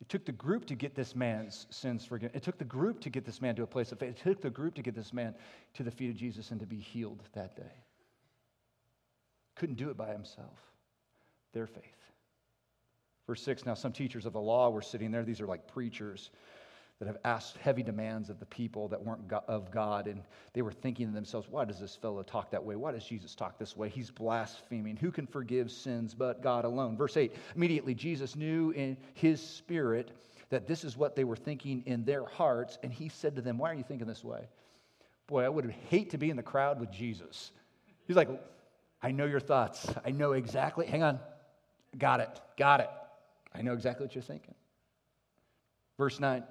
it 0.00 0.08
took 0.08 0.24
the 0.24 0.32
group 0.32 0.66
to 0.66 0.74
get 0.74 0.94
this 0.94 1.16
man's 1.16 1.66
sins 1.70 2.04
forgiven. 2.04 2.36
It 2.36 2.42
took 2.42 2.58
the 2.58 2.64
group 2.64 3.00
to 3.00 3.10
get 3.10 3.24
this 3.24 3.40
man 3.40 3.56
to 3.56 3.62
a 3.62 3.66
place 3.66 3.92
of 3.92 3.98
faith. 3.98 4.10
It 4.10 4.22
took 4.22 4.40
the 4.42 4.50
group 4.50 4.74
to 4.74 4.82
get 4.82 4.94
this 4.94 5.12
man 5.12 5.34
to 5.74 5.82
the 5.82 5.90
feet 5.90 6.10
of 6.10 6.16
Jesus 6.16 6.50
and 6.50 6.60
to 6.60 6.66
be 6.66 6.78
healed 6.78 7.22
that 7.32 7.56
day. 7.56 7.72
Couldn't 9.54 9.76
do 9.76 9.88
it 9.88 9.96
by 9.96 10.12
himself. 10.12 10.60
Their 11.54 11.66
faith. 11.66 11.82
Verse 13.26 13.42
6 13.42 13.64
Now, 13.64 13.74
some 13.74 13.92
teachers 13.92 14.26
of 14.26 14.34
the 14.34 14.40
law 14.40 14.68
were 14.68 14.82
sitting 14.82 15.10
there. 15.10 15.24
These 15.24 15.40
are 15.40 15.46
like 15.46 15.66
preachers 15.66 16.30
that 16.98 17.06
have 17.06 17.18
asked 17.24 17.58
heavy 17.58 17.82
demands 17.82 18.30
of 18.30 18.40
the 18.40 18.46
people 18.46 18.88
that 18.88 19.04
weren't 19.04 19.30
of 19.48 19.70
God. 19.70 20.06
And 20.06 20.22
they 20.54 20.62
were 20.62 20.72
thinking 20.72 21.06
to 21.08 21.12
themselves, 21.12 21.46
why 21.50 21.66
does 21.66 21.78
this 21.78 21.94
fellow 21.94 22.22
talk 22.22 22.50
that 22.52 22.64
way? 22.64 22.74
Why 22.74 22.92
does 22.92 23.04
Jesus 23.04 23.34
talk 23.34 23.58
this 23.58 23.76
way? 23.76 23.90
He's 23.90 24.10
blaspheming. 24.10 24.96
Who 24.96 25.10
can 25.10 25.26
forgive 25.26 25.70
sins 25.70 26.14
but 26.14 26.42
God 26.42 26.64
alone? 26.64 26.96
Verse 26.96 27.16
8 27.16 27.34
Immediately, 27.54 27.94
Jesus 27.94 28.34
knew 28.34 28.70
in 28.70 28.96
his 29.12 29.42
spirit 29.42 30.12
that 30.48 30.66
this 30.66 30.84
is 30.84 30.96
what 30.96 31.16
they 31.16 31.24
were 31.24 31.36
thinking 31.36 31.82
in 31.84 32.04
their 32.04 32.24
hearts. 32.24 32.78
And 32.82 32.90
he 32.90 33.10
said 33.10 33.36
to 33.36 33.42
them, 33.42 33.58
Why 33.58 33.72
are 33.72 33.74
you 33.74 33.84
thinking 33.84 34.06
this 34.06 34.24
way? 34.24 34.48
Boy, 35.26 35.44
I 35.44 35.50
would 35.50 35.70
hate 35.90 36.10
to 36.10 36.18
be 36.18 36.30
in 36.30 36.36
the 36.36 36.42
crowd 36.42 36.80
with 36.80 36.90
Jesus. 36.90 37.50
He's 38.06 38.16
like, 38.16 38.28
I 39.02 39.10
know 39.10 39.26
your 39.26 39.40
thoughts. 39.40 39.86
I 40.04 40.12
know 40.12 40.32
exactly. 40.32 40.86
Hang 40.86 41.02
on. 41.02 41.20
Got 41.98 42.20
it. 42.20 42.40
Got 42.56 42.80
it. 42.80 42.90
I 43.54 43.60
know 43.60 43.74
exactly 43.74 44.06
what 44.06 44.14
you're 44.14 44.22
thinking. 44.22 44.54
Verse 45.98 46.20
9 46.20 46.42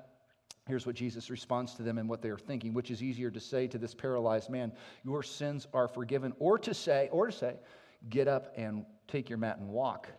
Here's 0.68 0.88
what 0.88 0.96
Jesus 0.96 1.30
responds 1.30 1.76
to 1.76 1.84
them 1.84 1.98
and 1.98 2.10
what 2.10 2.22
they 2.22 2.30
are 2.30 2.38
thinking, 2.38 2.74
which 2.74 2.90
is 2.90 3.04
easier 3.04 3.30
to 3.30 3.40
say 3.40 3.68
to 3.68 3.78
this 3.78 3.94
paralyzed 3.94 4.50
man, 4.50 4.72
Your 5.04 5.22
sins 5.22 5.68
are 5.74 5.88
forgiven, 5.88 6.34
or 6.40 6.58
to 6.60 6.74
say, 6.74 7.10
or 7.12 7.28
to 7.28 7.32
say, 7.32 7.56
Get 8.10 8.28
up 8.28 8.54
and 8.56 8.86
take 9.08 9.30
your 9.30 9.38
mat 9.38 9.60
and 9.60 9.70
walk. 9.70 10.10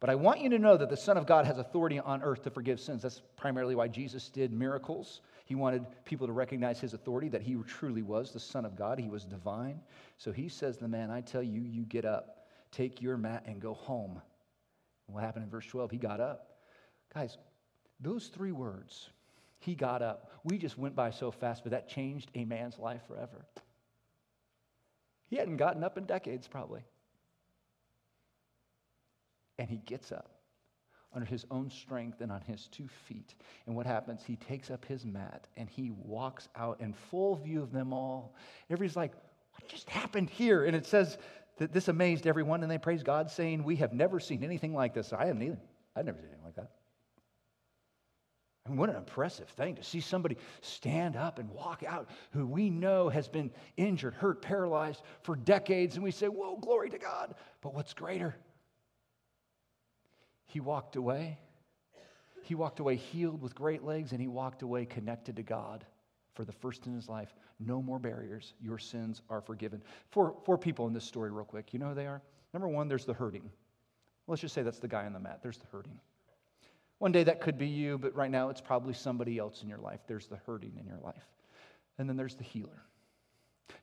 But 0.00 0.10
I 0.10 0.14
want 0.14 0.40
you 0.40 0.48
to 0.50 0.58
know 0.58 0.76
that 0.76 0.90
the 0.90 0.96
Son 0.96 1.16
of 1.16 1.26
God 1.26 1.44
has 1.44 1.58
authority 1.58 1.98
on 1.98 2.22
earth 2.22 2.42
to 2.44 2.50
forgive 2.50 2.78
sins. 2.78 3.02
That's 3.02 3.22
primarily 3.36 3.74
why 3.74 3.88
Jesus 3.88 4.28
did 4.28 4.52
miracles. 4.52 5.20
He 5.44 5.56
wanted 5.56 5.86
people 6.04 6.26
to 6.26 6.32
recognize 6.32 6.80
his 6.80 6.94
authority, 6.94 7.28
that 7.30 7.42
he 7.42 7.56
truly 7.66 8.02
was 8.02 8.32
the 8.32 8.38
Son 8.38 8.64
of 8.64 8.76
God. 8.76 8.98
He 8.98 9.08
was 9.08 9.24
divine. 9.24 9.80
So 10.16 10.30
he 10.30 10.48
says 10.48 10.76
to 10.76 10.84
the 10.84 10.88
man, 10.88 11.10
I 11.10 11.20
tell 11.20 11.42
you, 11.42 11.62
you 11.62 11.84
get 11.84 12.04
up, 12.04 12.46
take 12.70 13.02
your 13.02 13.16
mat, 13.16 13.44
and 13.46 13.60
go 13.60 13.74
home. 13.74 14.20
What 15.06 15.24
happened 15.24 15.44
in 15.44 15.50
verse 15.50 15.66
12? 15.66 15.90
He 15.90 15.98
got 15.98 16.20
up. 16.20 16.58
Guys, 17.12 17.38
those 17.98 18.28
three 18.28 18.52
words, 18.52 19.10
he 19.58 19.74
got 19.74 20.02
up. 20.02 20.30
We 20.44 20.58
just 20.58 20.78
went 20.78 20.94
by 20.94 21.10
so 21.10 21.30
fast, 21.30 21.62
but 21.64 21.72
that 21.72 21.88
changed 21.88 22.30
a 22.34 22.44
man's 22.44 22.78
life 22.78 23.02
forever. 23.06 23.46
He 25.28 25.36
hadn't 25.36 25.56
gotten 25.56 25.84
up 25.84 25.98
in 25.98 26.04
decades, 26.04 26.46
probably. 26.48 26.82
And 29.58 29.68
he 29.68 29.78
gets 29.78 30.12
up 30.12 30.30
under 31.12 31.26
his 31.26 31.44
own 31.50 31.70
strength 31.70 32.20
and 32.20 32.30
on 32.30 32.40
his 32.42 32.68
two 32.68 32.88
feet. 33.06 33.34
And 33.66 33.74
what 33.74 33.86
happens? 33.86 34.22
He 34.24 34.36
takes 34.36 34.70
up 34.70 34.84
his 34.84 35.04
mat 35.04 35.48
and 35.56 35.68
he 35.68 35.90
walks 35.90 36.48
out 36.54 36.80
in 36.80 36.92
full 36.92 37.36
view 37.36 37.62
of 37.62 37.72
them 37.72 37.92
all. 37.92 38.34
Everybody's 38.70 38.96
like, 38.96 39.12
What 39.54 39.68
just 39.68 39.88
happened 39.90 40.30
here? 40.30 40.64
And 40.64 40.76
it 40.76 40.86
says 40.86 41.18
that 41.56 41.72
this 41.72 41.88
amazed 41.88 42.26
everyone, 42.26 42.62
and 42.62 42.70
they 42.70 42.78
praise 42.78 43.02
God, 43.02 43.30
saying, 43.30 43.64
We 43.64 43.76
have 43.76 43.92
never 43.92 44.20
seen 44.20 44.44
anything 44.44 44.74
like 44.74 44.94
this. 44.94 45.12
I 45.12 45.26
haven't 45.26 45.42
either. 45.42 45.58
I've 45.96 46.04
never 46.04 46.18
seen 46.18 46.28
anything 46.28 46.44
like 46.44 46.56
that. 46.56 46.70
What 48.68 48.90
an 48.90 48.96
impressive 48.96 49.48
thing 49.48 49.76
to 49.76 49.82
see 49.82 50.00
somebody 50.00 50.36
stand 50.60 51.16
up 51.16 51.38
and 51.38 51.50
walk 51.50 51.82
out 51.86 52.08
who 52.32 52.46
we 52.46 52.70
know 52.70 53.08
has 53.08 53.28
been 53.28 53.50
injured, 53.76 54.14
hurt, 54.14 54.42
paralyzed 54.42 55.02
for 55.22 55.36
decades, 55.36 55.94
and 55.94 56.04
we 56.04 56.10
say, 56.10 56.26
Whoa, 56.26 56.56
glory 56.56 56.90
to 56.90 56.98
God. 56.98 57.34
But 57.60 57.74
what's 57.74 57.94
greater? 57.94 58.36
He 60.46 60.60
walked 60.60 60.96
away. 60.96 61.38
He 62.42 62.54
walked 62.54 62.80
away 62.80 62.96
healed 62.96 63.42
with 63.42 63.54
great 63.54 63.84
legs, 63.84 64.12
and 64.12 64.20
he 64.20 64.28
walked 64.28 64.62
away 64.62 64.86
connected 64.86 65.36
to 65.36 65.42
God 65.42 65.84
for 66.34 66.44
the 66.44 66.52
first 66.52 66.86
in 66.86 66.94
his 66.94 67.08
life. 67.08 67.34
No 67.60 67.82
more 67.82 67.98
barriers. 67.98 68.54
Your 68.60 68.78
sins 68.78 69.22
are 69.28 69.40
forgiven. 69.40 69.82
Four, 70.10 70.36
four 70.44 70.56
people 70.56 70.86
in 70.86 70.92
this 70.92 71.04
story, 71.04 71.30
real 71.30 71.44
quick. 71.44 71.72
You 71.72 71.78
know 71.78 71.88
who 71.88 71.94
they 71.94 72.06
are? 72.06 72.22
Number 72.54 72.68
one, 72.68 72.88
there's 72.88 73.04
the 73.04 73.12
hurting. 73.12 73.50
Let's 74.26 74.40
just 74.40 74.54
say 74.54 74.62
that's 74.62 74.78
the 74.78 74.88
guy 74.88 75.04
on 75.04 75.12
the 75.12 75.20
mat. 75.20 75.40
There's 75.42 75.58
the 75.58 75.66
hurting. 75.66 75.98
One 76.98 77.12
day 77.12 77.22
that 77.24 77.40
could 77.40 77.58
be 77.58 77.68
you, 77.68 77.96
but 77.98 78.14
right 78.14 78.30
now 78.30 78.48
it's 78.48 78.60
probably 78.60 78.92
somebody 78.92 79.38
else 79.38 79.62
in 79.62 79.68
your 79.68 79.78
life. 79.78 80.00
There's 80.06 80.26
the 80.26 80.38
hurting 80.46 80.72
in 80.80 80.86
your 80.86 80.98
life. 80.98 81.26
And 81.98 82.08
then 82.08 82.16
there's 82.16 82.34
the 82.34 82.44
healer. 82.44 82.82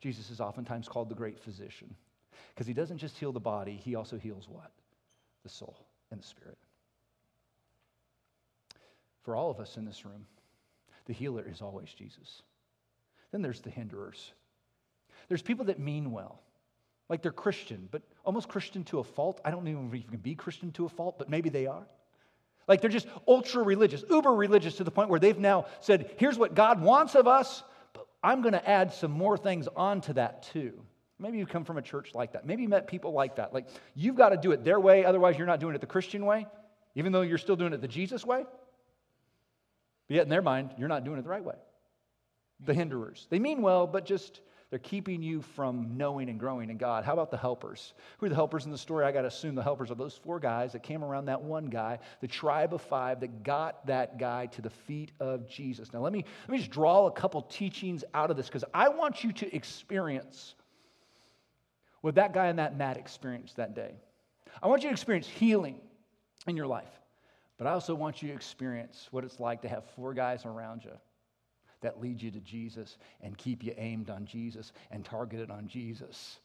Jesus 0.02 0.30
is 0.30 0.42
oftentimes 0.42 0.88
called 0.88 1.10
the 1.10 1.16
great 1.16 1.40
physician 1.40 1.96
because 2.54 2.68
he 2.68 2.74
doesn't 2.74 2.98
just 2.98 3.18
heal 3.18 3.32
the 3.32 3.40
body, 3.40 3.80
he 3.84 3.96
also 3.96 4.18
heals 4.18 4.48
what? 4.50 4.72
The 5.44 5.50
soul 5.50 5.78
and 6.12 6.22
the 6.22 6.26
spirit. 6.26 6.58
For 9.24 9.36
all 9.36 9.50
of 9.50 9.60
us 9.60 9.78
in 9.78 9.86
this 9.86 10.06
room, 10.06 10.26
the 11.06 11.14
healer 11.14 11.46
is 11.50 11.62
always 11.62 11.94
Jesus. 11.94 12.42
Then 13.32 13.42
there's 13.42 13.62
the 13.62 13.70
hinderers. 13.70 14.32
There's 15.28 15.42
people 15.42 15.66
that 15.66 15.80
mean 15.80 16.12
well, 16.12 16.42
like 17.10 17.22
they're 17.22 17.32
Christian, 17.32 17.88
but 17.92 18.02
almost 18.24 18.48
Christian 18.48 18.84
to 18.86 19.00
a 19.00 19.04
fault. 19.04 19.42
I 19.44 19.52
don't 19.52 19.68
even 19.68 19.90
know 19.90 19.96
if 19.96 20.04
you 20.04 20.10
can 20.10 20.20
be 20.20 20.36
Christian 20.36 20.72
to 20.74 20.86
a 20.86 20.90
fault, 20.90 21.18
but 21.18 21.30
maybe 21.30 21.50
they 21.50 21.66
are. 21.68 21.86
Like 22.68 22.82
they're 22.82 22.90
just 22.90 23.08
ultra 23.28 23.64
religious, 23.64 24.04
uber 24.10 24.34
religious 24.34 24.78
to 24.78 24.84
the 24.84 24.92
point 24.92 25.10
where 25.10 25.20
they've 25.20 25.38
now 25.38 25.66
said, 25.82 26.12
here's 26.18 26.38
what 26.38 26.56
God 26.56 26.82
wants 26.82 27.16
of 27.16 27.28
us, 27.28 27.64
but 27.94 28.08
I'm 28.24 28.42
going 28.42 28.54
to 28.54 28.70
add 28.70 28.94
some 28.94 29.12
more 29.12 29.38
things 29.38 29.68
onto 29.76 30.14
that 30.14 30.44
too. 30.44 30.74
Maybe 31.20 31.38
you 31.38 31.46
come 31.46 31.64
from 31.64 31.78
a 31.78 31.82
church 31.82 32.14
like 32.14 32.34
that. 32.34 32.46
Maybe 32.46 32.64
you 32.64 32.70
met 32.70 32.88
people 32.88 33.14
like 33.14 33.36
that. 33.38 33.54
Like 33.54 33.68
you've 33.94 34.16
got 34.16 34.30
to 34.30 34.38
do 34.38 34.52
it 34.52 34.64
their 34.64 34.80
way, 34.80 35.06
otherwise, 35.06 35.38
you're 35.38 35.48
not 35.48 35.60
doing 35.60 35.76
it 35.76 35.82
the 35.82 35.88
Christian 35.88 36.26
way, 36.26 36.48
even 36.96 37.12
though 37.12 37.22
you're 37.22 37.38
still 37.38 37.56
doing 37.56 37.74
it 37.74 37.82
the 37.82 37.88
Jesus 37.88 38.26
way. 38.26 38.44
But 40.08 40.16
yet, 40.16 40.24
in 40.24 40.30
their 40.30 40.42
mind, 40.42 40.72
you're 40.78 40.90
not 40.90 41.04
doing 41.04 41.18
it 41.20 41.24
the 41.24 41.30
right 41.30 41.44
way. 41.44 41.56
The 42.60 42.74
hinderers. 42.74 43.28
They 43.30 43.40
mean 43.40 43.62
well, 43.62 43.88
but 43.88 44.06
just 44.06 44.42
they're 44.70 44.80
keeping 44.80 45.22
you 45.22 45.42
from 45.42 45.96
knowing 45.96 46.28
and 46.28 46.40
growing 46.40 46.70
in 46.70 46.78
God. 46.78 47.06
How 47.06 47.14
about 47.14 47.30
the 47.30 47.38
helpers? 47.38 47.94
Who 48.18 48.26
are 48.26 48.30
the 48.30 48.36
helpers 48.36 48.66
in 48.66 48.72
the 48.72 48.78
story? 48.78 49.06
I 49.06 49.12
got 49.12 49.22
to 49.22 49.28
assume 49.28 49.54
the 49.54 49.62
helpers 49.64 49.92
are 49.92 49.96
those 49.96 50.16
four 50.16 50.40
guys 50.40 50.74
that 50.74 50.82
came 50.82 51.04
around 51.04 51.26
that 51.26 51.42
one 51.42 51.66
guy, 51.66 52.00
the 52.20 52.28
tribe 52.28 52.74
of 52.74 52.82
five 52.82 53.20
that 53.20 53.44
got 53.44 53.86
that 53.86 54.18
guy 54.18 54.48
to 54.48 54.62
the 54.62 54.72
feet 54.72 55.12
of 55.20 55.48
Jesus. 55.48 55.94
Now, 55.94 56.00
let 56.00 56.12
me, 56.12 56.26
let 56.48 56.50
me 56.50 56.58
just 56.58 56.72
draw 56.72 57.06
a 57.06 57.12
couple 57.12 57.44
teachings 57.44 58.04
out 58.16 58.32
of 58.32 58.38
this 58.38 58.48
because 58.48 58.64
I 58.74 58.90
want 58.90 59.24
you 59.24 59.32
to 59.34 59.56
experience 59.56 60.56
what 62.02 62.16
that 62.16 62.34
guy 62.34 62.48
and 62.48 62.58
that 62.58 62.76
mat 62.76 62.98
experienced 62.98 63.58
that 63.58 63.76
day. 63.76 63.94
I 64.64 64.68
want 64.68 64.82
you 64.82 64.90
to 64.90 64.94
experience 64.94 65.28
healing 65.28 65.80
in 66.48 66.58
your 66.58 66.68
life, 66.68 67.00
but 67.58 67.68
I 67.68 67.72
also 67.72 67.94
want 67.94 68.24
you 68.24 68.30
to 68.30 68.34
experience 68.34 69.10
what 69.12 69.24
it's 69.24 69.40
like 69.40 69.62
to 69.62 69.70
have 69.70 69.84
four 69.96 70.14
guys 70.14 70.46
around 70.46 70.84
you 70.84 70.92
that 71.82 72.02
lead 72.02 72.22
you 72.22 72.32
to 72.32 72.40
Jesus 72.40 72.98
and 73.22 73.38
keep 73.38 73.64
you 73.64 73.74
aimed 73.78 74.10
on 74.10 74.26
Jesus 74.26 74.72
and 74.92 75.04
targeted 75.06 75.52
on 75.52 75.68
Jesus. 75.68 76.40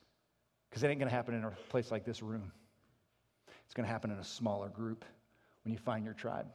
Because 0.68 0.82
it 0.82 0.88
ain't 0.88 0.98
going 0.98 1.08
to 1.08 1.14
happen 1.14 1.34
in 1.34 1.44
a 1.44 1.50
place 1.68 1.90
like 1.90 2.04
this 2.04 2.22
room. 2.22 2.52
It's 3.64 3.74
going 3.74 3.86
to 3.86 3.92
happen 3.92 4.10
in 4.10 4.18
a 4.18 4.24
smaller 4.24 4.68
group 4.68 5.04
when 5.64 5.72
you 5.72 5.78
find 5.78 6.04
your 6.04 6.14
tribe. 6.14 6.46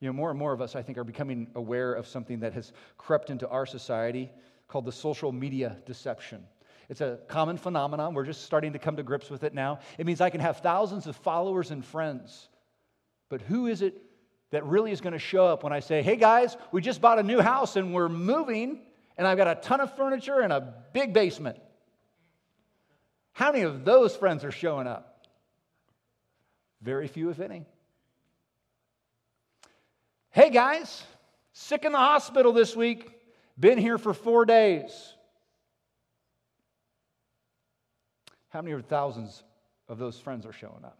You 0.00 0.08
know, 0.08 0.12
more 0.12 0.30
and 0.30 0.38
more 0.38 0.52
of 0.52 0.60
us, 0.60 0.76
I 0.76 0.82
think, 0.82 0.98
are 0.98 1.04
becoming 1.04 1.48
aware 1.54 1.92
of 1.94 2.06
something 2.06 2.40
that 2.40 2.52
has 2.52 2.72
crept 2.98 3.30
into 3.30 3.48
our 3.48 3.64
society 3.64 4.30
called 4.68 4.84
the 4.84 4.92
social 4.92 5.32
media 5.32 5.78
deception. 5.86 6.44
It's 6.88 7.00
a 7.00 7.18
common 7.28 7.56
phenomenon. 7.56 8.14
We're 8.14 8.26
just 8.26 8.44
starting 8.44 8.72
to 8.74 8.78
come 8.78 8.96
to 8.96 9.02
grips 9.02 9.30
with 9.30 9.42
it 9.42 9.54
now. 9.54 9.80
It 9.98 10.06
means 10.06 10.20
I 10.20 10.30
can 10.30 10.40
have 10.40 10.58
thousands 10.58 11.06
of 11.06 11.16
followers 11.16 11.70
and 11.70 11.84
friends, 11.84 12.48
but 13.28 13.40
who 13.40 13.66
is 13.66 13.82
it 13.82 14.00
that 14.50 14.64
really 14.64 14.92
is 14.92 15.00
going 15.00 15.12
to 15.12 15.18
show 15.18 15.46
up 15.46 15.64
when 15.64 15.72
I 15.72 15.80
say, 15.80 16.02
hey 16.02 16.16
guys, 16.16 16.56
we 16.72 16.80
just 16.80 17.00
bought 17.00 17.18
a 17.18 17.22
new 17.22 17.40
house 17.40 17.76
and 17.76 17.92
we're 17.92 18.08
moving, 18.08 18.80
and 19.16 19.26
I've 19.26 19.36
got 19.36 19.48
a 19.48 19.60
ton 19.60 19.80
of 19.80 19.94
furniture 19.96 20.40
and 20.40 20.52
a 20.52 20.74
big 20.92 21.12
basement? 21.12 21.58
How 23.32 23.52
many 23.52 23.64
of 23.64 23.84
those 23.84 24.16
friends 24.16 24.44
are 24.44 24.50
showing 24.50 24.86
up? 24.86 25.26
Very 26.80 27.08
few, 27.08 27.30
if 27.30 27.40
any. 27.40 27.66
Hey 30.30 30.50
guys, 30.50 31.02
sick 31.52 31.84
in 31.84 31.92
the 31.92 31.98
hospital 31.98 32.52
this 32.52 32.76
week, 32.76 33.10
been 33.58 33.78
here 33.78 33.98
for 33.98 34.12
four 34.12 34.44
days. 34.44 35.14
How 38.50 38.62
many 38.62 38.80
thousands 38.82 39.42
of 39.88 39.98
those 39.98 40.18
friends 40.18 40.46
are 40.46 40.52
showing 40.52 40.84
up? 40.84 40.98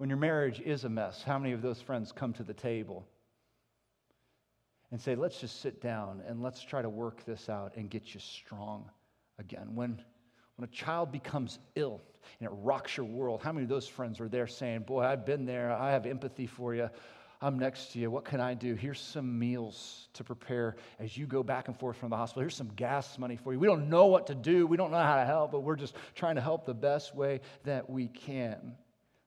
When 0.00 0.08
your 0.08 0.16
marriage 0.16 0.62
is 0.64 0.84
a 0.84 0.88
mess, 0.88 1.22
how 1.22 1.38
many 1.38 1.52
of 1.52 1.60
those 1.60 1.82
friends 1.82 2.10
come 2.10 2.32
to 2.32 2.42
the 2.42 2.54
table 2.54 3.06
and 4.90 4.98
say, 4.98 5.14
let's 5.14 5.38
just 5.38 5.60
sit 5.60 5.82
down 5.82 6.22
and 6.26 6.42
let's 6.42 6.62
try 6.62 6.80
to 6.80 6.88
work 6.88 7.22
this 7.26 7.50
out 7.50 7.76
and 7.76 7.90
get 7.90 8.14
you 8.14 8.20
strong 8.20 8.88
again? 9.38 9.74
When, 9.74 10.00
when 10.56 10.66
a 10.66 10.72
child 10.72 11.12
becomes 11.12 11.58
ill 11.74 12.00
and 12.38 12.48
it 12.48 12.52
rocks 12.62 12.96
your 12.96 13.04
world, 13.04 13.42
how 13.42 13.52
many 13.52 13.64
of 13.64 13.68
those 13.68 13.86
friends 13.86 14.20
are 14.20 14.28
there 14.30 14.46
saying, 14.46 14.84
Boy, 14.84 15.02
I've 15.02 15.26
been 15.26 15.44
there, 15.44 15.70
I 15.70 15.90
have 15.90 16.06
empathy 16.06 16.46
for 16.46 16.74
you, 16.74 16.88
I'm 17.42 17.58
next 17.58 17.92
to 17.92 17.98
you. 17.98 18.10
What 18.10 18.24
can 18.24 18.40
I 18.40 18.54
do? 18.54 18.72
Here's 18.76 19.00
some 19.00 19.38
meals 19.38 20.08
to 20.14 20.24
prepare 20.24 20.76
as 20.98 21.14
you 21.14 21.26
go 21.26 21.42
back 21.42 21.68
and 21.68 21.78
forth 21.78 21.98
from 21.98 22.08
the 22.08 22.16
hospital. 22.16 22.40
Here's 22.40 22.56
some 22.56 22.72
gas 22.74 23.18
money 23.18 23.36
for 23.36 23.52
you. 23.52 23.58
We 23.58 23.66
don't 23.66 23.90
know 23.90 24.06
what 24.06 24.28
to 24.28 24.34
do. 24.34 24.66
We 24.66 24.78
don't 24.78 24.92
know 24.92 24.96
how 24.96 25.16
to 25.16 25.26
help, 25.26 25.52
but 25.52 25.60
we're 25.60 25.76
just 25.76 25.94
trying 26.14 26.36
to 26.36 26.40
help 26.40 26.64
the 26.64 26.72
best 26.72 27.14
way 27.14 27.42
that 27.64 27.90
we 27.90 28.08
can. 28.08 28.76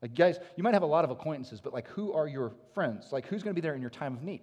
Like, 0.04 0.16
guys, 0.16 0.38
you 0.58 0.63
might 0.63 0.74
have 0.74 0.84
a 0.84 0.88
lot 0.88 1.06
of 1.06 1.12
acquaintances, 1.12 1.62
but 1.62 1.74
like, 1.74 1.88
who 1.88 2.12
are 2.12 2.28
your 2.28 2.52
friends? 2.74 3.13
Like, 3.13 3.26
who's 3.26 3.42
going 3.42 3.56
to 3.56 3.60
be 3.60 3.66
there 3.66 3.74
in 3.74 3.80
your 3.80 3.89
time 3.89 4.13
of 4.13 4.22
need? 4.22 4.42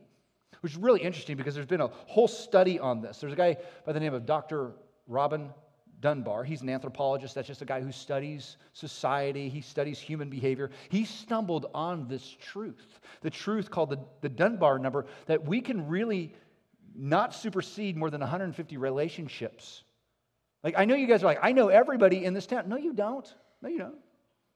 Which 0.63 0.73
is 0.73 0.79
really 0.79 1.03
interesting 1.03 1.37
because 1.37 1.55
there's 1.55 1.67
been 1.67 1.83
a 1.83 1.91
whole 2.07 2.29
study 2.29 2.81
on 2.81 3.03
this. 3.03 3.19
There's 3.19 3.35
a 3.35 3.37
guy 3.37 3.59
by 3.85 3.93
the 3.93 4.01
name 4.01 4.15
of 4.15 4.25
Dr. 4.25 4.73
Robin 5.07 5.51
Dunbar. 6.01 6.45
He's 6.45 6.63
an 6.63 6.71
anthropologist. 6.71 7.35
That's 7.35 7.47
just 7.47 7.61
a 7.61 7.67
guy 7.67 7.83
who 7.83 7.93
studies 7.93 8.57
society, 8.73 9.51
he 9.51 9.61
studies 9.61 10.01
human 10.01 10.31
behavior. 10.31 10.71
He 10.89 11.05
stumbled 11.05 11.67
on 11.75 12.09
this 12.09 12.37
truth, 12.41 12.99
the 13.21 13.29
truth 13.29 13.71
called 13.71 13.91
the, 13.91 13.99
the 14.23 14.31
Dunbar 14.31 14.79
number, 14.79 15.05
that 15.27 15.45
we 15.45 15.61
can 15.61 15.89
really 15.89 16.33
not 16.95 17.35
supersede 17.35 17.99
more 17.99 18.09
than 18.09 18.23
150 18.23 18.79
relationships. 18.79 19.85
Like, 20.65 20.75
I 20.79 20.87
know 20.87 20.95
you 20.95 21.07
guys 21.07 21.23
are 21.23 21.27
like, 21.27 21.41
I 21.43 21.53
know 21.53 21.69
everybody 21.69 22.25
in 22.25 22.33
this 22.33 22.47
town. 22.47 22.67
No, 22.67 22.79
you 22.79 22.95
don't. 22.95 23.31
No, 23.61 23.69
you 23.69 23.79
don't. 23.79 23.99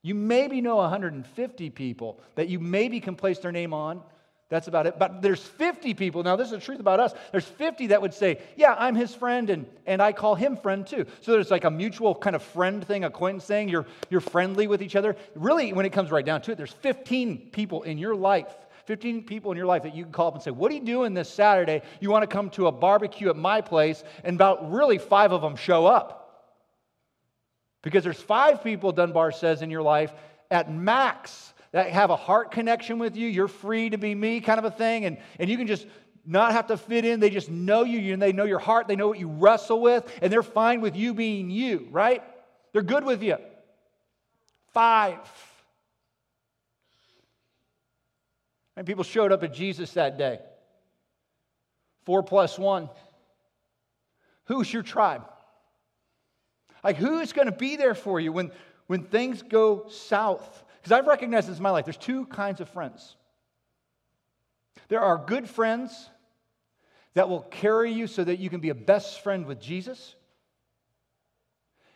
You 0.05 0.15
maybe 0.15 0.61
know 0.61 0.77
150 0.77 1.71
people 1.71 2.21
that 2.37 2.49
you 2.49 2.61
maybe 2.61 3.01
can 3.01 3.17
place 3.17 3.41
their 3.41 3.51
name 3.51 3.73
on 3.73 4.03
that's 4.51 4.69
about 4.69 4.87
it. 4.87 4.99
But 4.99 5.23
there's 5.23 5.43
50 5.43 5.95
people. 5.95 6.23
Now, 6.23 6.37
this 6.37 6.47
is 6.47 6.53
the 6.53 6.61
truth 6.61 6.79
about 6.79 7.01
us. 7.01 7.13
There's 7.33 7.45
50 7.47 7.89
that 7.89 8.03
would 8.03 8.13
say, 8.15 8.41
Yeah, 8.57 8.77
I'm 8.79 8.95
his 8.95 9.15
friend, 9.15 9.49
and, 9.51 9.67
and 9.87 10.03
I 10.03 10.13
call 10.13 10.35
him 10.35 10.57
friend 10.57 10.87
too. 10.87 11.07
So 11.23 11.33
there's 11.33 11.51
like 11.51 11.65
a 11.65 11.71
mutual 11.71 12.15
kind 12.15 12.37
of 12.37 12.43
friend 12.43 12.87
thing, 12.87 13.05
acquaintance 13.05 13.47
thing. 13.47 13.69
You're, 13.69 13.87
you're 14.11 14.21
friendly 14.21 14.67
with 14.67 14.83
each 14.83 14.97
other. 14.97 15.17
Really, 15.35 15.73
when 15.73 15.87
it 15.87 15.93
comes 15.93 16.11
right 16.11 16.25
down 16.25 16.43
to 16.43 16.53
it, 16.53 16.59
there's 16.59 16.73
15 16.73 17.51
people 17.53 17.83
in 17.83 17.99
your 17.99 18.15
life 18.15 18.55
15 18.87 19.25
people 19.25 19.51
in 19.51 19.57
your 19.57 19.67
life 19.67 19.85
that 19.85 19.95
you 19.95 20.05
can 20.05 20.13
call 20.13 20.29
up 20.29 20.35
and 20.35 20.43
say, 20.43 20.51
What 20.51 20.71
are 20.71 20.75
you 20.75 20.85
doing 20.85 21.15
this 21.15 21.31
Saturday? 21.31 21.81
You 22.01 22.11
want 22.11 22.23
to 22.23 22.27
come 22.27 22.51
to 22.51 22.67
a 22.67 22.73
barbecue 22.73 23.31
at 23.31 23.37
my 23.37 23.63
place, 23.63 24.05
and 24.23 24.37
about 24.37 24.71
really 24.71 24.99
five 24.99 25.33
of 25.33 25.41
them 25.41 25.57
show 25.57 25.87
up. 25.87 26.24
Because 27.85 28.03
there's 28.03 28.21
five 28.21 28.65
people, 28.65 28.93
Dunbar 28.93 29.31
says, 29.31 29.61
in 29.61 29.71
your 29.71 29.83
life 29.83 30.13
at 30.51 30.73
max 30.73 31.53
that 31.73 31.91
have 31.91 32.09
a 32.09 32.17
heart 32.17 32.51
connection 32.51 32.99
with 32.99 33.15
you. 33.15 33.29
You're 33.29 33.47
free 33.47 33.91
to 33.91 33.99
be 33.99 34.15
me, 34.15 34.41
kind 34.41 34.59
of 34.59 34.65
a 34.65 34.71
thing. 34.71 35.05
And, 35.05 35.19
and 35.39 35.51
you 35.51 35.59
can 35.59 35.67
just 35.67 35.87
not 36.25 36.53
have 36.53 36.69
to 36.69 36.79
fit 36.79 37.05
in. 37.05 37.21
They 37.21 37.29
just 37.29 37.51
know 37.51 37.85
you 37.85 38.15
and 38.15 38.23
they 38.23 38.33
know 38.33 38.45
your 38.45 38.59
heart. 38.59 38.89
They 38.89 38.97
know 38.97 39.07
what 39.07 39.19
you 39.19 39.29
wrestle 39.29 39.83
with. 39.83 40.11
And 40.23 40.33
they're 40.33 40.43
fine 40.43 40.81
with 40.81 40.97
you 40.97 41.13
being 41.13 41.51
you, 41.51 41.87
right? 41.91 42.23
They're 42.73 42.83
good 42.83 43.05
with 43.05 43.23
you. 43.23 43.37
Five. 44.73 45.19
And 48.79 48.87
people 48.87 49.05
showed 49.05 49.31
up 49.31 49.43
at 49.43 49.53
Jesus 49.53 49.93
that 49.93 50.17
day. 50.17 50.39
Four 52.07 52.23
plus 52.23 52.59
one. 52.59 52.89
Who's 54.47 54.73
your 54.73 54.83
tribe? 54.83 55.25
Like, 56.85 56.97
who's 56.97 57.33
going 57.33 57.47
to 57.47 57.53
be 57.53 57.77
there 57.77 57.95
for 57.95 58.21
you 58.21 58.31
when, 58.31 58.53
when 58.87 59.03
things 59.03 59.43
go 59.43 59.89
south? 59.89 60.63
Because 60.77 60.93
I've 60.93 61.07
recognized 61.07 61.49
this 61.49 61.57
in 61.57 61.63
my 61.63 61.71
life. 61.71 61.87
There's 61.87 61.97
two 61.97 62.27
kinds 62.27 62.61
of 62.61 62.69
friends. 62.69 63.17
There 64.89 65.01
are 65.01 65.17
good 65.17 65.49
friends 65.49 66.11
that 67.15 67.31
will 67.31 67.41
carry 67.41 67.91
you 67.91 68.07
so 68.07 68.23
that 68.23 68.39
you 68.39 68.51
can 68.51 68.61
be 68.61 68.69
a 68.69 68.75
best 68.75 69.23
friend 69.23 69.47
with 69.47 69.61
Jesus. 69.61 70.15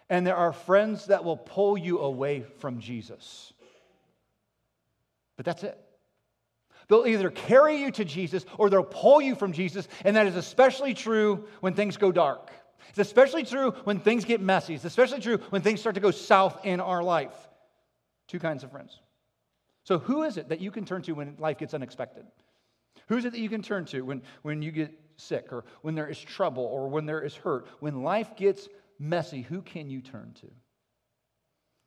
And 0.09 0.27
there 0.27 0.37
are 0.37 0.55
friends 0.55 1.07
that 1.07 1.23
will 1.23 1.37
pull 1.37 1.77
you 1.77 1.99
away 1.99 2.47
from 2.59 2.81
Jesus. 2.81 3.53
But 5.37 5.45
that's 5.45 5.65
it. 5.65 5.79
They'll 6.89 7.07
either 7.07 7.31
carry 7.31 7.77
you 7.77 7.91
to 7.91 8.07
Jesus 8.07 8.47
or 8.57 8.71
they'll 8.71 8.83
pull 8.83 9.21
you 9.21 9.35
from 9.35 9.53
Jesus. 9.53 9.87
And 10.07 10.17
that 10.17 10.27
is 10.27 10.37
especially 10.37 10.95
true 10.95 11.47
when 11.61 11.75
things 11.75 11.99
go 11.99 12.11
dark. 12.11 12.51
It's 12.91 12.99
especially 12.99 13.45
true 13.45 13.73
when 13.85 14.01
things 14.01 14.25
get 14.25 14.41
messy. 14.41 14.75
It's 14.75 14.85
especially 14.85 15.21
true 15.21 15.39
when 15.51 15.63
things 15.63 15.81
start 15.81 15.95
to 15.95 16.01
go 16.01 16.11
south 16.11 16.65
in 16.65 16.81
our 16.81 17.03
life. 17.03 17.35
Two 18.27 18.39
kinds 18.39 18.65
of 18.65 18.71
friends. 18.71 18.99
So, 19.85 19.99
who 19.99 20.23
is 20.25 20.37
it 20.37 20.51
that 20.51 20.61
you 20.61 20.71
can 20.71 20.85
turn 20.85 21.03
to 21.03 21.13
when 21.13 21.37
life 21.39 21.59
gets 21.59 21.75
unexpected? 21.75 22.27
Who's 23.07 23.25
it 23.25 23.33
that 23.33 23.41
you 23.41 23.49
can 23.49 23.63
turn 23.63 23.87
to 23.87 24.03
when, 24.03 24.23
when 24.43 24.61
you 24.61 24.71
get 24.71 24.93
sick 25.17 25.53
or 25.53 25.65
when 25.83 25.95
there 25.95 26.09
is 26.09 26.21
trouble 26.21 26.65
or 26.65 26.89
when 26.89 27.07
there 27.07 27.23
is 27.23 27.35
hurt? 27.35 27.67
When 27.81 28.03
life 28.03 28.37
gets 28.37 28.69
messy, 28.99 29.43
who 29.43 29.63
can 29.63 29.89
you 29.89 30.03
turn 30.03 30.35
to? 30.41 30.47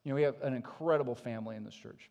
You 0.04 0.10
know, 0.10 0.16
we 0.16 0.24
have 0.24 0.42
an 0.42 0.54
incredible 0.54 1.14
family 1.14 1.56
in 1.56 1.64
this 1.64 1.76
church. 1.76 2.10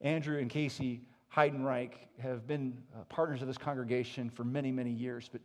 Andrew 0.00 0.38
and 0.38 0.50
Casey 0.50 1.02
Heidenreich 1.34 1.92
have 2.20 2.46
been 2.46 2.82
uh, 2.94 3.04
partners 3.04 3.40
of 3.40 3.48
this 3.48 3.58
congregation 3.58 4.30
for 4.30 4.44
many, 4.44 4.72
many 4.72 4.90
years, 4.90 5.28
but 5.30 5.40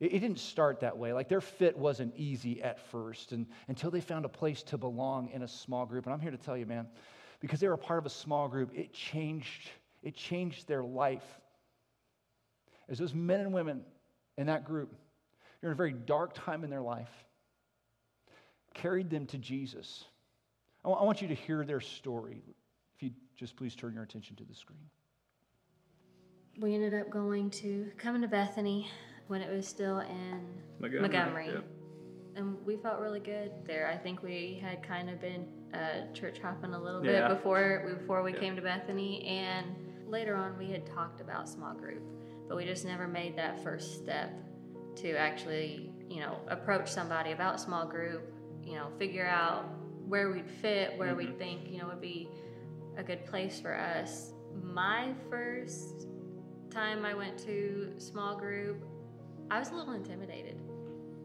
it, 0.00 0.14
it, 0.14 0.18
didn't 0.20 0.38
start 0.38 0.80
that 0.80 0.96
way. 0.96 1.12
Like 1.12 1.28
their 1.28 1.40
fit 1.40 1.76
wasn't 1.76 2.14
easy 2.16 2.62
at 2.62 2.80
first 2.90 3.32
and, 3.32 3.46
until 3.68 3.90
they 3.90 4.00
found 4.00 4.24
a 4.24 4.28
place 4.28 4.62
to 4.64 4.78
belong 4.78 5.28
in 5.30 5.42
a 5.42 5.48
small 5.48 5.86
group. 5.86 6.06
And 6.06 6.12
I'm 6.12 6.20
here 6.20 6.30
to 6.30 6.38
tell 6.38 6.56
you, 6.56 6.66
man, 6.66 6.88
because 7.40 7.60
they 7.60 7.68
were 7.68 7.76
part 7.76 7.98
of 7.98 8.06
a 8.06 8.10
small 8.10 8.48
group, 8.48 8.70
it 8.74 8.92
changed, 8.92 9.70
it 10.02 10.14
changed 10.14 10.66
their 10.66 10.82
life. 10.82 11.24
As 12.88 12.98
those 12.98 13.14
men 13.14 13.40
and 13.40 13.52
women 13.52 13.82
in 14.36 14.46
that 14.46 14.64
group, 14.64 14.94
in 15.62 15.70
a 15.70 15.74
very 15.74 15.92
dark 15.92 16.32
time 16.34 16.64
in 16.64 16.70
their 16.70 16.80
life, 16.80 17.10
carried 18.74 19.10
them 19.10 19.26
to 19.26 19.38
Jesus. 19.38 20.04
I 20.84 20.88
want 20.88 21.20
you 21.20 21.28
to 21.28 21.34
hear 21.34 21.64
their 21.64 21.80
story. 21.80 22.42
If 22.96 23.02
you 23.02 23.10
just 23.36 23.56
please 23.56 23.74
turn 23.74 23.94
your 23.94 24.02
attention 24.02 24.36
to 24.36 24.44
the 24.44 24.54
screen. 24.54 24.78
We 26.58 26.74
ended 26.74 26.94
up 26.94 27.10
going 27.10 27.50
to 27.50 27.90
coming 27.98 28.22
to 28.22 28.28
Bethany 28.28 28.88
when 29.30 29.40
it 29.40 29.48
was 29.48 29.64
still 29.64 30.00
in 30.00 30.40
Montgomery. 30.80 31.00
Montgomery. 31.02 31.46
Yep. 31.52 31.64
And 32.34 32.66
we 32.66 32.76
felt 32.76 33.00
really 33.00 33.20
good 33.20 33.52
there. 33.64 33.88
I 33.88 33.96
think 33.96 34.24
we 34.24 34.58
had 34.60 34.82
kind 34.82 35.08
of 35.08 35.20
been 35.20 35.46
uh, 35.72 36.12
church 36.12 36.40
hopping 36.40 36.74
a 36.74 36.82
little 36.82 37.00
bit 37.00 37.28
before 37.28 37.96
before 37.96 38.24
we 38.24 38.32
yeah. 38.32 38.40
came 38.40 38.56
to 38.56 38.62
Bethany, 38.62 39.24
and 39.24 39.66
later 40.08 40.34
on 40.34 40.58
we 40.58 40.68
had 40.68 40.84
talked 40.84 41.20
about 41.20 41.48
small 41.48 41.74
group, 41.74 42.02
but 42.48 42.56
we 42.56 42.64
just 42.64 42.84
never 42.84 43.06
made 43.06 43.36
that 43.36 43.62
first 43.62 44.02
step 44.02 44.32
to 44.96 45.16
actually, 45.16 45.92
you 46.08 46.18
know, 46.18 46.40
approach 46.48 46.88
somebody 46.88 47.30
about 47.30 47.60
small 47.60 47.86
group. 47.86 48.32
You 48.64 48.74
know, 48.74 48.88
figure 48.98 49.26
out 49.26 49.64
where 50.08 50.32
we'd 50.32 50.50
fit, 50.50 50.98
where 50.98 51.10
mm-hmm. 51.10 51.18
we'd 51.18 51.38
think, 51.38 51.70
you 51.70 51.78
know, 51.78 51.86
would 51.86 52.00
be 52.00 52.28
a 52.96 53.02
good 53.04 53.24
place 53.26 53.60
for 53.60 53.76
us. 53.76 54.32
My 54.60 55.14
first 55.28 56.08
time 56.70 57.04
I 57.04 57.14
went 57.14 57.38
to 57.46 57.92
small 57.98 58.36
group, 58.36 58.84
I 59.50 59.58
was 59.58 59.70
a 59.70 59.74
little 59.74 59.94
intimidated. 59.94 60.60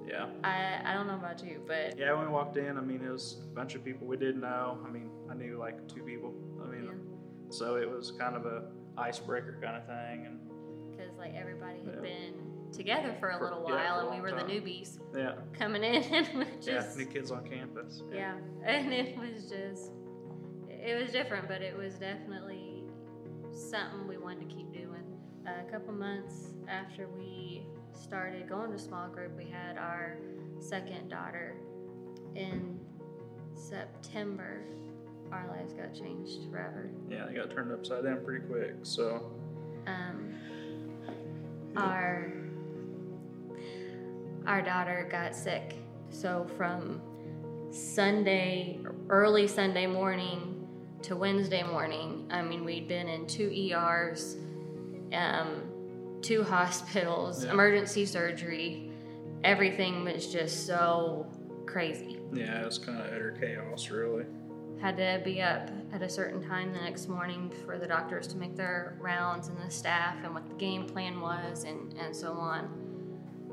Yeah. 0.07 0.27
I, 0.43 0.81
I 0.83 0.93
don't 0.93 1.07
know 1.07 1.15
about 1.15 1.43
you, 1.43 1.61
but 1.65 1.97
yeah, 1.97 2.13
when 2.13 2.27
we 2.27 2.31
walked 2.31 2.57
in, 2.57 2.77
I 2.77 2.81
mean, 2.81 3.01
it 3.03 3.09
was 3.09 3.37
a 3.43 3.55
bunch 3.55 3.75
of 3.75 3.83
people 3.83 4.07
we 4.07 4.17
didn't 4.17 4.41
know. 4.41 4.77
I 4.85 4.89
mean, 4.89 5.09
I 5.29 5.33
knew 5.33 5.57
like 5.57 5.87
two 5.87 6.03
people. 6.03 6.33
I 6.63 6.67
mean, 6.67 6.85
yeah. 6.85 6.91
so 7.49 7.75
it 7.75 7.89
was 7.89 8.11
kind 8.11 8.35
of 8.35 8.45
a 8.45 8.63
icebreaker 8.97 9.57
kind 9.61 9.77
of 9.77 9.85
thing, 9.87 10.25
and 10.25 10.39
because 10.91 11.17
like 11.17 11.33
everybody 11.33 11.79
had 11.79 11.95
yeah. 11.95 12.01
been 12.01 12.33
together 12.71 13.15
for 13.19 13.31
a 13.31 13.41
little 13.41 13.63
while, 13.63 13.73
yeah, 13.73 14.01
and 14.01 14.11
we 14.11 14.21
were 14.21 14.37
time. 14.37 14.47
the 14.47 14.53
newbies. 14.53 14.99
Yeah. 15.15 15.33
Coming 15.57 15.83
in 15.83 16.03
and 16.03 16.45
just 16.61 16.67
yeah, 16.67 17.03
new 17.03 17.05
kids 17.05 17.31
on 17.31 17.47
campus. 17.47 18.03
Yeah. 18.13 18.35
and 18.63 18.93
it 18.93 19.17
was 19.17 19.49
just 19.49 19.91
it 20.69 21.01
was 21.01 21.11
different, 21.11 21.47
but 21.47 21.61
it 21.61 21.75
was 21.75 21.95
definitely 21.95 22.83
something 23.51 24.07
we 24.07 24.17
wanted 24.17 24.49
to 24.49 24.55
keep 24.55 24.71
doing. 24.71 25.03
Uh, 25.47 25.67
a 25.67 25.71
couple 25.71 25.93
months 25.93 26.53
after 26.67 27.07
we 27.07 27.65
started 27.95 28.47
going 28.49 28.71
to 28.71 28.79
small 28.79 29.07
group, 29.07 29.35
we 29.37 29.45
had 29.45 29.77
our 29.77 30.17
second 30.59 31.09
daughter. 31.09 31.55
In 32.35 32.79
September, 33.55 34.61
our 35.31 35.47
lives 35.47 35.73
got 35.73 35.93
changed 35.93 36.49
forever. 36.51 36.89
Yeah, 37.09 37.25
they 37.27 37.33
got 37.33 37.51
turned 37.51 37.71
upside 37.71 38.03
down 38.03 38.23
pretty 38.25 38.45
quick. 38.45 38.75
So, 38.83 39.31
um, 39.87 40.33
our 41.77 42.31
our 44.45 44.61
daughter 44.61 45.07
got 45.09 45.35
sick. 45.35 45.75
So 46.09 46.45
from 46.55 47.01
Sunday, 47.71 48.79
early 49.09 49.47
Sunday 49.47 49.87
morning 49.87 50.67
to 51.01 51.15
Wednesday 51.15 51.63
morning, 51.63 52.27
I 52.31 52.41
mean, 52.41 52.63
we'd 52.63 52.87
been 52.87 53.07
in 53.07 53.27
two 53.27 53.51
ERs, 53.51 54.37
um, 55.13 55.63
two 56.25 56.43
hospitals, 56.43 57.45
yeah. 57.45 57.51
emergency 57.51 58.05
surgery. 58.05 58.91
Everything 59.43 60.03
was 60.03 60.31
just 60.31 60.65
so 60.65 61.27
crazy. 61.67 62.19
Yeah, 62.33 62.61
it 62.61 62.65
was 62.65 62.79
kind 62.79 62.99
of 62.99 63.05
utter 63.07 63.37
chaos, 63.39 63.89
really. 63.91 64.25
Had 64.81 64.97
to 64.97 65.21
be 65.23 65.41
up 65.41 65.69
at 65.93 66.01
a 66.01 66.09
certain 66.09 66.45
time 66.47 66.73
the 66.73 66.81
next 66.81 67.07
morning 67.07 67.51
for 67.63 67.77
the 67.77 67.87
doctors 67.87 68.27
to 68.27 68.37
make 68.37 68.55
their 68.55 68.97
rounds 68.99 69.47
and 69.47 69.57
the 69.57 69.69
staff 69.69 70.15
and 70.23 70.33
what 70.33 70.47
the 70.47 70.55
game 70.55 70.87
plan 70.87 71.21
was 71.21 71.63
and, 71.63 71.93
and 71.93 72.13
so 72.15 72.33
on. 72.33 72.69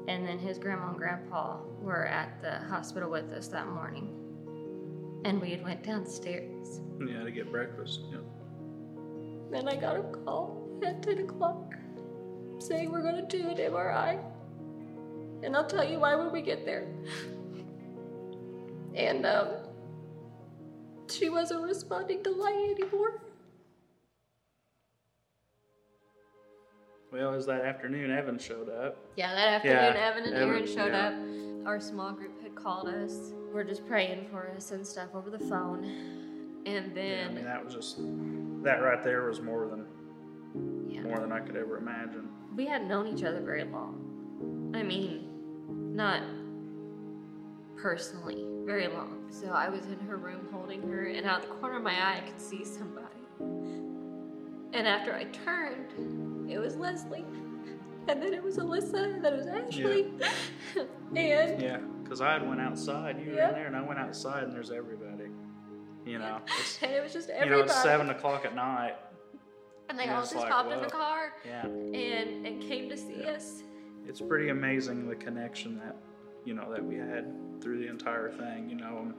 And 0.08 0.26
then 0.26 0.38
his 0.38 0.58
grandma 0.58 0.88
and 0.88 0.96
grandpa 0.96 1.58
were 1.80 2.06
at 2.06 2.40
the 2.42 2.58
hospital 2.66 3.10
with 3.10 3.30
us 3.32 3.48
that 3.48 3.68
morning. 3.68 4.18
And 5.24 5.40
we 5.40 5.50
had 5.50 5.62
went 5.62 5.84
downstairs. 5.84 6.80
Yeah, 7.06 7.22
to 7.22 7.30
get 7.30 7.52
breakfast. 7.52 8.00
Yeah. 8.10 8.18
Then 9.50 9.68
I 9.68 9.76
got 9.76 9.96
a 9.96 10.02
call 10.02 10.80
at 10.84 11.02
10 11.02 11.18
o'clock 11.18 11.74
saying 12.66 12.90
we're 12.90 13.02
going 13.02 13.16
to 13.16 13.38
do 13.38 13.48
an 13.48 13.56
MRI. 13.56 14.18
And 15.42 15.56
I'll 15.56 15.66
tell 15.66 15.84
you 15.84 15.98
why 15.98 16.14
when 16.14 16.32
we 16.32 16.42
get 16.42 16.64
there. 16.64 16.86
And 18.94 19.24
um, 19.24 19.48
she 21.10 21.28
wasn't 21.28 21.62
responding 21.62 22.22
to 22.24 22.30
light 22.30 22.76
anymore. 22.78 23.22
Well, 27.12 27.32
it 27.32 27.36
was 27.36 27.46
that 27.46 27.62
afternoon 27.62 28.10
Evan 28.10 28.38
showed 28.38 28.70
up. 28.70 28.96
Yeah, 29.16 29.34
that 29.34 29.48
afternoon 29.48 29.76
yeah, 29.76 30.08
Evan 30.08 30.24
and 30.24 30.34
Evan, 30.34 30.48
Aaron 30.48 30.66
showed 30.66 30.92
yeah. 30.92 31.08
up. 31.08 31.66
Our 31.66 31.78
small 31.78 32.12
group 32.12 32.42
had 32.42 32.54
called 32.54 32.88
us. 32.88 33.32
We're 33.52 33.64
just 33.64 33.86
praying 33.86 34.28
for 34.30 34.50
us 34.56 34.70
and 34.70 34.86
stuff 34.86 35.08
over 35.14 35.28
the 35.28 35.38
phone. 35.38 35.84
And 36.64 36.96
then 36.96 37.18
yeah, 37.18 37.26
I 37.28 37.32
mean 37.32 37.44
that 37.44 37.64
was 37.64 37.74
just 37.74 37.98
that 38.62 38.82
right 38.82 39.02
there 39.02 39.24
was 39.24 39.40
more 39.40 39.66
than 39.66 39.84
yeah. 40.88 41.02
more 41.02 41.18
than 41.18 41.32
I 41.32 41.40
could 41.40 41.56
ever 41.56 41.76
imagine. 41.76 42.28
We 42.54 42.66
hadn't 42.66 42.88
known 42.88 43.06
each 43.06 43.24
other 43.24 43.40
very 43.40 43.64
long. 43.64 44.72
I 44.74 44.82
mean, 44.82 45.94
not 45.94 46.22
personally 47.76 48.46
very 48.64 48.88
long. 48.88 49.26
So 49.30 49.48
I 49.48 49.68
was 49.68 49.86
in 49.86 49.98
her 50.00 50.16
room 50.16 50.48
holding 50.52 50.82
her, 50.88 51.06
and 51.06 51.26
out 51.26 51.42
the 51.42 51.48
corner 51.48 51.78
of 51.78 51.82
my 51.82 51.92
eye, 51.92 52.18
I 52.18 52.20
could 52.20 52.40
see 52.40 52.64
somebody. 52.64 53.08
And 54.74 54.86
after 54.86 55.14
I 55.14 55.24
turned, 55.24 56.50
it 56.50 56.58
was 56.58 56.76
Leslie. 56.76 57.24
And 58.08 58.20
then 58.20 58.34
it 58.34 58.42
was 58.42 58.56
Alyssa, 58.58 59.14
and 59.14 59.24
then 59.24 59.34
it 59.34 59.36
was 59.36 59.46
Ashley. 59.46 60.12
Yeah. 60.18 60.82
and 61.16 61.62
yeah, 61.62 61.78
because 62.02 62.20
I 62.20 62.32
had 62.32 62.46
went 62.46 62.60
outside. 62.60 63.18
You 63.18 63.32
were 63.32 63.40
in 63.40 63.54
there, 63.54 63.66
and 63.66 63.76
I 63.76 63.82
went 63.82 64.00
outside, 64.00 64.42
and 64.42 64.52
there's 64.52 64.70
everybody. 64.70 65.30
You 66.04 66.18
know, 66.18 66.40
and 66.82 66.90
it 66.90 67.02
was 67.02 67.12
just 67.12 67.30
everybody. 67.30 67.60
You 67.60 67.66
know, 67.66 67.72
it's 67.72 67.82
seven 67.82 68.10
o'clock 68.10 68.44
at 68.44 68.56
night. 68.56 68.96
And 69.92 70.00
they 70.00 70.08
all 70.08 70.22
just 70.22 70.34
like, 70.34 70.50
hopped 70.50 70.70
Whoa. 70.70 70.76
in 70.76 70.82
the 70.82 70.88
car. 70.88 71.34
Yeah. 71.44 71.66
And 71.66 72.46
and 72.46 72.62
came 72.62 72.88
to 72.88 72.96
see 72.96 73.20
yeah. 73.20 73.32
us. 73.32 73.62
It's 74.08 74.20
pretty 74.20 74.48
amazing 74.48 75.06
the 75.06 75.14
connection 75.14 75.78
that 75.78 75.96
you 76.44 76.54
know 76.54 76.72
that 76.72 76.82
we 76.82 76.96
had 76.96 77.30
through 77.60 77.78
the 77.78 77.88
entire 77.88 78.30
thing. 78.30 78.70
You 78.70 78.76
know, 78.76 79.12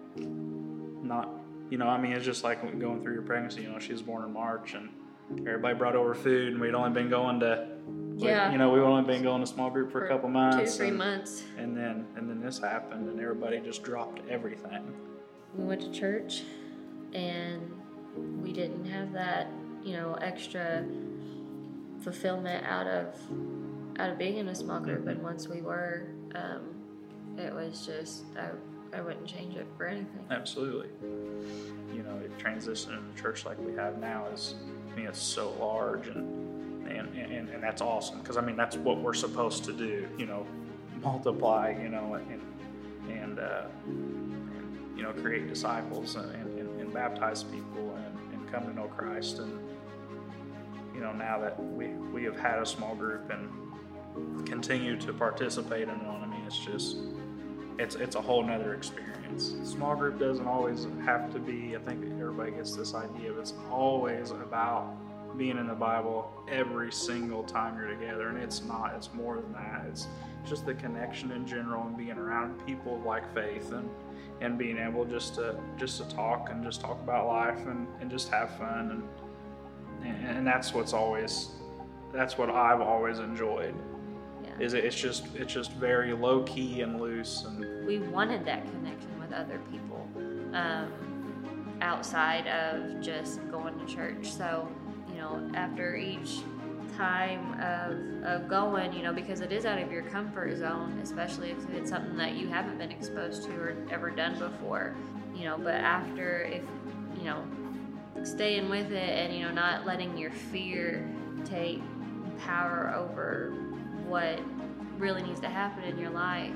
not 1.04 1.30
you 1.70 1.78
know, 1.78 1.88
I 1.88 2.00
mean, 2.00 2.14
it's 2.14 2.26
just 2.26 2.44
like 2.44 2.62
going 2.80 3.04
through 3.04 3.14
your 3.14 3.22
pregnancy. 3.22 3.62
You 3.62 3.70
know, 3.70 3.80
she 3.80 3.92
was 3.92 4.02
born 4.02 4.24
in 4.26 4.34
March, 4.34 4.74
and 4.74 4.90
everybody 5.48 5.76
brought 5.76 5.96
over 5.96 6.16
food, 6.16 6.54
and 6.54 6.62
we'd 6.62 6.74
only 6.74 6.90
been 6.90 7.10
going 7.10 7.40
to 7.42 7.68
yeah. 8.18 8.52
you 8.52 8.58
know, 8.58 8.72
we've 8.72 8.84
only 8.84 9.04
been 9.04 9.24
going 9.24 9.42
to 9.42 9.48
small 9.48 9.70
group 9.70 9.92
for, 9.92 10.00
for 10.00 10.06
a 10.06 10.10
couple 10.10 10.30
months. 10.30 10.74
Two, 10.74 10.78
three 10.78 10.88
and, 10.90 10.98
months. 10.98 11.44
And 11.58 11.76
then 11.76 12.08
and 12.16 12.30
then 12.30 12.42
this 12.42 12.60
happened 12.60 13.10
and 13.10 13.20
everybody 13.20 13.60
just 13.60 13.84
dropped 13.84 14.22
everything. 14.30 14.94
We 15.56 15.66
went 15.66 15.82
to 15.82 15.92
church 15.92 16.44
and 17.14 17.72
we 18.42 18.52
didn't 18.52 18.86
have 18.86 19.14
that, 19.14 19.48
you 19.84 19.94
know, 19.94 20.16
extra 20.16 20.84
fulfillment 22.02 22.66
out 22.66 22.88
of 22.88 23.16
out 24.00 24.10
of 24.10 24.18
being 24.18 24.38
in 24.38 24.48
a 24.48 24.56
small 24.56 24.80
group 24.80 25.08
and 25.08 25.22
once 25.22 25.48
we 25.48 25.62
were, 25.62 26.08
um, 26.34 26.62
it 27.38 27.54
was 27.54 27.86
just 27.86 28.24
I, 28.38 28.50
I 28.98 29.02
wouldn't 29.02 29.28
change 29.28 29.56
it 29.56 29.68
for 29.78 29.86
anything. 29.86 30.26
Absolutely. 30.30 30.90
You 31.94 32.04
know, 32.04 32.20
it 32.24 32.38
transitioning 32.38 32.98
into 32.98 33.22
church 33.22 33.46
like 33.46 33.60
we 33.60 33.74
have 33.76 34.00
now 34.00 34.28
is 34.34 34.56
I 34.92 34.96
mean 34.96 35.08
it's 35.08 35.22
so 35.22 35.54
large 35.60 36.08
and 36.08 36.88
and, 36.88 37.16
and, 37.16 37.50
and 37.50 37.64
that's 37.64 37.82
awesome 37.82 38.20
because 38.20 38.38
I 38.38 38.42
mean 38.42 38.56
that's 38.56 38.78
what 38.78 38.98
we're 38.98 39.14
supposed 39.14 39.64
to 39.66 39.74
do, 39.74 40.08
you 40.18 40.26
know, 40.26 40.46
multiply, 41.02 41.76
you 41.82 41.90
know, 41.90 42.16
and 42.16 42.42
and, 43.10 43.40
uh, 43.40 43.64
you 44.96 45.04
know 45.04 45.12
create 45.12 45.48
disciples 45.50 46.16
and, 46.16 46.32
and, 46.36 46.80
and 46.80 46.94
baptize 46.94 47.44
people 47.44 47.98
and, 47.98 48.34
and 48.34 48.52
come 48.52 48.64
to 48.66 48.74
know 48.74 48.88
Christ 48.88 49.40
and 49.40 49.60
you 50.94 51.02
know 51.02 51.12
now 51.12 51.40
that 51.40 51.62
we 51.62 51.88
we 52.14 52.24
have 52.24 52.38
had 52.38 52.60
a 52.60 52.66
small 52.66 52.96
group 52.96 53.32
and 53.32 53.50
continue 54.46 54.96
to 54.98 55.14
participate 55.14 55.88
in 55.88 56.06
one, 56.06 56.24
I 56.24 56.28
mean 56.28 56.44
it's 56.46 56.58
just 56.58 56.98
it's 57.80 57.96
it's 57.96 58.16
a 58.16 58.22
whole 58.22 58.44
nother 58.44 58.74
experience. 58.74 59.56
Small 59.64 59.96
group 59.96 60.20
doesn't 60.20 60.46
always 60.46 60.88
have 61.06 61.32
to 61.34 61.40
be. 61.40 61.76
I 61.76 61.80
think 61.80 62.04
everybody 62.20 62.52
gets 62.52 62.76
this 62.76 62.94
idea, 62.94 63.32
but 63.32 63.42
it's 63.42 63.54
always 63.72 64.32
about 64.32 64.96
being 65.38 65.58
in 65.58 65.68
the 65.68 65.74
Bible 65.74 66.32
every 66.48 66.92
single 66.92 67.44
time 67.44 67.76
you're 67.78 67.88
together, 67.88 68.30
and 68.30 68.38
it's 68.38 68.64
not. 68.64 68.94
It's 68.96 69.12
more 69.14 69.38
than 69.38 69.52
that. 69.54 69.86
It's 69.90 70.08
just 70.46 70.66
the 70.66 70.76
connection 70.76 71.32
in 71.32 71.48
general 71.48 71.88
and 71.88 71.98
being 71.98 72.18
around 72.18 72.64
people 72.66 72.98
of 72.98 73.04
like 73.04 73.34
faith 73.34 73.72
and 73.72 73.90
and 74.42 74.58
being 74.58 74.78
able 74.78 75.06
just 75.06 75.36
to 75.36 75.56
just 75.78 75.98
to 75.98 76.16
talk 76.16 76.50
and 76.52 76.64
just 76.64 76.82
talk 76.82 77.00
about 77.02 77.28
life 77.28 77.66
and, 77.68 77.88
and 78.02 78.12
just 78.12 78.30
have 78.30 78.56
fun 78.58 78.92
and 78.92 79.04
and 80.04 80.46
that's 80.46 80.74
what's 80.74 80.94
always 80.94 81.50
that's 82.14 82.38
what 82.38 82.50
I've 82.50 82.82
always 82.82 83.20
enjoyed. 83.20 83.74
Yeah. 84.44 84.52
Is 84.60 84.74
it, 84.74 84.86
it's 84.86 84.96
just 84.96 85.26
it's 85.36 85.54
just 85.54 85.72
very 85.74 86.14
low 86.14 86.44
key 86.44 86.82
and 86.82 87.02
loose 87.02 87.46
and 87.46 87.86
we 87.86 88.00
wanted 88.00 88.46
that 88.46 88.66
connection 88.66 89.20
with 89.20 89.32
other 89.34 89.60
people 89.72 90.08
um, 90.54 90.92
outside 91.82 92.48
of 92.48 93.02
just 93.02 93.40
going 93.50 93.78
to 93.80 93.86
church. 93.86 94.32
So 94.32 94.68
you 95.10 95.16
know, 95.16 95.52
after 95.56 95.96
each 95.96 96.40
time 96.98 97.54
of, 97.60 98.24
of 98.24 98.48
going, 98.48 98.94
you 98.94 99.04
know, 99.04 99.14
because 99.14 99.42
it 99.42 99.52
is 99.52 99.66
out 99.66 99.82
of 99.82 99.92
your 99.92 100.04
comfort 100.04 100.58
zone, 100.58 101.00
especially 101.02 101.52
if 101.52 101.70
it's 101.72 101.90
something 101.90 102.18
that 102.18 102.34
you 102.36 102.48
haven't 102.48 102.78
been 102.78 102.92
exposed 102.92 103.44
to 103.44 103.52
or 103.54 103.76
ever 103.92 104.10
done 104.10 104.38
before, 104.38 104.96
you 105.36 105.46
know, 105.46 105.58
but 105.58 105.76
after, 105.76 106.42
if, 106.44 106.64
you 107.18 107.26
know, 107.26 107.44
staying 108.24 108.70
with 108.70 108.92
it 108.92 109.10
and, 109.10 109.34
you 109.36 109.44
know, 109.44 109.52
not 109.52 109.86
letting 109.86 110.18
your 110.18 110.32
fear 110.32 111.08
take 111.46 111.82
power 112.40 112.94
over 112.96 113.52
what 114.08 114.40
really 114.98 115.22
needs 115.24 115.40
to 115.42 115.50
happen 115.50 115.84
in 115.84 115.98
your 115.98 116.10
life, 116.10 116.52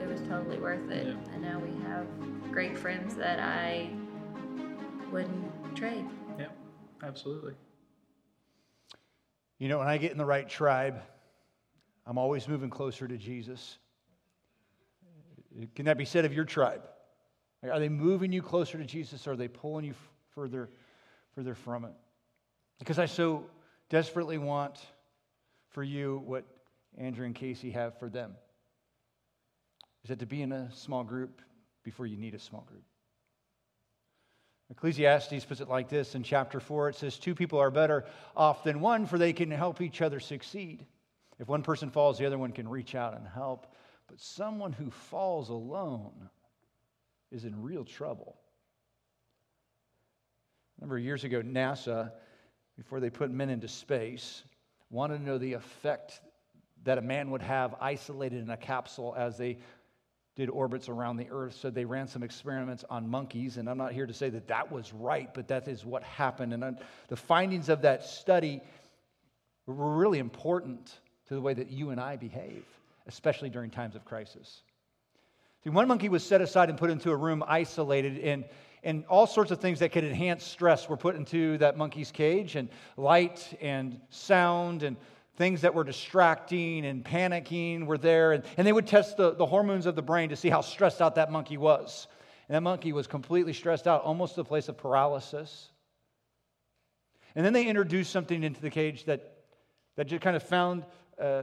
it 0.00 0.08
was 0.08 0.20
totally 0.22 0.58
worth 0.58 0.90
it. 0.90 1.06
Yeah. 1.06 1.32
And 1.32 1.42
now 1.42 1.58
we 1.58 1.70
have 1.84 2.06
great 2.50 2.76
friends 2.76 3.14
that 3.16 3.38
I 3.38 3.90
wouldn't 5.12 5.76
trade. 5.76 6.04
Yeah, 6.38 6.48
absolutely. 7.02 7.54
You 9.58 9.68
know, 9.68 9.78
when 9.78 9.88
I 9.88 9.98
get 9.98 10.12
in 10.12 10.18
the 10.18 10.24
right 10.24 10.48
tribe, 10.48 11.00
I'm 12.06 12.18
always 12.18 12.48
moving 12.48 12.70
closer 12.70 13.06
to 13.06 13.16
Jesus. 13.16 13.78
Can 15.74 15.84
that 15.84 15.96
be 15.96 16.04
said 16.04 16.24
of 16.24 16.34
your 16.34 16.44
tribe? 16.44 16.82
Are 17.62 17.78
they 17.78 17.88
moving 17.88 18.32
you 18.32 18.42
closer 18.42 18.76
to 18.76 18.84
Jesus 18.84 19.26
or 19.26 19.32
are 19.32 19.36
they 19.36 19.48
pulling 19.48 19.84
you 19.84 19.94
further, 20.34 20.68
further 21.34 21.54
from 21.54 21.84
it? 21.84 21.92
Because 22.78 22.98
I 22.98 23.06
so 23.06 23.44
desperately 23.90 24.38
want 24.38 24.78
for 25.70 25.82
you 25.82 26.22
what 26.24 26.44
Andrew 26.96 27.26
and 27.26 27.34
Casey 27.34 27.70
have 27.70 27.98
for 27.98 28.08
them. 28.08 28.34
Is 30.04 30.08
that 30.08 30.20
to 30.20 30.26
be 30.26 30.42
in 30.42 30.52
a 30.52 30.70
small 30.72 31.02
group 31.02 31.40
before 31.82 32.06
you 32.06 32.16
need 32.16 32.34
a 32.34 32.38
small 32.38 32.62
group? 32.62 32.84
Ecclesiastes 34.70 35.44
puts 35.44 35.60
it 35.60 35.68
like 35.68 35.88
this 35.88 36.14
in 36.14 36.22
chapter 36.22 36.58
4 36.58 36.90
it 36.90 36.96
says, 36.96 37.18
Two 37.18 37.34
people 37.34 37.58
are 37.58 37.70
better 37.70 38.04
off 38.36 38.64
than 38.64 38.80
one, 38.80 39.06
for 39.06 39.18
they 39.18 39.32
can 39.32 39.50
help 39.50 39.80
each 39.80 40.00
other 40.00 40.20
succeed. 40.20 40.86
If 41.38 41.48
one 41.48 41.62
person 41.62 41.90
falls, 41.90 42.18
the 42.18 42.26
other 42.26 42.38
one 42.38 42.52
can 42.52 42.68
reach 42.68 42.94
out 42.94 43.16
and 43.16 43.26
help. 43.26 43.66
But 44.08 44.20
someone 44.20 44.72
who 44.72 44.90
falls 44.90 45.48
alone 45.48 46.30
is 47.30 47.44
in 47.44 47.62
real 47.62 47.84
trouble. 47.84 48.36
Remember 50.78 50.98
years 50.98 51.24
ago, 51.24 51.40
NASA 51.42 52.12
before 52.76 53.00
they 53.00 53.10
put 53.10 53.30
men 53.30 53.50
into 53.50 53.68
space, 53.68 54.42
wanted 54.90 55.18
to 55.18 55.24
know 55.24 55.38
the 55.38 55.52
effect 55.52 56.20
that 56.84 56.98
a 56.98 57.02
man 57.02 57.30
would 57.30 57.42
have 57.42 57.74
isolated 57.80 58.42
in 58.42 58.50
a 58.50 58.56
capsule 58.56 59.14
as 59.16 59.38
they 59.38 59.58
did 60.36 60.50
orbits 60.50 60.88
around 60.88 61.16
the 61.16 61.28
earth. 61.30 61.56
So 61.60 61.70
they 61.70 61.84
ran 61.84 62.08
some 62.08 62.22
experiments 62.22 62.84
on 62.90 63.08
monkeys. 63.08 63.56
And 63.56 63.70
I'm 63.70 63.78
not 63.78 63.92
here 63.92 64.06
to 64.06 64.12
say 64.12 64.28
that 64.30 64.48
that 64.48 64.70
was 64.70 64.92
right, 64.92 65.32
but 65.32 65.48
that 65.48 65.68
is 65.68 65.84
what 65.84 66.02
happened. 66.02 66.52
And 66.52 66.64
uh, 66.64 66.72
the 67.08 67.16
findings 67.16 67.68
of 67.68 67.82
that 67.82 68.04
study 68.04 68.60
were 69.66 69.96
really 69.96 70.18
important 70.18 70.98
to 71.28 71.34
the 71.34 71.40
way 71.40 71.54
that 71.54 71.70
you 71.70 71.90
and 71.90 72.00
I 72.00 72.16
behave, 72.16 72.64
especially 73.06 73.48
during 73.48 73.70
times 73.70 73.94
of 73.94 74.04
crisis. 74.04 74.62
See, 75.62 75.70
one 75.70 75.88
monkey 75.88 76.08
was 76.08 76.24
set 76.24 76.42
aside 76.42 76.68
and 76.68 76.76
put 76.76 76.90
into 76.90 77.10
a 77.10 77.16
room 77.16 77.42
isolated, 77.46 78.18
and, 78.18 78.44
and 78.84 79.04
all 79.06 79.26
sorts 79.26 79.50
of 79.50 79.60
things 79.60 79.78
that 79.80 79.92
could 79.92 80.04
enhance 80.04 80.44
stress 80.44 80.88
were 80.88 80.96
put 80.96 81.16
into 81.16 81.58
that 81.58 81.76
monkey's 81.76 82.12
cage, 82.12 82.54
and 82.54 82.68
light 82.96 83.56
and 83.60 84.00
sound 84.10 84.82
and 84.82 84.96
things 85.36 85.62
that 85.62 85.74
were 85.74 85.84
distracting 85.84 86.86
and 86.86 87.04
panicking 87.04 87.86
were 87.86 87.98
there. 87.98 88.32
And, 88.32 88.44
and 88.56 88.66
they 88.66 88.72
would 88.72 88.86
test 88.86 89.16
the, 89.16 89.34
the 89.34 89.46
hormones 89.46 89.86
of 89.86 89.96
the 89.96 90.02
brain 90.02 90.28
to 90.28 90.36
see 90.36 90.48
how 90.48 90.60
stressed 90.60 91.02
out 91.02 91.16
that 91.16 91.32
monkey 91.32 91.56
was. 91.56 92.06
And 92.48 92.54
that 92.54 92.60
monkey 92.60 92.92
was 92.92 93.06
completely 93.06 93.52
stressed 93.52 93.88
out, 93.88 94.02
almost 94.02 94.34
to 94.34 94.42
the 94.42 94.44
place 94.44 94.68
of 94.68 94.76
paralysis. 94.76 95.70
And 97.34 97.44
then 97.44 97.52
they 97.52 97.66
introduced 97.66 98.12
something 98.12 98.44
into 98.44 98.60
the 98.60 98.70
cage 98.70 99.06
that, 99.06 99.38
that 99.96 100.06
just 100.06 100.22
kind 100.22 100.36
of 100.36 100.42
found 100.42 100.84
uh, 101.20 101.42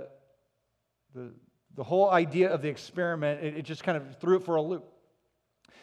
the, 1.13 1.33
the 1.75 1.83
whole 1.83 2.09
idea 2.09 2.49
of 2.49 2.61
the 2.61 2.69
experiment, 2.69 3.43
it, 3.43 3.57
it 3.57 3.61
just 3.63 3.83
kind 3.83 3.97
of 3.97 4.17
threw 4.19 4.37
it 4.37 4.43
for 4.43 4.55
a 4.55 4.61
loop. 4.61 4.85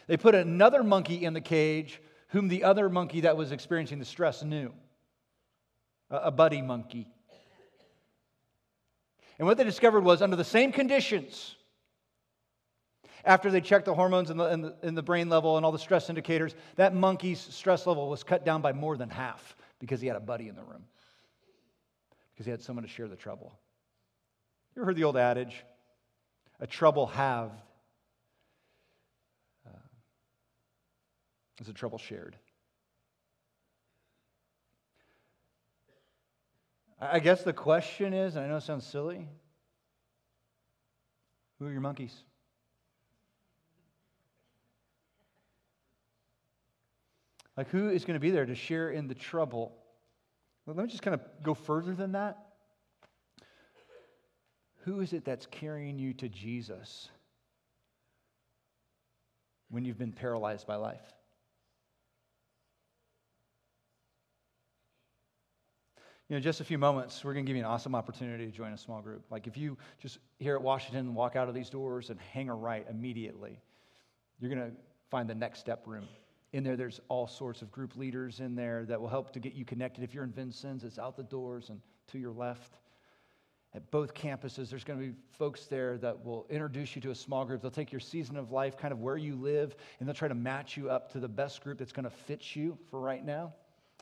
They 0.09 0.17
put 0.17 0.35
another 0.35 0.83
monkey 0.83 1.25
in 1.25 1.35
the 1.35 1.41
cage 1.41 2.01
whom 2.29 2.49
the 2.49 2.65
other 2.65 2.89
monkey 2.89 3.21
that 3.21 3.37
was 3.37 3.53
experiencing 3.53 4.01
the 4.01 4.05
stress 4.05 4.43
knew 4.43 4.73
a, 6.11 6.31
buddy 6.31 6.63
monkey. 6.63 7.07
And 9.39 9.47
what 9.47 9.57
they 9.57 9.65
discovered 9.65 10.03
was 10.03 10.21
under 10.23 10.37
the 10.37 10.45
same 10.45 10.73
conditions, 10.73 11.55
after 13.25 13.51
they 13.51 13.61
checked 13.61 13.85
the 13.85 13.95
hormones 13.95 14.31
in 14.31 14.37
the, 14.37 14.75
the, 14.83 14.91
the 14.91 15.03
brain 15.03 15.29
level 15.29 15.57
and 15.57 15.67
all 15.67 15.73
the 15.73 15.79
stress 15.79 16.09
indicators, 16.09 16.55
that 16.77 16.95
monkey's 16.95 17.39
stress 17.39 17.87
level 17.87 18.09
was 18.09 18.23
cut 18.23 18.45
down 18.45 18.63
by 18.63 18.73
more 18.73 18.97
than 18.97 19.11
half 19.11 19.57
because 19.81 20.01
he 20.01 20.07
had 20.07 20.17
a 20.17 20.21
buddy 20.21 20.49
in 20.49 20.57
the 20.57 20.63
room, 20.63 20.85
because 22.33 22.47
he 22.47 22.51
had 22.51 22.63
someone 22.63 22.85
to 22.85 22.89
share 22.89 23.07
the 23.07 23.17
trouble. 23.17 23.59
You 24.75 24.83
ever 24.83 24.87
heard 24.87 24.97
the 24.97 25.05
old 25.05 25.17
adage, 25.17 25.65
a 26.59 26.67
trouble 26.67 27.07
halved 27.07 27.61
uh, 29.67 29.79
is 31.61 31.69
a 31.69 31.73
trouble 31.73 31.99
shared? 31.99 32.37
I 37.01 37.21
guess 37.21 37.43
the 37.43 37.53
question 37.53 38.13
is, 38.13 38.35
and 38.35 38.45
I 38.45 38.49
know 38.49 38.57
it 38.57 38.63
sounds 38.63 38.85
silly, 38.85 39.29
who 41.59 41.67
are 41.67 41.73
your 41.73 41.81
monkeys? 41.81 42.15
Like, 47.57 47.69
who 47.71 47.89
is 47.91 48.05
going 48.05 48.15
to 48.15 48.21
be 48.21 48.31
there 48.31 48.47
to 48.47 48.55
share 48.55 48.91
in 48.91 49.09
the 49.09 49.15
trouble? 49.15 49.77
Well, 50.65 50.77
let 50.77 50.85
me 50.85 50.91
just 50.91 51.03
kind 51.03 51.15
of 51.15 51.21
go 51.43 51.55
further 51.55 51.95
than 51.95 52.13
that. 52.13 52.39
Who 54.85 55.01
is 55.01 55.13
it 55.13 55.25
that's 55.25 55.47
carrying 55.47 55.99
you 55.99 56.15
to 56.15 56.29
Jesus 56.29 57.09
when 59.71 59.85
you've 59.85 59.99
been 59.99 60.13
paralyzed 60.13 60.67
by 60.67 60.77
life? 60.77 61.03
You 66.29 66.37
know, 66.37 66.41
just 66.41 66.61
a 66.61 66.65
few 66.65 66.77
moments, 66.77 67.25
we're 67.25 67.33
going 67.33 67.47
to 67.47 67.49
give 67.49 67.57
you 67.57 67.63
an 67.63 67.71
awesome 67.71 67.95
opportunity 67.95 68.45
to 68.45 68.53
join 68.53 68.73
a 68.75 68.79
small 68.79 69.01
group. 69.01 69.25
Like 69.31 69.47
if 69.47 69.57
you 69.57 69.79
just 69.99 70.19
here 70.39 70.55
at 70.55 70.63
Washington 70.63 71.15
walk 71.15 71.37
out 71.37 71.49
of 71.49 71.55
these 71.55 71.71
doors 71.71 72.11
and 72.11 72.21
hang 72.21 72.51
a 72.51 72.55
right 72.55 72.87
immediately, 72.91 73.59
you're 74.39 74.55
going 74.55 74.71
to 74.71 74.77
find 75.11 75.29
the 75.29 75.35
next 75.35 75.61
step 75.61 75.87
room. 75.87 76.07
In 76.53 76.65
there, 76.65 76.77
there's 76.77 77.01
all 77.09 77.27
sorts 77.27 77.63
of 77.63 77.73
group 77.73 77.97
leaders 77.97 78.41
in 78.41 78.55
there 78.55 78.85
that 78.87 79.01
will 79.01 79.09
help 79.09 79.33
to 79.33 79.41
get 79.41 79.55
you 79.55 79.65
connected. 79.65 80.05
If 80.05 80.13
you're 80.13 80.25
in 80.25 80.33
Vincennes, 80.33 80.85
it's 80.85 80.99
out 80.99 81.17
the 81.17 81.23
doors 81.23 81.71
and 81.71 81.81
to 82.09 82.19
your 82.19 82.33
left 82.33 82.75
at 83.75 83.91
both 83.91 84.13
campuses. 84.13 84.69
There's 84.69 84.85
going 84.85 84.99
to 84.99 85.07
be 85.07 85.15
folks 85.31 85.65
there 85.65 85.97
that 85.99 86.25
will 86.25 86.47
introduce 86.51 86.95
you 86.95 87.03
to 87.03 87.11
a 87.11 87.15
small 87.15 87.47
group. 87.47 87.63
They'll 87.63 87.71
take 87.71 87.93
your 87.93 88.01
season 88.01 88.37
of 88.37 88.51
life, 88.51 88.77
kind 88.77 88.93
of 88.93 89.01
where 89.01 89.17
you 89.17 89.35
live, 89.35 89.77
and 89.99 90.07
they'll 90.07 90.15
try 90.15 90.29
to 90.29 90.35
match 90.35 90.77
you 90.77 90.91
up 90.91 91.11
to 91.13 91.21
the 91.21 91.29
best 91.29 91.63
group 91.63 91.79
that's 91.79 91.93
going 91.93 92.05
to 92.05 92.11
fit 92.11 92.55
you 92.55 92.79
for 92.91 93.01
right 93.01 93.25
now. 93.25 93.55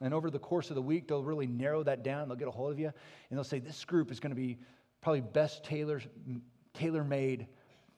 And 0.03 0.13
over 0.13 0.31
the 0.31 0.39
course 0.39 0.71
of 0.71 0.77
the 0.77 0.83
week, 0.83 1.09
they'll 1.09 1.23
really 1.23 1.47
narrow 1.47 1.83
that 1.83 2.03
down. 2.03 2.29
They'll 2.29 2.37
get 2.37 2.49
a 2.49 2.53
hold 2.53 2.73
of 2.73 2.79
you, 2.79 2.93
and 3.31 3.39
they'll 3.39 3.45
say, 3.45 3.59
This 3.59 3.85
group 3.85 4.11
is 4.11 4.21
going 4.21 4.31
to 4.31 4.41
be 4.41 4.59
probably 5.01 5.23
best 5.23 5.65
tailor 5.65 7.05
made 7.05 7.47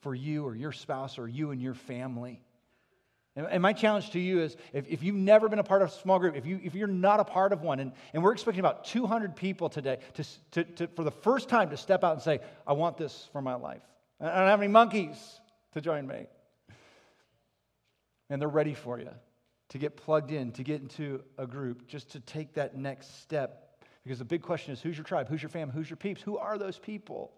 for 0.01 0.15
you 0.15 0.45
or 0.45 0.55
your 0.55 0.73
spouse 0.73 1.19
or 1.19 1.27
you 1.27 1.51
and 1.51 1.61
your 1.61 1.75
family. 1.75 2.41
And 3.35 3.63
my 3.63 3.73
challenge 3.73 4.11
to 4.11 4.19
you 4.19 4.41
is 4.41 4.57
if, 4.73 4.89
if 4.89 5.03
you've 5.03 5.15
never 5.15 5.49
been 5.49 5.61
a 5.61 5.65
part 5.65 5.83
of 5.83 5.89
a 5.89 5.93
small 5.93 6.19
group, 6.19 6.35
if, 6.35 6.45
you, 6.45 6.61
if 6.65 6.75
you're 6.75 6.89
not 6.89 7.21
a 7.21 7.25
part 7.25 7.53
of 7.53 7.63
one, 7.63 7.79
and, 7.79 7.93
and 8.13 8.23
we're 8.23 8.33
expecting 8.33 8.59
about 8.59 8.85
200 8.85 9.37
people 9.37 9.69
today 9.69 9.99
to, 10.15 10.25
to, 10.51 10.65
to, 10.65 10.87
for 10.89 11.05
the 11.05 11.13
first 11.13 11.49
time 11.49 11.71
to 11.71 11.77
step 11.77 12.03
out 12.03 12.15
and 12.15 12.23
say, 12.23 12.41
I 12.67 12.73
want 12.73 12.97
this 12.97 13.29
for 13.33 13.41
my 13.41 13.55
life. 13.55 13.83
I 14.21 14.25
don't 14.25 14.49
have 14.49 14.61
any 14.61 14.73
monkeys 14.73 15.17
to 15.75 15.81
join 15.81 16.05
me. 16.05 16.27
And 18.29 18.43
they're 18.43 18.49
ready 18.49 18.75
for 18.75 18.99
you 18.99 19.11
to 19.70 19.78
get 19.78 19.96
plugged 19.96 20.31
in, 20.31 20.52
to 20.52 20.62
get 20.62 20.81
into 20.81 21.22
a 21.37 21.46
group, 21.46 21.87
just 21.87 22.11
to 22.12 22.20
take 22.20 22.54
that 22.54 22.76
next 22.76 23.20
step. 23.20 23.85
Because 24.02 24.18
the 24.18 24.24
big 24.24 24.42
question 24.42 24.72
is 24.72 24.81
who's 24.81 24.96
your 24.96 25.04
tribe? 25.04 25.28
Who's 25.28 25.42
your 25.42 25.50
family? 25.50 25.74
Who's 25.74 25.90
your 25.90 25.96
peeps? 25.96 26.22
Who 26.22 26.38
are 26.38 26.57
those 26.59 26.78
people? 26.78 27.33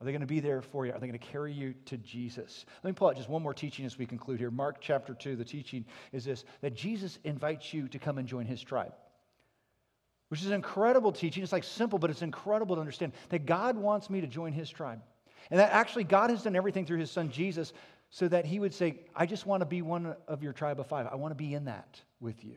Are 0.00 0.04
they 0.04 0.12
going 0.12 0.20
to 0.20 0.26
be 0.26 0.40
there 0.40 0.62
for 0.62 0.86
you? 0.86 0.92
Are 0.92 0.98
they 0.98 1.06
going 1.06 1.18
to 1.18 1.26
carry 1.26 1.52
you 1.52 1.74
to 1.86 1.98
Jesus? 1.98 2.64
Let 2.82 2.90
me 2.90 2.94
pull 2.94 3.08
out 3.08 3.16
just 3.16 3.28
one 3.28 3.42
more 3.42 3.52
teaching 3.52 3.84
as 3.84 3.98
we 3.98 4.06
conclude 4.06 4.40
here. 4.40 4.50
Mark 4.50 4.78
chapter 4.80 5.12
2, 5.12 5.36
the 5.36 5.44
teaching 5.44 5.84
is 6.12 6.24
this 6.24 6.44
that 6.62 6.74
Jesus 6.74 7.18
invites 7.24 7.74
you 7.74 7.86
to 7.88 7.98
come 7.98 8.16
and 8.16 8.26
join 8.26 8.46
his 8.46 8.62
tribe, 8.62 8.94
which 10.28 10.40
is 10.40 10.46
an 10.46 10.54
incredible 10.54 11.12
teaching. 11.12 11.42
It's 11.42 11.52
like 11.52 11.64
simple, 11.64 11.98
but 11.98 12.08
it's 12.08 12.22
incredible 12.22 12.76
to 12.76 12.80
understand 12.80 13.12
that 13.28 13.44
God 13.44 13.76
wants 13.76 14.08
me 14.08 14.22
to 14.22 14.26
join 14.26 14.54
his 14.54 14.70
tribe. 14.70 15.02
And 15.50 15.60
that 15.60 15.72
actually 15.72 16.04
God 16.04 16.30
has 16.30 16.44
done 16.44 16.56
everything 16.56 16.86
through 16.86 16.98
his 16.98 17.10
son 17.10 17.30
Jesus 17.30 17.72
so 18.10 18.26
that 18.28 18.44
he 18.44 18.58
would 18.58 18.74
say, 18.74 19.00
I 19.14 19.26
just 19.26 19.46
want 19.46 19.60
to 19.60 19.66
be 19.66 19.82
one 19.82 20.14
of 20.26 20.42
your 20.42 20.52
tribe 20.52 20.80
of 20.80 20.86
five. 20.86 21.06
I 21.10 21.14
want 21.14 21.30
to 21.30 21.36
be 21.36 21.54
in 21.54 21.66
that 21.66 22.00
with 22.20 22.44
you. 22.44 22.56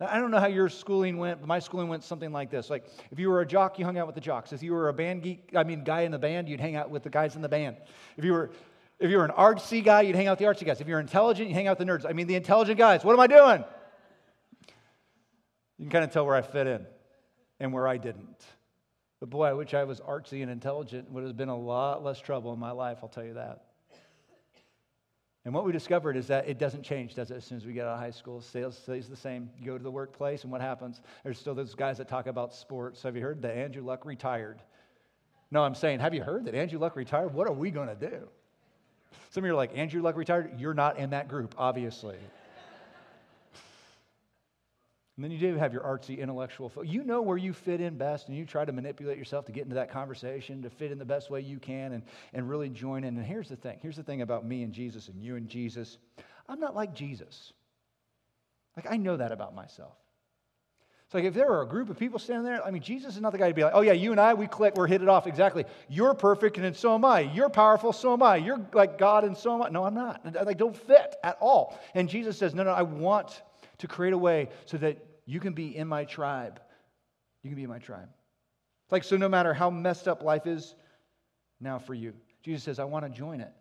I 0.00 0.18
don't 0.18 0.30
know 0.30 0.40
how 0.40 0.48
your 0.48 0.68
schooling 0.68 1.18
went, 1.18 1.40
but 1.40 1.46
my 1.46 1.60
schooling 1.60 1.88
went 1.88 2.02
something 2.02 2.32
like 2.32 2.50
this. 2.50 2.68
Like, 2.68 2.86
if 3.12 3.18
you 3.18 3.28
were 3.30 3.42
a 3.42 3.46
jock, 3.46 3.78
you 3.78 3.84
hung 3.84 3.96
out 3.96 4.06
with 4.06 4.16
the 4.16 4.20
jocks. 4.20 4.52
If 4.52 4.62
you 4.62 4.72
were 4.72 4.88
a 4.88 4.92
band 4.92 5.22
geek, 5.22 5.52
I 5.54 5.62
mean, 5.62 5.84
guy 5.84 6.00
in 6.00 6.10
the 6.10 6.18
band, 6.18 6.48
you'd 6.48 6.60
hang 6.60 6.74
out 6.74 6.90
with 6.90 7.04
the 7.04 7.10
guys 7.10 7.36
in 7.36 7.42
the 7.42 7.48
band. 7.48 7.76
If 8.16 8.24
you 8.24 8.32
were, 8.32 8.50
if 8.98 9.10
you 9.10 9.18
were 9.18 9.24
an 9.24 9.30
artsy 9.30 9.84
guy, 9.84 10.02
you'd 10.02 10.16
hang 10.16 10.26
out 10.26 10.38
with 10.38 10.40
the 10.40 10.46
artsy 10.46 10.66
guys. 10.66 10.80
If 10.80 10.88
you're 10.88 10.98
intelligent, 10.98 11.48
you 11.48 11.54
hang 11.54 11.68
out 11.68 11.78
with 11.78 11.86
the 11.86 11.92
nerds. 11.92 12.08
I 12.08 12.12
mean, 12.12 12.26
the 12.26 12.34
intelligent 12.34 12.76
guys. 12.76 13.04
What 13.04 13.12
am 13.12 13.20
I 13.20 13.26
doing? 13.28 13.64
You 15.78 15.84
can 15.84 15.90
kind 15.90 16.04
of 16.04 16.10
tell 16.10 16.26
where 16.26 16.36
I 16.36 16.42
fit 16.42 16.66
in 16.66 16.86
and 17.60 17.72
where 17.72 17.86
I 17.86 17.96
didn't. 17.96 18.44
But 19.20 19.30
boy, 19.30 19.44
I 19.44 19.52
wish 19.52 19.74
I 19.74 19.84
was 19.84 20.00
artsy 20.00 20.42
and 20.42 20.50
intelligent. 20.50 21.10
Would 21.12 21.24
have 21.24 21.36
been 21.36 21.48
a 21.48 21.56
lot 21.56 22.02
less 22.02 22.18
trouble 22.20 22.52
in 22.52 22.58
my 22.58 22.72
life, 22.72 22.98
I'll 23.02 23.08
tell 23.08 23.24
you 23.24 23.34
that. 23.34 23.63
And 25.44 25.52
what 25.52 25.66
we 25.66 25.72
discovered 25.72 26.16
is 26.16 26.26
that 26.28 26.48
it 26.48 26.58
doesn't 26.58 26.82
change, 26.82 27.14
does 27.14 27.30
it, 27.30 27.36
as 27.36 27.44
soon 27.44 27.58
as 27.58 27.66
we 27.66 27.74
get 27.74 27.86
out 27.86 27.94
of 27.94 28.00
high 28.00 28.10
school? 28.10 28.40
Sales 28.40 28.78
stays 28.78 29.08
the 29.08 29.16
same. 29.16 29.50
You 29.58 29.66
go 29.66 29.76
to 29.76 29.84
the 29.84 29.90
workplace, 29.90 30.42
and 30.42 30.50
what 30.50 30.62
happens? 30.62 31.02
There's 31.22 31.38
still 31.38 31.54
those 31.54 31.74
guys 31.74 31.98
that 31.98 32.08
talk 32.08 32.26
about 32.26 32.54
sports. 32.54 33.02
Have 33.02 33.14
you 33.14 33.20
heard 33.20 33.42
that 33.42 33.54
Andrew 33.54 33.82
Luck 33.82 34.06
retired? 34.06 34.62
No, 35.50 35.62
I'm 35.62 35.74
saying, 35.74 36.00
have 36.00 36.14
you 36.14 36.22
heard 36.22 36.46
that 36.46 36.54
Andrew 36.54 36.78
Luck 36.78 36.96
retired? 36.96 37.34
What 37.34 37.46
are 37.46 37.52
we 37.52 37.70
going 37.70 37.88
to 37.88 37.94
do? 37.94 38.26
Some 39.30 39.44
of 39.44 39.46
you 39.48 39.52
are 39.52 39.56
like, 39.56 39.76
Andrew 39.76 40.00
Luck 40.00 40.16
retired? 40.16 40.58
You're 40.58 40.74
not 40.74 40.98
in 40.98 41.10
that 41.10 41.28
group, 41.28 41.54
obviously. 41.58 42.16
And 45.16 45.24
then 45.24 45.30
you 45.30 45.38
do 45.38 45.56
have 45.56 45.72
your 45.72 45.82
artsy 45.82 46.18
intellectual. 46.18 46.68
Fo- 46.68 46.82
you 46.82 47.04
know 47.04 47.22
where 47.22 47.36
you 47.36 47.52
fit 47.52 47.80
in 47.80 47.96
best, 47.96 48.28
and 48.28 48.36
you 48.36 48.44
try 48.44 48.64
to 48.64 48.72
manipulate 48.72 49.16
yourself 49.16 49.44
to 49.46 49.52
get 49.52 49.62
into 49.62 49.76
that 49.76 49.90
conversation, 49.90 50.62
to 50.62 50.70
fit 50.70 50.90
in 50.90 50.98
the 50.98 51.04
best 51.04 51.30
way 51.30 51.40
you 51.40 51.58
can, 51.60 51.92
and, 51.92 52.02
and 52.32 52.48
really 52.48 52.68
join 52.68 53.04
in. 53.04 53.16
And 53.16 53.24
here's 53.24 53.48
the 53.48 53.56
thing 53.56 53.78
here's 53.80 53.96
the 53.96 54.02
thing 54.02 54.22
about 54.22 54.44
me 54.44 54.64
and 54.64 54.72
Jesus 54.72 55.08
and 55.08 55.22
you 55.22 55.36
and 55.36 55.48
Jesus 55.48 55.98
I'm 56.48 56.60
not 56.60 56.74
like 56.74 56.94
Jesus. 56.94 57.52
Like, 58.76 58.86
I 58.90 58.96
know 58.96 59.16
that 59.16 59.32
about 59.32 59.54
myself. 59.54 59.92
It's 61.06 61.14
like 61.14 61.24
if 61.24 61.34
there 61.34 61.46
were 61.46 61.62
a 61.62 61.66
group 61.66 61.90
of 61.90 61.98
people 61.98 62.18
standing 62.18 62.44
there, 62.44 62.64
I 62.64 62.70
mean, 62.70 62.82
Jesus 62.82 63.14
is 63.14 63.20
not 63.20 63.32
the 63.32 63.38
guy 63.38 63.48
to 63.48 63.54
be 63.54 63.62
like, 63.62 63.74
oh, 63.74 63.82
yeah, 63.82 63.92
you 63.92 64.10
and 64.10 64.20
I, 64.20 64.34
we 64.34 64.46
click, 64.46 64.74
we're 64.74 64.86
hit 64.86 65.02
it 65.02 65.08
off 65.08 65.26
exactly. 65.26 65.64
You're 65.88 66.14
perfect, 66.14 66.58
and 66.58 66.76
so 66.76 66.94
am 66.94 67.04
I. 67.04 67.20
You're 67.20 67.50
powerful, 67.50 67.92
so 67.92 68.14
am 68.14 68.22
I. 68.22 68.36
You're 68.36 68.66
like 68.72 68.98
God, 68.98 69.24
and 69.24 69.36
so 69.36 69.54
am 69.54 69.62
I. 69.62 69.68
No, 69.68 69.84
I'm 69.84 69.94
not. 69.94 70.22
I 70.38 70.42
like, 70.42 70.58
don't 70.58 70.76
fit 70.76 71.14
at 71.22 71.36
all. 71.40 71.78
And 71.94 72.08
Jesus 72.08 72.36
says, 72.36 72.54
no, 72.54 72.62
no, 72.62 72.70
I 72.70 72.82
want 72.82 73.42
to 73.78 73.86
create 73.86 74.12
a 74.12 74.18
way 74.18 74.48
so 74.64 74.76
that 74.78 74.98
you 75.26 75.40
can 75.40 75.52
be 75.52 75.76
in 75.76 75.88
my 75.88 76.04
tribe. 76.04 76.60
You 77.42 77.50
can 77.50 77.56
be 77.56 77.64
in 77.64 77.70
my 77.70 77.78
tribe. 77.78 78.08
It's 78.84 78.92
like, 78.92 79.04
so 79.04 79.16
no 79.16 79.28
matter 79.28 79.54
how 79.54 79.70
messed 79.70 80.08
up 80.08 80.22
life 80.22 80.46
is 80.46 80.74
now 81.60 81.78
for 81.78 81.94
you, 81.94 82.12
Jesus 82.42 82.62
says, 82.62 82.78
I 82.78 82.84
want 82.84 83.04
to 83.04 83.10
join 83.10 83.40
it. 83.40 83.52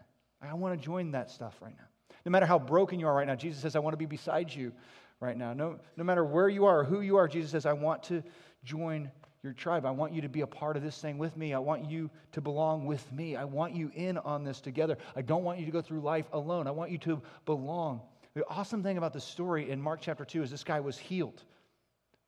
I 0.42 0.54
want 0.54 0.80
to 0.80 0.86
join 0.86 1.12
that 1.12 1.32
stuff 1.32 1.56
right 1.62 1.76
now. 1.78 1.86
No 2.26 2.32
matter 2.32 2.46
how 2.46 2.60
broken 2.60 3.00
you 3.00 3.08
are 3.08 3.16
right 3.16 3.28
now, 3.28 3.36
Jesus 3.36 3.62
says, 3.62 3.76
I 3.76 3.80
want 3.80 3.94
to 3.94 3.98
be 3.98 4.06
beside 4.06 4.54
you 4.54 4.74
right 5.20 5.38
now. 5.38 5.54
No, 5.54 5.80
no 5.96 6.04
matter 6.04 6.26
where 6.26 6.50
you 6.50 6.66
are 6.66 6.82
or 6.82 6.84
who 6.84 7.02
you 7.02 7.16
are, 7.16 7.28
Jesus 7.28 7.52
says, 7.52 7.66
I 7.66 7.74
want 7.74 8.04
to 8.04 8.24
join 8.64 9.10
your 9.42 9.54
tribe. 9.54 9.86
I 9.86 9.92
want 9.92 10.14
you 10.14 10.22
to 10.22 10.30
be 10.30 10.42
a 10.42 10.48
part 10.48 10.78
of 10.78 10.84
this 10.84 11.00
thing 11.00 11.18
with 11.18 11.36
me. 11.36 11.54
I 11.54 11.60
want 11.60 11.90
you 11.90 12.10
to 12.32 12.42
belong 12.42 12.86
with 12.86 13.10
me. 13.12 13.36
I 13.36 13.44
want 13.44 13.74
you 13.74 13.92
in 13.94 14.18
on 14.20 14.44
this 14.44 14.62
together. 14.62 14.98
I 15.16 15.22
don't 15.22 15.44
want 15.44 15.60
you 15.60 15.66
to 15.66 15.72
go 15.72 15.82
through 15.82 16.02
life 16.02 16.28
alone. 16.32 16.68
I 16.68 16.72
want 16.72 16.92
you 16.92 16.98
to 17.00 17.22
belong. 17.46 18.02
The 18.36 18.48
awesome 18.48 18.82
thing 18.84 18.98
about 18.98 19.14
the 19.14 19.22
story 19.22 19.70
in 19.70 19.82
Mark 19.82 20.00
chapter 20.02 20.26
2 20.26 20.44
is 20.44 20.52
this 20.52 20.64
guy 20.64 20.80
was 20.80 20.98
healed. 20.98 21.44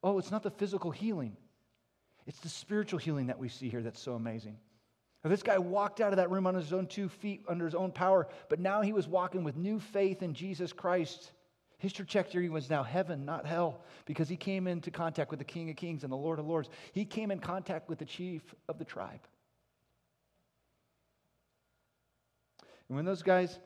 Oh, 0.06 0.20
it's 0.20 0.30
not 0.30 0.44
the 0.44 0.52
physical 0.52 0.92
healing, 0.92 1.36
it's 2.28 2.40
the 2.40 2.48
spiritual 2.48 3.00
healing 3.00 3.26
that 3.26 3.40
we 3.40 3.50
see 3.50 3.70
here 3.70 3.82
that's 3.82 4.00
so 4.00 4.14
amazing. 4.14 4.56
Now, 5.24 5.32
this 5.32 5.42
guy 5.42 5.58
walked 5.58 6.00
out 6.00 6.14
of 6.14 6.18
that 6.18 6.30
room 6.30 6.46
on 6.46 6.54
his 6.54 6.72
own 6.72 6.86
two 6.86 7.10
feet, 7.10 7.44
under 7.50 7.66
his 7.66 7.74
own 7.74 7.92
power, 7.92 8.28
but 8.48 8.60
now 8.60 8.84
he 8.84 8.94
was 8.94 9.08
walking 9.08 9.44
with 9.44 9.58
new 9.58 9.80
faith 9.80 10.22
in 10.22 10.36
Jesus 10.36 10.72
Christ. 10.72 11.32
His 11.80 11.92
trajectory 11.92 12.50
was 12.50 12.70
now 12.70 12.84
heaven, 12.84 13.26
not 13.26 13.48
hell, 13.48 13.84
because 14.06 14.30
he 14.30 14.38
came 14.38 14.68
into 14.68 14.92
contact 14.92 15.32
with 15.32 15.40
the 15.40 15.46
King 15.46 15.72
of 15.72 15.76
Kings 15.76 16.04
and 16.04 16.12
the 16.12 16.18
Lord 16.18 16.38
of 16.38 16.46
Lords. 16.46 16.70
He 16.92 17.04
came 17.04 17.32
in 17.32 17.40
contact 17.40 17.90
with 17.90 17.98
the 17.98 18.06
chief 18.06 18.44
of 18.70 18.78
the 18.78 18.86
tribe. 18.86 19.22
And 22.90 22.96
when 22.96 23.06
those 23.06 23.24
guys 23.24 23.58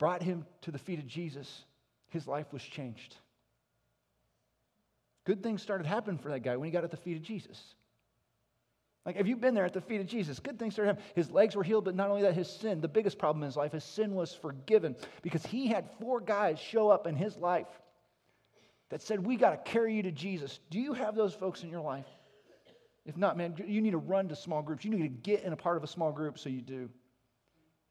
brought 0.00 0.20
him 0.20 0.46
to 0.62 0.72
the 0.72 0.78
feet 0.78 0.98
of 0.98 1.06
Jesus, 1.06 1.64
his 2.08 2.26
life 2.26 2.52
was 2.52 2.62
changed. 2.64 3.14
Good 5.24 5.42
things 5.42 5.62
started 5.62 5.86
happening 5.86 6.18
for 6.18 6.30
that 6.30 6.40
guy 6.40 6.56
when 6.56 6.66
he 6.66 6.72
got 6.72 6.84
at 6.84 6.90
the 6.90 6.96
feet 6.96 7.16
of 7.16 7.22
Jesus. 7.22 7.74
Like, 9.06 9.16
have 9.16 9.26
you 9.26 9.36
been 9.36 9.54
there 9.54 9.64
at 9.64 9.74
the 9.74 9.80
feet 9.80 10.00
of 10.00 10.06
Jesus? 10.06 10.38
Good 10.38 10.58
things 10.58 10.74
started 10.74 10.92
happening. 10.92 11.06
His 11.14 11.30
legs 11.30 11.54
were 11.54 11.62
healed, 11.62 11.84
but 11.84 11.94
not 11.94 12.08
only 12.08 12.22
that, 12.22 12.34
his 12.34 12.48
sin, 12.48 12.80
the 12.80 12.88
biggest 12.88 13.18
problem 13.18 13.42
in 13.42 13.46
his 13.46 13.56
life, 13.56 13.72
his 13.72 13.84
sin 13.84 14.14
was 14.14 14.34
forgiven 14.34 14.96
because 15.22 15.44
he 15.44 15.66
had 15.66 15.90
four 16.00 16.20
guys 16.20 16.58
show 16.58 16.88
up 16.88 17.06
in 17.06 17.14
his 17.14 17.36
life 17.36 17.66
that 18.88 19.02
said, 19.02 19.24
We 19.24 19.36
got 19.36 19.50
to 19.50 19.70
carry 19.70 19.94
you 19.94 20.02
to 20.04 20.12
Jesus. 20.12 20.60
Do 20.70 20.80
you 20.80 20.94
have 20.94 21.14
those 21.14 21.34
folks 21.34 21.62
in 21.62 21.70
your 21.70 21.82
life? 21.82 22.06
If 23.04 23.18
not, 23.18 23.36
man, 23.36 23.54
you 23.66 23.82
need 23.82 23.90
to 23.90 23.98
run 23.98 24.28
to 24.28 24.36
small 24.36 24.62
groups. 24.62 24.84
You 24.84 24.90
need 24.90 25.02
to 25.02 25.08
get 25.08 25.42
in 25.42 25.52
a 25.52 25.56
part 25.56 25.76
of 25.76 25.84
a 25.84 25.86
small 25.86 26.10
group 26.10 26.38
so 26.38 26.48
you 26.48 26.62
do. 26.62 26.88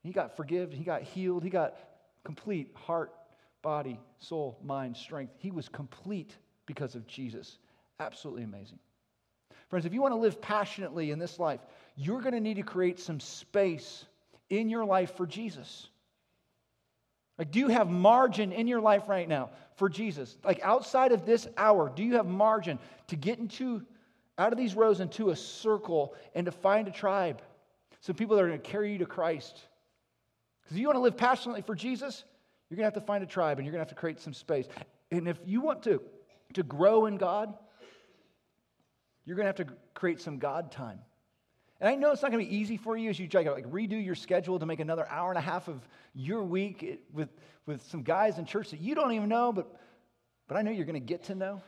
He 0.02 0.12
got 0.12 0.36
forgiven, 0.36 0.76
he 0.76 0.84
got 0.84 1.04
healed, 1.04 1.44
he 1.44 1.50
got 1.50 1.76
complete 2.24 2.72
heart, 2.74 3.14
body, 3.62 4.00
soul, 4.18 4.60
mind, 4.64 4.98
strength. 4.98 5.34
He 5.38 5.52
was 5.52 5.70
complete 5.70 6.36
because 6.66 6.96
of 6.96 7.08
Jesus. 7.08 7.58
Absolutely 8.00 8.44
amazing. 8.44 8.80
Friends, 9.70 9.86
if 9.86 9.94
you 9.94 10.02
want 10.02 10.14
to 10.14 10.20
live 10.20 10.42
passionately 10.42 11.12
in 11.12 11.20
this 11.20 11.40
life, 11.40 11.62
you're 11.96 12.22
going 12.22 12.34
to 12.34 12.40
need 12.40 12.56
to 12.56 12.64
create 12.64 13.00
some 13.00 13.20
space 13.20 14.06
in 14.50 14.70
your 14.70 14.86
life 14.86 15.16
for 15.16 15.26
Jesus. 15.26 15.88
Like, 17.38 17.52
do 17.52 17.60
you 17.60 17.70
have 17.70 17.90
margin 17.90 18.52
in 18.52 18.68
your 18.68 18.82
life 18.82 19.10
right 19.10 19.28
now 19.28 19.50
for 19.76 19.90
Jesus? 19.90 20.38
Like, 20.44 20.60
outside 20.62 21.12
of 21.12 21.26
this 21.26 21.48
hour, 21.58 21.92
do 21.94 22.04
you 22.04 22.16
have 22.16 22.28
margin 22.28 22.78
to 23.08 23.16
get 23.16 23.40
into, 23.40 23.82
out 24.38 24.52
of 24.52 24.58
these 24.58 24.76
rows 24.76 25.00
into 25.00 25.32
a 25.32 25.36
circle 25.36 26.14
and 26.36 26.46
to 26.46 26.52
find 26.52 26.88
a 26.88 26.92
tribe? 26.92 27.42
Some 28.02 28.16
people 28.16 28.36
that 28.36 28.44
are 28.44 28.48
going 28.48 28.62
to 28.62 28.70
carry 28.70 28.92
you 28.92 29.00
to 29.00 29.06
Christ. 29.06 29.60
Because 30.62 30.78
if 30.78 30.82
you 30.82 30.88
want 30.88 30.98
to 30.98 31.02
live 31.02 31.18
passionately 31.18 31.62
for 31.62 31.74
Jesus, 31.74 32.24
you're 32.70 32.78
going 32.78 32.90
to 32.90 32.96
have 32.96 33.02
to 33.02 33.08
find 33.08 33.24
a 33.24 33.28
tribe 33.28 33.58
and 33.58 33.66
you're 33.66 33.72
going 33.72 33.84
to 33.84 33.88
have 33.88 33.96
to 33.96 34.00
create 34.00 34.20
some 34.20 34.34
space. 34.34 34.68
And 35.10 35.28
if 35.28 35.40
you 35.46 35.62
want 35.62 35.84
to, 35.84 36.02
to 36.54 36.64
grow 36.64 37.06
in 37.06 37.18
God, 37.18 37.54
you're 39.26 39.36
going 39.36 39.46
to 39.46 39.58
have 39.58 39.68
to 39.68 39.74
create 39.94 40.22
some 40.22 40.38
God 40.38 40.72
time. 40.72 41.00
And 41.80 41.90
I 41.90 41.96
know 41.96 42.12
it's 42.12 42.22
not 42.22 42.32
going 42.32 42.46
to 42.46 42.50
be 42.50 42.58
easy 42.58 42.78
for 42.78 42.96
you 42.96 43.10
as 43.10 43.20
you 43.20 43.28
try 43.28 43.44
to 43.44 43.52
like 43.52 43.70
redo 43.70 44.04
your 44.04 44.16
schedule 44.16 44.60
to 44.60 44.66
make 44.66 44.80
another 44.80 45.08
hour 45.10 45.30
and 45.30 45.38
a 45.38 45.42
half 45.42 45.68
of 45.68 45.88
your 46.14 46.44
week 46.44 47.04
with, 47.12 47.30
with 47.66 47.82
some 47.84 48.04
guys 48.04 48.38
in 48.38 48.46
church 48.46 48.72
that 48.72 48.80
you 48.80 48.96
don't 48.96 49.12
even 49.12 49.28
know, 49.28 49.52
but, 49.52 49.68
but 50.48 50.56
I 50.56 50.62
know 50.62 50.72
you're 50.72 50.86
going 50.86 50.94
to 50.94 51.06
get 51.06 51.26
to 51.26 51.36
know. 51.36 51.62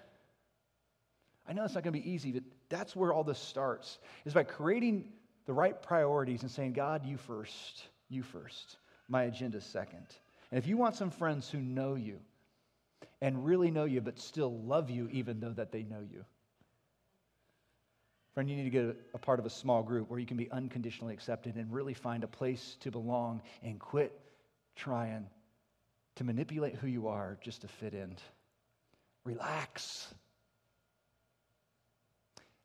I 1.48 1.54
know 1.54 1.64
it's 1.64 1.76
not 1.76 1.84
going 1.84 1.94
to 1.94 2.00
be 2.00 2.10
easy, 2.10 2.32
but 2.32 2.44
that's 2.70 2.96
where 2.96 3.14
all 3.14 3.24
this 3.24 3.40
starts, 3.40 4.00
is 4.26 4.34
by 4.34 4.44
creating 4.44 5.12
the 5.46 5.54
right 5.54 5.80
priorities 5.82 6.42
and 6.42 6.52
saying, 6.52 6.74
God, 6.74 7.06
you 7.06 7.18
first, 7.18 7.84
you 8.10 8.24
first, 8.24 8.78
my 9.08 9.24
agenda 9.24 9.62
second. 9.62 10.08
And 10.52 10.58
if 10.58 10.68
you 10.68 10.78
want 10.78 10.96
some 10.96 11.12
friends 11.12 11.50
who 11.50 11.60
know 11.60 11.96
you 11.96 12.20
and 13.22 13.46
really 13.46 13.72
know 13.72 13.86
you, 13.86 14.02
but 14.02 14.20
still 14.20 14.58
love 14.62 14.90
you 14.90 15.08
even 15.12 15.40
though 15.40 15.54
that 15.54 15.72
they 15.72 15.84
know 15.84 16.02
you, 16.02 16.26
Friend, 18.36 18.50
you 18.50 18.58
need 18.58 18.66
to 18.66 18.70
get 18.70 18.98
a 19.14 19.18
part 19.18 19.40
of 19.40 19.46
a 19.46 19.50
small 19.50 19.82
group 19.82 20.10
where 20.10 20.20
you 20.20 20.26
can 20.26 20.36
be 20.36 20.52
unconditionally 20.52 21.14
accepted 21.14 21.56
and 21.56 21.72
really 21.72 21.94
find 21.94 22.22
a 22.26 22.28
place 22.28 22.76
to 22.82 22.92
belong 22.92 23.42
and 23.64 23.80
quit 23.80 24.12
trying 24.76 25.26
to 26.18 26.26
manipulate 26.26 26.76
who 26.76 26.88
you 26.88 27.08
are 27.08 27.38
just 27.42 27.62
to 27.62 27.70
fit 27.70 27.94
in. 27.94 28.18
Relax 29.24 30.14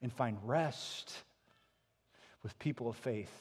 and 0.03 0.13
find 0.13 0.39
rest 0.43 1.15
with 2.43 2.59
people 2.59 2.89
of 2.89 2.97
faith 2.97 3.33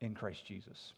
in 0.00 0.14
Christ 0.14 0.46
Jesus. 0.46 0.92